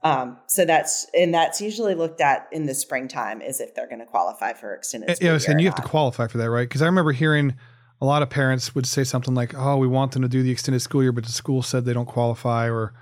Um, 0.06 0.38
so 0.48 0.66
that's 0.66 1.08
and 1.16 1.34
that's 1.34 1.60
usually 1.60 1.96
looked 1.96 2.22
at 2.22 2.48
in 2.52 2.68
the 2.68 2.76
springtime 2.76 3.42
is 3.42 3.60
if 3.60 3.74
they're 3.74 3.88
going 3.88 4.00
to 4.00 4.06
qualify 4.06 4.54
for 4.54 4.76
extended. 4.76 5.18
Yeah, 5.20 5.32
I 5.32 5.34
was 5.34 5.46
saying 5.46 5.58
you 5.58 5.66
have 5.66 5.76
to 5.76 5.82
qualify 5.82 6.28
for 6.28 6.38
that, 6.38 6.50
right? 6.52 6.70
Because 6.70 6.84
I 6.84 6.86
remember 6.86 7.12
hearing 7.12 7.56
a 8.00 8.06
lot 8.06 8.22
of 8.22 8.30
parents 8.30 8.76
would 8.76 8.86
say 8.86 9.04
something 9.04 9.34
like, 9.34 9.56
"Oh, 9.56 9.78
we 9.78 9.88
want 9.88 10.12
them 10.12 10.22
to 10.22 10.28
do 10.28 10.44
the 10.44 10.52
extended 10.52 10.82
school 10.82 11.02
year, 11.02 11.12
but 11.12 11.26
the 11.26 11.32
school 11.32 11.64
said 11.64 11.86
they 11.86 11.94
don't 11.94 12.06
qualify," 12.06 12.70
or 12.70 12.94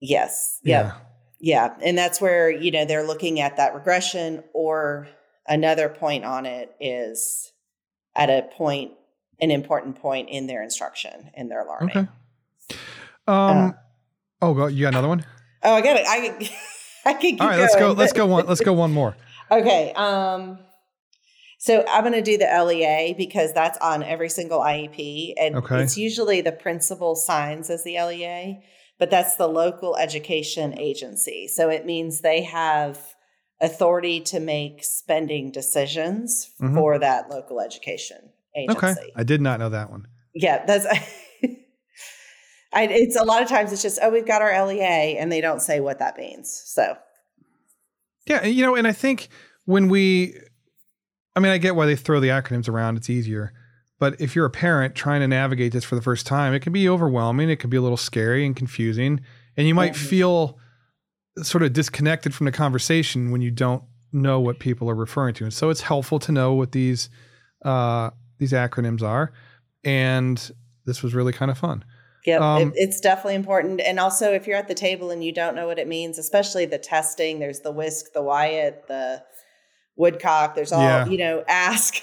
yes, 0.00 0.58
yep. 0.62 0.86
yeah, 1.40 1.68
yeah, 1.68 1.86
and 1.86 1.98
that's 1.98 2.18
where 2.18 2.50
you 2.50 2.70
know 2.70 2.86
they're 2.86 3.06
looking 3.06 3.40
at 3.40 3.58
that 3.58 3.74
regression. 3.74 4.42
Or 4.54 5.08
another 5.46 5.90
point 5.90 6.24
on 6.24 6.46
it 6.46 6.74
is 6.80 7.52
at 8.14 8.30
a 8.30 8.48
point, 8.56 8.92
an 9.40 9.50
important 9.50 9.96
point 9.96 10.28
in 10.30 10.46
their 10.46 10.62
instruction 10.62 11.30
in 11.34 11.48
their 11.48 11.64
learning. 11.64 11.90
Okay. 11.90 12.08
Um. 13.28 13.58
Uh, 13.58 13.70
oh, 14.42 14.52
well, 14.52 14.70
you 14.70 14.82
got 14.82 14.94
another 14.94 15.08
one? 15.08 15.24
Oh, 15.62 15.74
I 15.74 15.80
got 15.80 15.96
it. 15.96 16.06
I 16.06 16.50
I 17.10 17.14
can 17.14 17.40
All 17.40 17.46
right, 17.48 17.56
going, 17.56 17.60
let's 17.60 17.76
go. 17.76 17.92
Let's 17.92 18.12
go 18.12 18.26
one. 18.26 18.46
Let's 18.46 18.60
go 18.60 18.72
one 18.72 18.92
more. 18.92 19.16
Okay. 19.48 19.92
Um. 19.94 20.58
So 21.60 21.84
I'm 21.88 22.02
going 22.02 22.12
to 22.14 22.20
do 22.20 22.36
the 22.36 22.46
LEA 22.46 23.14
because 23.16 23.52
that's 23.52 23.78
on 23.78 24.02
every 24.02 24.28
single 24.28 24.58
IEP, 24.58 25.34
and 25.40 25.54
Okay. 25.56 25.82
it's 25.82 25.96
usually 25.96 26.40
the 26.40 26.50
principal 26.52 27.14
signs 27.14 27.70
as 27.70 27.84
the 27.84 27.96
LEA, 27.96 28.58
but 28.98 29.08
that's 29.08 29.36
the 29.36 29.46
local 29.46 29.96
education 29.96 30.78
agency. 30.80 31.46
So 31.46 31.70
it 31.70 31.86
means 31.86 32.20
they 32.22 32.42
have 32.42 32.98
authority 33.60 34.20
to 34.20 34.40
make 34.40 34.82
spending 34.84 35.50
decisions 35.52 36.50
Mhm. 36.60 36.74
for 36.74 36.98
that 36.98 37.30
local 37.30 37.60
education 37.60 38.30
agency. 38.56 38.86
Okay, 38.86 38.94
I 39.14 39.22
did 39.22 39.40
not 39.40 39.60
know 39.60 39.68
that 39.68 39.90
one. 39.90 40.06
Yeah, 40.34 40.64
that's. 40.66 40.86
I, 42.72 42.82
it's 42.84 43.16
a 43.16 43.24
lot 43.24 43.42
of 43.42 43.48
times 43.48 43.72
it's 43.72 43.80
just 43.80 43.98
oh 44.02 44.10
we've 44.10 44.26
got 44.26 44.42
our 44.42 44.66
LEA 44.66 45.16
and 45.16 45.32
they 45.32 45.40
don't 45.40 45.62
say 45.62 45.80
what 45.80 45.98
that 46.00 46.18
means. 46.18 46.50
So 46.66 46.96
Yeah, 48.26 48.44
you 48.44 48.62
know, 48.62 48.74
and 48.74 48.86
I 48.86 48.92
think 48.92 49.28
when 49.64 49.88
we, 49.88 50.36
I 51.34 51.40
mean, 51.40 51.52
I 51.52 51.58
get 51.58 51.74
why 51.74 51.86
they 51.86 51.96
throw 51.96 52.20
the 52.20 52.28
acronyms 52.28 52.68
around; 52.68 52.96
it's 52.96 53.08
easier. 53.08 53.52
But 53.98 54.20
if 54.20 54.36
you're 54.36 54.44
a 54.44 54.50
parent 54.50 54.94
trying 54.94 55.20
to 55.22 55.28
navigate 55.28 55.72
this 55.72 55.84
for 55.84 55.94
the 55.94 56.02
first 56.02 56.26
time, 56.26 56.52
it 56.52 56.60
can 56.60 56.72
be 56.72 56.86
overwhelming. 56.86 57.48
It 57.48 57.56
can 57.60 57.70
be 57.70 57.78
a 57.78 57.80
little 57.80 57.96
scary 57.96 58.44
and 58.44 58.54
confusing, 58.54 59.20
and 59.56 59.66
you 59.66 59.74
might 59.74 59.92
Mhm. 59.94 60.08
feel 60.08 60.58
sort 61.42 61.62
of 61.62 61.72
disconnected 61.72 62.34
from 62.34 62.44
the 62.46 62.52
conversation 62.52 63.30
when 63.30 63.40
you 63.40 63.50
don't 63.50 63.84
know 64.12 64.38
what 64.40 64.58
people 64.58 64.90
are 64.90 64.94
referring 64.94 65.34
to. 65.34 65.44
And 65.44 65.52
so 65.52 65.70
it's 65.70 65.82
helpful 65.82 66.18
to 66.20 66.32
know 66.32 66.52
what 66.54 66.72
these 66.72 67.08
uh, 67.64 68.10
these 68.38 68.52
acronyms 68.52 69.02
are. 69.02 69.32
And 69.84 70.50
this 70.84 71.02
was 71.02 71.14
really 71.14 71.32
kind 71.32 71.50
of 71.50 71.58
fun. 71.58 71.84
Yep, 72.26 72.40
Um, 72.40 72.62
it, 72.62 72.72
it's 72.74 73.00
definitely 73.00 73.36
important. 73.36 73.80
And 73.80 74.00
also, 74.00 74.32
if 74.32 74.46
you're 74.46 74.56
at 74.56 74.66
the 74.66 74.74
table 74.74 75.10
and 75.10 75.22
you 75.22 75.32
don't 75.32 75.54
know 75.54 75.66
what 75.66 75.78
it 75.78 75.86
means, 75.86 76.18
especially 76.18 76.64
the 76.66 76.78
testing, 76.78 77.38
there's 77.38 77.60
the 77.60 77.72
WISC, 77.72 78.12
the 78.14 78.20
WIAT, 78.22 78.86
the 78.88 79.22
Woodcock. 79.96 80.54
There's 80.54 80.72
all 80.72 80.82
Yeah. 80.82 81.06
you 81.06 81.18
know. 81.18 81.44
Ask, 81.48 81.94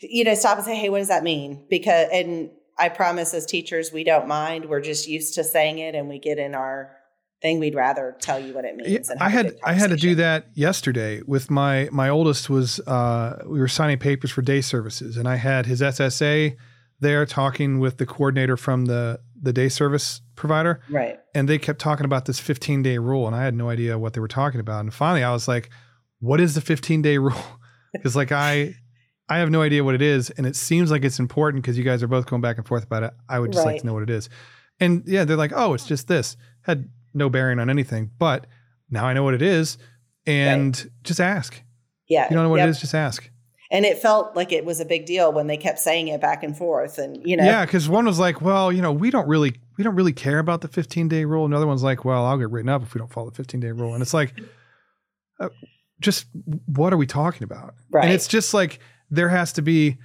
you 0.00 0.24
know, 0.24 0.34
stop 0.34 0.56
and 0.56 0.64
say, 0.66 0.74
"Hey, 0.74 0.88
what 0.88 0.98
does 0.98 1.08
that 1.08 1.22
mean?" 1.22 1.66
Because, 1.68 2.08
and 2.12 2.50
I 2.78 2.88
promise, 2.88 3.34
as 3.34 3.44
teachers, 3.46 3.92
we 3.92 4.04
don't 4.04 4.26
mind. 4.26 4.64
We're 4.64 4.80
just 4.80 5.06
used 5.06 5.34
to 5.34 5.44
saying 5.44 5.78
it, 5.78 5.94
and 5.94 6.08
we 6.08 6.18
get 6.18 6.38
in 6.38 6.54
our 6.54 6.96
thing. 7.42 7.58
We'd 7.58 7.74
rather 7.74 8.16
tell 8.20 8.38
you 8.40 8.54
what 8.54 8.64
it 8.64 8.74
Yeah, 8.78 8.88
means. 8.88 9.10
and 9.10 9.20
I 9.20 9.28
had 9.28 9.56
I 9.64 9.72
had 9.74 9.90
to 9.90 9.96
do 9.96 10.14
that 10.14 10.46
yesterday 10.54 11.20
with 11.26 11.50
my 11.50 11.88
my 11.92 12.08
oldest 12.08 12.48
was 12.48 12.80
uh, 12.80 13.42
we 13.46 13.58
were 13.60 13.68
signing 13.68 13.98
papers 13.98 14.30
for 14.30 14.40
day 14.42 14.60
services 14.60 15.16
and 15.16 15.28
I 15.28 15.36
had 15.36 15.66
his 15.66 15.80
SSA 15.80 16.56
there 17.00 17.26
talking 17.26 17.80
with 17.80 17.98
the 17.98 18.06
coordinator 18.06 18.56
from 18.56 18.86
the 18.86 19.20
the 19.40 19.52
day 19.52 19.68
service 19.68 20.20
provider 20.36 20.80
right. 20.88 21.18
and 21.34 21.48
they 21.48 21.58
kept 21.58 21.80
talking 21.80 22.04
about 22.04 22.26
this 22.26 22.38
15 22.38 22.80
day 22.82 22.96
rule 22.98 23.26
and 23.26 23.34
I 23.34 23.42
had 23.42 23.54
no 23.54 23.68
idea 23.70 23.98
what 23.98 24.12
they 24.12 24.20
were 24.20 24.28
talking 24.28 24.60
about 24.60 24.80
and 24.80 24.94
finally 24.94 25.24
I 25.24 25.32
was 25.32 25.48
like 25.48 25.68
what 26.20 26.40
is 26.40 26.54
the 26.54 26.60
15 26.60 27.02
day 27.02 27.18
rule 27.26 27.34
because 27.92 28.14
like 28.14 28.30
I 28.30 28.76
I 29.28 29.38
have 29.38 29.50
no 29.50 29.62
idea 29.62 29.82
what 29.82 29.96
it 29.96 30.02
is 30.02 30.30
and 30.30 30.46
it 30.46 30.54
seems 30.54 30.92
like 30.92 31.04
it's 31.04 31.18
important 31.18 31.64
because 31.64 31.76
you 31.76 31.82
guys 31.82 32.04
are 32.04 32.06
both 32.08 32.26
going 32.26 32.40
back 32.40 32.56
and 32.56 32.66
forth 32.66 32.84
about 32.84 33.02
it 33.02 33.12
I 33.28 33.40
would 33.40 33.50
just 33.52 33.66
like 33.66 33.80
to 33.80 33.86
know 33.86 33.94
what 33.94 34.04
it 34.04 34.10
is 34.10 34.28
and 34.78 35.02
yeah 35.06 35.24
they're 35.24 35.36
like 35.36 35.52
oh 35.56 35.74
it's 35.74 35.86
just 35.86 36.06
this 36.06 36.36
had 36.62 36.88
no 37.14 37.28
bearing 37.28 37.58
on 37.58 37.68
anything 37.70 38.10
but 38.18 38.46
now 38.90 39.06
I 39.06 39.12
know 39.12 39.22
what 39.24 39.34
it 39.34 39.42
is 39.42 39.78
and 40.26 40.90
just 41.02 41.20
ask 41.20 41.62
Yeah. 42.08 42.24
if 42.24 42.30
you 42.30 42.36
don't 42.36 42.44
know 42.44 42.50
what 42.50 42.58
yep. 42.58 42.68
it 42.68 42.70
is 42.70 42.80
just 42.80 42.94
ask 42.94 43.28
And 43.70 43.84
it 43.84 43.98
felt 43.98 44.36
like 44.36 44.52
it 44.52 44.64
was 44.64 44.80
a 44.80 44.84
big 44.84 45.06
deal 45.06 45.32
when 45.32 45.46
they 45.46 45.56
kept 45.56 45.78
saying 45.78 46.08
it 46.08 46.20
back 46.20 46.42
and 46.42 46.56
forth. 46.56 46.98
And, 46.98 47.18
you 47.24 47.36
know, 47.36 47.44
yeah 47.44 47.64
because 47.64 47.88
one 47.88 48.04
was 48.06 48.18
like 48.18 48.40
well 48.40 48.72
you 48.72 48.82
know 48.82 48.92
we 48.92 49.10
don't 49.10 49.28
really 49.28 49.54
we 49.78 49.84
don't 49.84 49.94
really 49.94 50.12
care 50.12 50.38
about 50.38 50.60
the 50.60 50.68
15 50.68 51.08
day 51.08 51.24
rule 51.24 51.44
another 51.46 51.66
one's 51.66 51.82
like 51.82 52.04
well 52.04 52.24
I'll 52.24 52.38
get 52.38 52.50
written 52.50 52.68
up 52.68 52.82
if 52.82 52.94
we 52.94 52.98
don't 52.98 53.12
follow 53.12 53.30
the 53.30 53.36
15 53.36 53.60
day 53.60 53.72
rule 53.72 53.94
and 53.94 54.02
it's 54.02 54.14
like 54.14 54.34
uh, 55.40 55.48
just 56.00 56.26
what 56.66 56.92
are 56.92 56.96
we 56.96 57.06
talking 57.06 57.44
about 57.44 57.74
right. 57.90 58.04
And 58.04 58.12
it's 58.12 58.26
just 58.28 58.52
like 58.54 58.78
there 59.10 59.28
has 59.28 59.52
to 59.54 59.62
be 59.62 59.98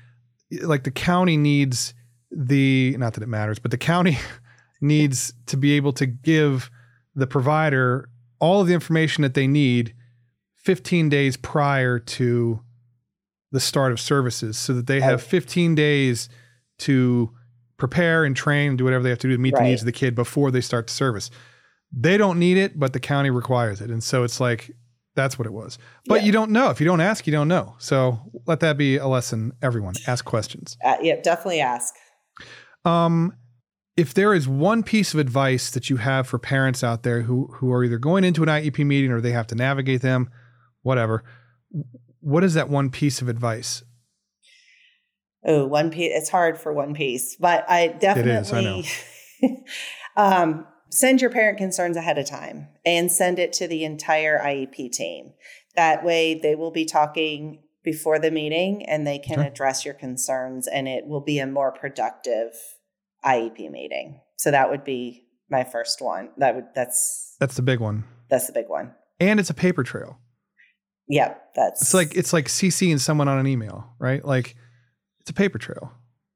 like 0.61 0.83
the 0.83 0.91
county 0.91 1.37
needs 1.37 1.93
the 2.31 2.95
not 2.97 3.13
that 3.13 3.23
it 3.23 3.27
matters, 3.29 3.59
but 3.59 3.71
the 3.71 3.77
county 3.77 4.17
needs 4.81 5.33
to 5.47 5.57
be 5.57 5.73
able 5.73 5.93
to 5.93 6.05
give 6.05 6.69
the 7.17 7.27
provider 7.27 8.07
all 8.39 8.61
of 8.61 8.67
the 8.67 8.73
information 8.73 9.23
that 9.23 9.33
they 9.33 9.47
need 9.47 9.93
15 10.63 11.09
days 11.09 11.35
prior 11.35 11.97
to 11.97 12.61
the 13.51 13.59
start 13.59 13.91
of 13.91 13.99
services 13.99 14.57
so 14.57 14.73
that 14.73 14.85
they 14.87 15.01
have 15.01 15.21
15 15.23 15.73
days 15.75 16.29
to 16.79 17.31
prepare 17.77 18.23
and 18.23 18.35
train 18.35 18.69
and 18.69 18.77
do 18.77 18.83
whatever 18.83 19.03
they 19.03 19.09
have 19.09 19.17
to 19.19 19.27
do 19.27 19.33
to 19.35 19.41
meet 19.41 19.55
the 19.55 19.61
needs 19.63 19.81
of 19.81 19.85
the 19.87 19.91
kid 19.91 20.13
before 20.13 20.51
they 20.51 20.61
start 20.61 20.85
the 20.87 20.93
service. 20.93 21.31
They 21.91 22.17
don't 22.17 22.37
need 22.37 22.57
it, 22.57 22.77
but 22.79 22.93
the 22.93 22.99
county 22.99 23.29
requires 23.31 23.81
it. 23.81 23.89
And 23.89 24.03
so 24.03 24.23
it's 24.23 24.39
like 24.39 24.69
that's 25.15 25.39
what 25.39 25.47
it 25.47 25.53
was. 25.53 25.79
But 26.05 26.19
Yeah. 26.21 26.25
you 26.27 26.31
don't 26.31 26.51
know. 26.51 26.69
If 26.69 26.79
you 26.79 26.85
don't 26.85 27.01
ask, 27.01 27.25
you 27.25 27.31
don't 27.33 27.47
know. 27.47 27.75
So 27.79 28.19
let 28.45 28.59
that 28.59 28.77
be 28.77 28.97
a 28.97 29.07
lesson, 29.07 29.53
everyone. 29.63 29.95
Ask 30.05 30.25
questions. 30.25 30.77
uh, 30.85 30.97
yeah, 31.01 31.15
definitely 31.23 31.61
ask. 31.61 31.95
Um, 32.85 33.33
if 33.97 34.13
there 34.13 34.33
is 34.33 34.47
one 34.47 34.83
piece 34.83 35.13
of 35.13 35.19
advice 35.19 35.71
that 35.71 35.89
you 35.89 35.97
have 35.97 36.27
for 36.27 36.37
parents 36.37 36.83
out 36.83 37.01
there 37.03 37.23
who 37.23 37.47
who 37.55 37.71
are 37.73 37.83
either 37.83 37.97
going 37.97 38.23
into 38.23 38.43
an 38.43 38.49
IEP 38.49 38.85
meeting 38.85 39.11
or 39.11 39.19
they 39.19 39.31
have 39.31 39.47
to 39.47 39.55
navigate 39.55 40.01
them, 40.01 40.29
whatever, 40.83 41.23
what 42.21 42.43
is 42.43 42.53
that 42.53 42.69
one 42.69 42.89
piece 42.91 43.21
of 43.21 43.27
advice? 43.27 43.83
Oh, 45.43 45.65
one 45.65 45.89
piece. 45.89 46.11
It's 46.13 46.29
hard 46.29 46.59
for 46.59 46.71
one 46.73 46.93
piece, 46.93 47.35
but 47.37 47.69
I 47.69 47.87
definitely 47.87 48.31
is, 48.33 48.53
I 48.53 48.61
know. 48.61 48.83
um, 50.17 50.67
send 50.89 51.21
your 51.21 51.29
parent 51.31 51.57
concerns 51.57 51.97
ahead 51.97 52.17
of 52.17 52.27
time 52.27 52.67
and 52.85 53.11
send 53.11 53.39
it 53.39 53.53
to 53.53 53.67
the 53.67 53.83
entire 53.83 54.39
IEP 54.39 54.91
team. 54.91 55.33
That 55.75 56.03
way, 56.03 56.33
they 56.35 56.55
will 56.55 56.71
be 56.71 56.85
talking 56.85 57.63
before 57.83 58.19
the 58.19 58.31
meeting 58.31 58.85
and 58.85 59.07
they 59.07 59.19
can 59.19 59.39
Okay. 59.39 59.47
address 59.47 59.85
your 59.85 59.93
concerns, 59.93 60.67
and 60.67 60.87
it 60.87 61.07
will 61.07 61.21
be 61.21 61.39
a 61.39 61.47
more 61.47 61.71
productive 61.71 62.51
IEP 63.27 63.69
meeting. 63.71 64.21
So 64.37 64.51
that 64.51 64.69
would 64.69 64.83
be 64.83 65.23
my 65.49 65.63
first 65.63 66.01
one. 66.01 66.29
That 66.37 66.55
would 66.55 66.65
that's 66.75 67.35
That's 67.39 67.55
the 67.55 67.61
big 67.61 67.79
one. 67.79 68.03
that's 68.29 68.47
the 68.47 68.53
big 68.53 68.69
one. 68.69 68.93
And 69.19 69.39
it's 69.39 69.49
a 69.49 69.53
paper 69.53 69.83
trail. 69.83 70.17
Yep, 71.09 71.53
that's 71.55 71.81
It's 71.81 71.93
like 71.93 72.15
it's 72.15 72.33
like 72.33 72.45
CCing 72.47 72.99
someone 72.99 73.27
on 73.27 73.39
an 73.39 73.47
email, 73.47 73.93
right? 73.99 74.23
Like 74.23 74.55
it's 75.21 75.29
a 75.29 75.33
paper 75.33 75.57
trail. 75.57 75.91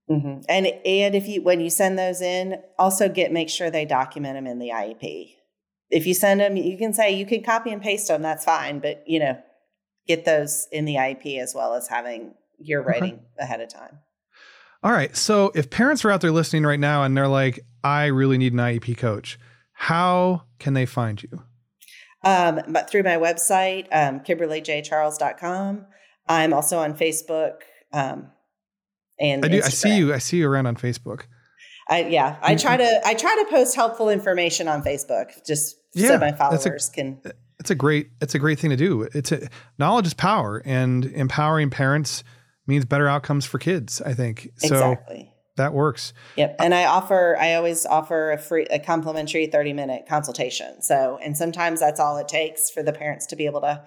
Mhm. 0.10 0.46
And 0.50 0.66
and 0.68 1.16
if 1.16 1.28
you 1.28 1.42
when 1.42 1.60
you 1.60 1.70
send 1.70 1.98
those 2.00 2.22
in, 2.22 2.56
also 2.80 3.08
get 3.10 3.32
make 3.32 3.50
sure 3.50 3.70
they 3.70 3.86
document 3.86 4.36
them 4.36 4.48
in 4.48 4.60
the 4.60 4.70
IEP. 4.70 5.36
If 5.90 6.06
you 6.08 6.14
send 6.14 6.40
them, 6.40 6.56
you 6.56 6.78
can 6.78 6.94
say 6.94 7.12
you 7.12 7.26
can 7.26 7.44
copy 7.44 7.72
and 7.72 7.82
paste 7.82 8.08
them. 8.08 8.22
That's 8.22 8.46
fine, 8.46 8.80
but 8.80 9.04
you 9.08 9.20
know, 9.20 9.38
get 10.08 10.24
those 10.26 10.68
in 10.72 10.86
the 10.86 10.96
IEP 10.96 11.38
as 11.40 11.54
well 11.54 11.74
as 11.74 11.88
having 11.90 12.34
your 12.58 12.82
Okay. 12.82 12.92
writing 13.00 13.20
ahead 13.38 13.60
of 13.62 13.68
time. 13.70 14.00
All 14.84 14.92
right. 14.92 15.16
So 15.16 15.52
if 15.54 15.70
parents 15.70 16.04
are 16.06 16.12
out 16.12 16.22
there 16.22 16.32
listening 16.32 16.64
right 16.64 16.80
now 16.80 17.04
and 17.04 17.16
they're 17.16 17.28
like, 17.28 17.60
I 17.84 18.06
really 18.06 18.38
need 18.38 18.54
an 18.54 18.60
IEP 18.60 18.98
coach, 18.98 19.40
how 19.74 20.44
can 20.60 20.74
they 20.74 20.86
find 20.86 21.22
you? 21.22 21.44
Um, 22.24 22.62
but 22.68 22.90
through 22.90 23.04
my 23.04 23.18
website, 23.18 23.88
um, 23.92 24.20
KimberlyJCharles.com. 24.22 25.86
I'm 26.28 26.54
also 26.54 26.80
on 26.80 26.96
Facebook. 26.96 27.62
Um, 27.94 28.28
and 29.20 29.44
I 29.46 29.48
do. 29.48 29.58
I 29.58 29.70
see 29.70 29.98
you. 29.98 30.14
I 30.14 30.18
see 30.20 30.38
you 30.38 30.50
around 30.50 30.68
on 30.68 30.76
Facebook. 30.76 31.24
I 31.90 32.06
yeah. 32.06 32.38
I 32.42 32.56
try 32.56 32.78
to 32.78 33.02
I 33.06 33.14
try 33.14 33.36
to 33.44 33.52
post 33.52 33.76
helpful 33.76 34.10
information 34.10 34.68
on 34.68 34.82
Facebook 34.82 35.46
just 35.46 35.76
Yeah, 35.94 36.10
so 36.10 36.18
my 36.20 36.32
that's 36.32 36.36
a- 36.66 36.70
followers 36.70 36.90
can 36.90 37.22
It's 37.60 37.70
a 37.70 37.76
great. 37.76 38.10
It's 38.22 38.34
a 38.34 38.40
great 38.40 38.60
thing 38.60 38.70
to 38.70 38.78
do. 38.78 39.08
It's 39.14 39.32
a 39.32 39.48
knowledge 39.78 40.08
is 40.08 40.14
power, 40.14 40.62
and 40.66 41.06
empowering 41.06 41.70
parents 41.70 42.24
means 42.72 42.86
better 42.86 43.08
outcomes 43.08 43.46
for 43.46 43.60
kids. 43.60 44.02
I 44.02 44.14
think 44.14 44.50
so. 44.58 44.68
exactly. 44.68 45.32
That 45.58 45.74
works. 45.74 46.14
Yep. 46.38 46.56
And 46.60 46.74
I 46.74 46.86
offer, 46.86 47.38
I 47.40 47.54
always 47.56 47.86
offer 47.86 48.32
a 48.32 48.38
free, 48.38 48.66
a 48.72 48.80
complimentary 48.80 49.48
30 49.48 49.74
minute 49.74 50.06
consultation. 50.08 50.82
So, 50.82 51.20
and 51.22 51.38
sometimes 51.38 51.82
that's 51.82 52.00
all 52.00 52.18
it 52.18 52.28
takes 52.28 52.70
for 52.70 52.82
the 52.82 52.94
parents 52.94 53.28
to 53.28 53.36
be 53.36 53.46
able 53.46 53.62
to 53.62 53.84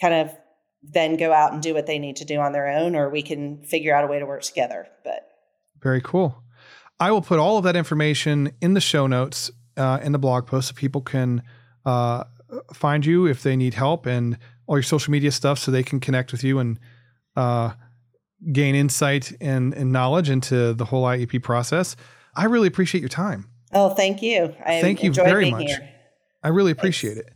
kind 0.00 0.12
of 0.12 0.36
then 0.82 1.16
go 1.16 1.32
out 1.32 1.52
and 1.52 1.62
do 1.62 1.72
what 1.72 1.86
they 1.86 1.98
need 1.98 2.16
to 2.16 2.24
do 2.24 2.38
on 2.40 2.52
their 2.52 2.68
own, 2.68 2.94
or 2.94 3.08
we 3.08 3.22
can 3.22 3.62
figure 3.62 3.94
out 3.94 4.04
a 4.04 4.06
way 4.06 4.18
to 4.18 4.26
work 4.26 4.42
together. 4.42 4.88
But 5.04 5.28
Very 5.80 6.00
cool. 6.00 6.42
I 7.00 7.10
will 7.12 7.22
put 7.22 7.38
all 7.38 7.58
of 7.58 7.64
that 7.64 7.76
information 7.76 8.52
in 8.60 8.74
the 8.74 8.80
show 8.80 9.06
notes 9.06 9.50
uh, 9.76 10.00
in 10.02 10.12
the 10.12 10.18
blog 10.18 10.46
post 10.46 10.68
so 10.68 10.74
people 10.74 11.00
can 11.00 11.42
uh, 11.86 12.24
find 12.74 13.06
you 13.06 13.26
if 13.26 13.42
they 13.44 13.56
need 13.56 13.74
help 13.74 14.04
and 14.04 14.36
all 14.66 14.76
your 14.76 14.82
social 14.82 15.12
media 15.12 15.30
stuff 15.30 15.58
so 15.58 15.70
they 15.70 15.84
can 15.84 16.00
connect 16.00 16.32
with 16.32 16.42
you 16.42 16.58
and 16.58 16.78
uh, 17.36 17.72
gain 18.52 18.74
insight 18.74 19.32
and, 19.40 19.74
and 19.74 19.92
knowledge 19.92 20.30
into 20.30 20.74
the 20.74 20.86
whole 20.86 21.04
IEP 21.04 21.42
process. 21.42 21.96
I 22.36 22.44
really 22.44 22.68
appreciate 22.68 23.00
your 23.00 23.08
time. 23.08 23.48
Oh, 23.72 23.90
thank 23.90 24.22
you. 24.22 24.54
I 24.64 24.80
Thank 24.80 25.02
you 25.02 25.12
very 25.12 25.50
much. 25.50 25.64
Here. 25.64 25.90
I 26.42 26.48
really 26.48 26.72
appreciate 26.72 27.14
Thanks. 27.14 27.30
it. 27.30 27.34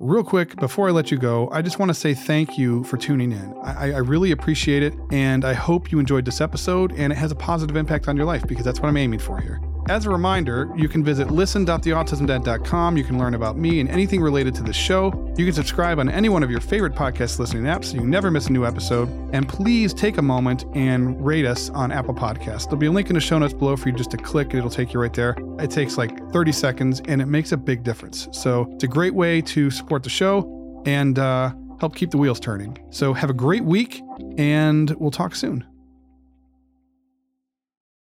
Real 0.00 0.22
quick, 0.22 0.54
before 0.56 0.88
I 0.88 0.92
let 0.92 1.10
you 1.10 1.18
go, 1.18 1.50
I 1.50 1.60
just 1.60 1.80
want 1.80 1.88
to 1.88 1.94
say 1.94 2.14
thank 2.14 2.56
you 2.56 2.84
for 2.84 2.96
tuning 2.96 3.32
in. 3.32 3.54
I, 3.64 3.92
I, 3.92 3.98
really 3.98 4.30
appreciate 4.30 4.84
it, 4.84 4.94
and 5.10 5.44
I 5.44 5.54
hope 5.54 5.90
you 5.90 5.98
enjoyed 5.98 6.24
this 6.24 6.40
episode 6.40 6.92
and 6.92 7.12
it 7.12 7.16
has 7.16 7.32
a 7.32 7.34
positive 7.34 7.74
impact 7.74 8.06
on 8.06 8.16
your 8.16 8.24
life 8.24 8.46
because 8.46 8.64
that's 8.64 8.78
what 8.78 8.88
I'm 8.88 8.96
aiming 8.96 9.18
for 9.18 9.40
here. 9.40 9.60
As 9.88 10.04
a 10.04 10.10
reminder, 10.10 10.70
you 10.76 10.86
can 10.86 11.02
visit 11.02 11.30
listen.theautismdad.com. 11.30 12.96
You 12.98 13.04
can 13.04 13.18
learn 13.18 13.32
about 13.32 13.56
me 13.56 13.80
and 13.80 13.88
anything 13.88 14.20
related 14.20 14.54
to 14.56 14.62
the 14.62 14.72
show. 14.72 15.32
You 15.38 15.46
can 15.46 15.54
subscribe 15.54 15.98
on 15.98 16.10
any 16.10 16.28
one 16.28 16.42
of 16.42 16.50
your 16.50 16.60
favorite 16.60 16.94
podcast 16.94 17.38
listening 17.38 17.62
apps 17.62 17.86
so 17.86 17.94
you 17.94 18.02
never 18.02 18.30
miss 18.30 18.48
a 18.48 18.52
new 18.52 18.66
episode. 18.66 19.08
And 19.32 19.48
please 19.48 19.94
take 19.94 20.18
a 20.18 20.22
moment 20.22 20.66
and 20.74 21.24
rate 21.24 21.46
us 21.46 21.70
on 21.70 21.90
Apple 21.90 22.12
Podcasts. 22.12 22.64
There'll 22.64 22.76
be 22.76 22.86
a 22.86 22.92
link 22.92 23.08
in 23.08 23.14
the 23.14 23.20
show 23.20 23.38
notes 23.38 23.54
below 23.54 23.76
for 23.76 23.88
you 23.88 23.94
just 23.94 24.10
to 24.10 24.18
click 24.18 24.48
and 24.50 24.58
it'll 24.58 24.68
take 24.68 24.92
you 24.92 25.00
right 25.00 25.14
there. 25.14 25.34
It 25.58 25.70
takes 25.70 25.96
like 25.96 26.32
30 26.32 26.52
seconds 26.52 27.00
and 27.08 27.22
it 27.22 27.26
makes 27.26 27.52
a 27.52 27.56
big 27.56 27.82
difference. 27.82 28.28
So 28.32 28.68
it's 28.74 28.84
a 28.84 28.88
great 28.88 29.14
way 29.14 29.40
to 29.40 29.70
support 29.70 30.02
the 30.02 30.10
show 30.10 30.82
and 30.84 31.18
uh, 31.18 31.54
help 31.80 31.96
keep 31.96 32.10
the 32.10 32.18
wheels 32.18 32.40
turning. 32.40 32.78
So 32.90 33.14
have 33.14 33.30
a 33.30 33.34
great 33.34 33.64
week 33.64 34.02
and 34.36 34.90
we'll 34.98 35.10
talk 35.10 35.34
soon. 35.34 35.64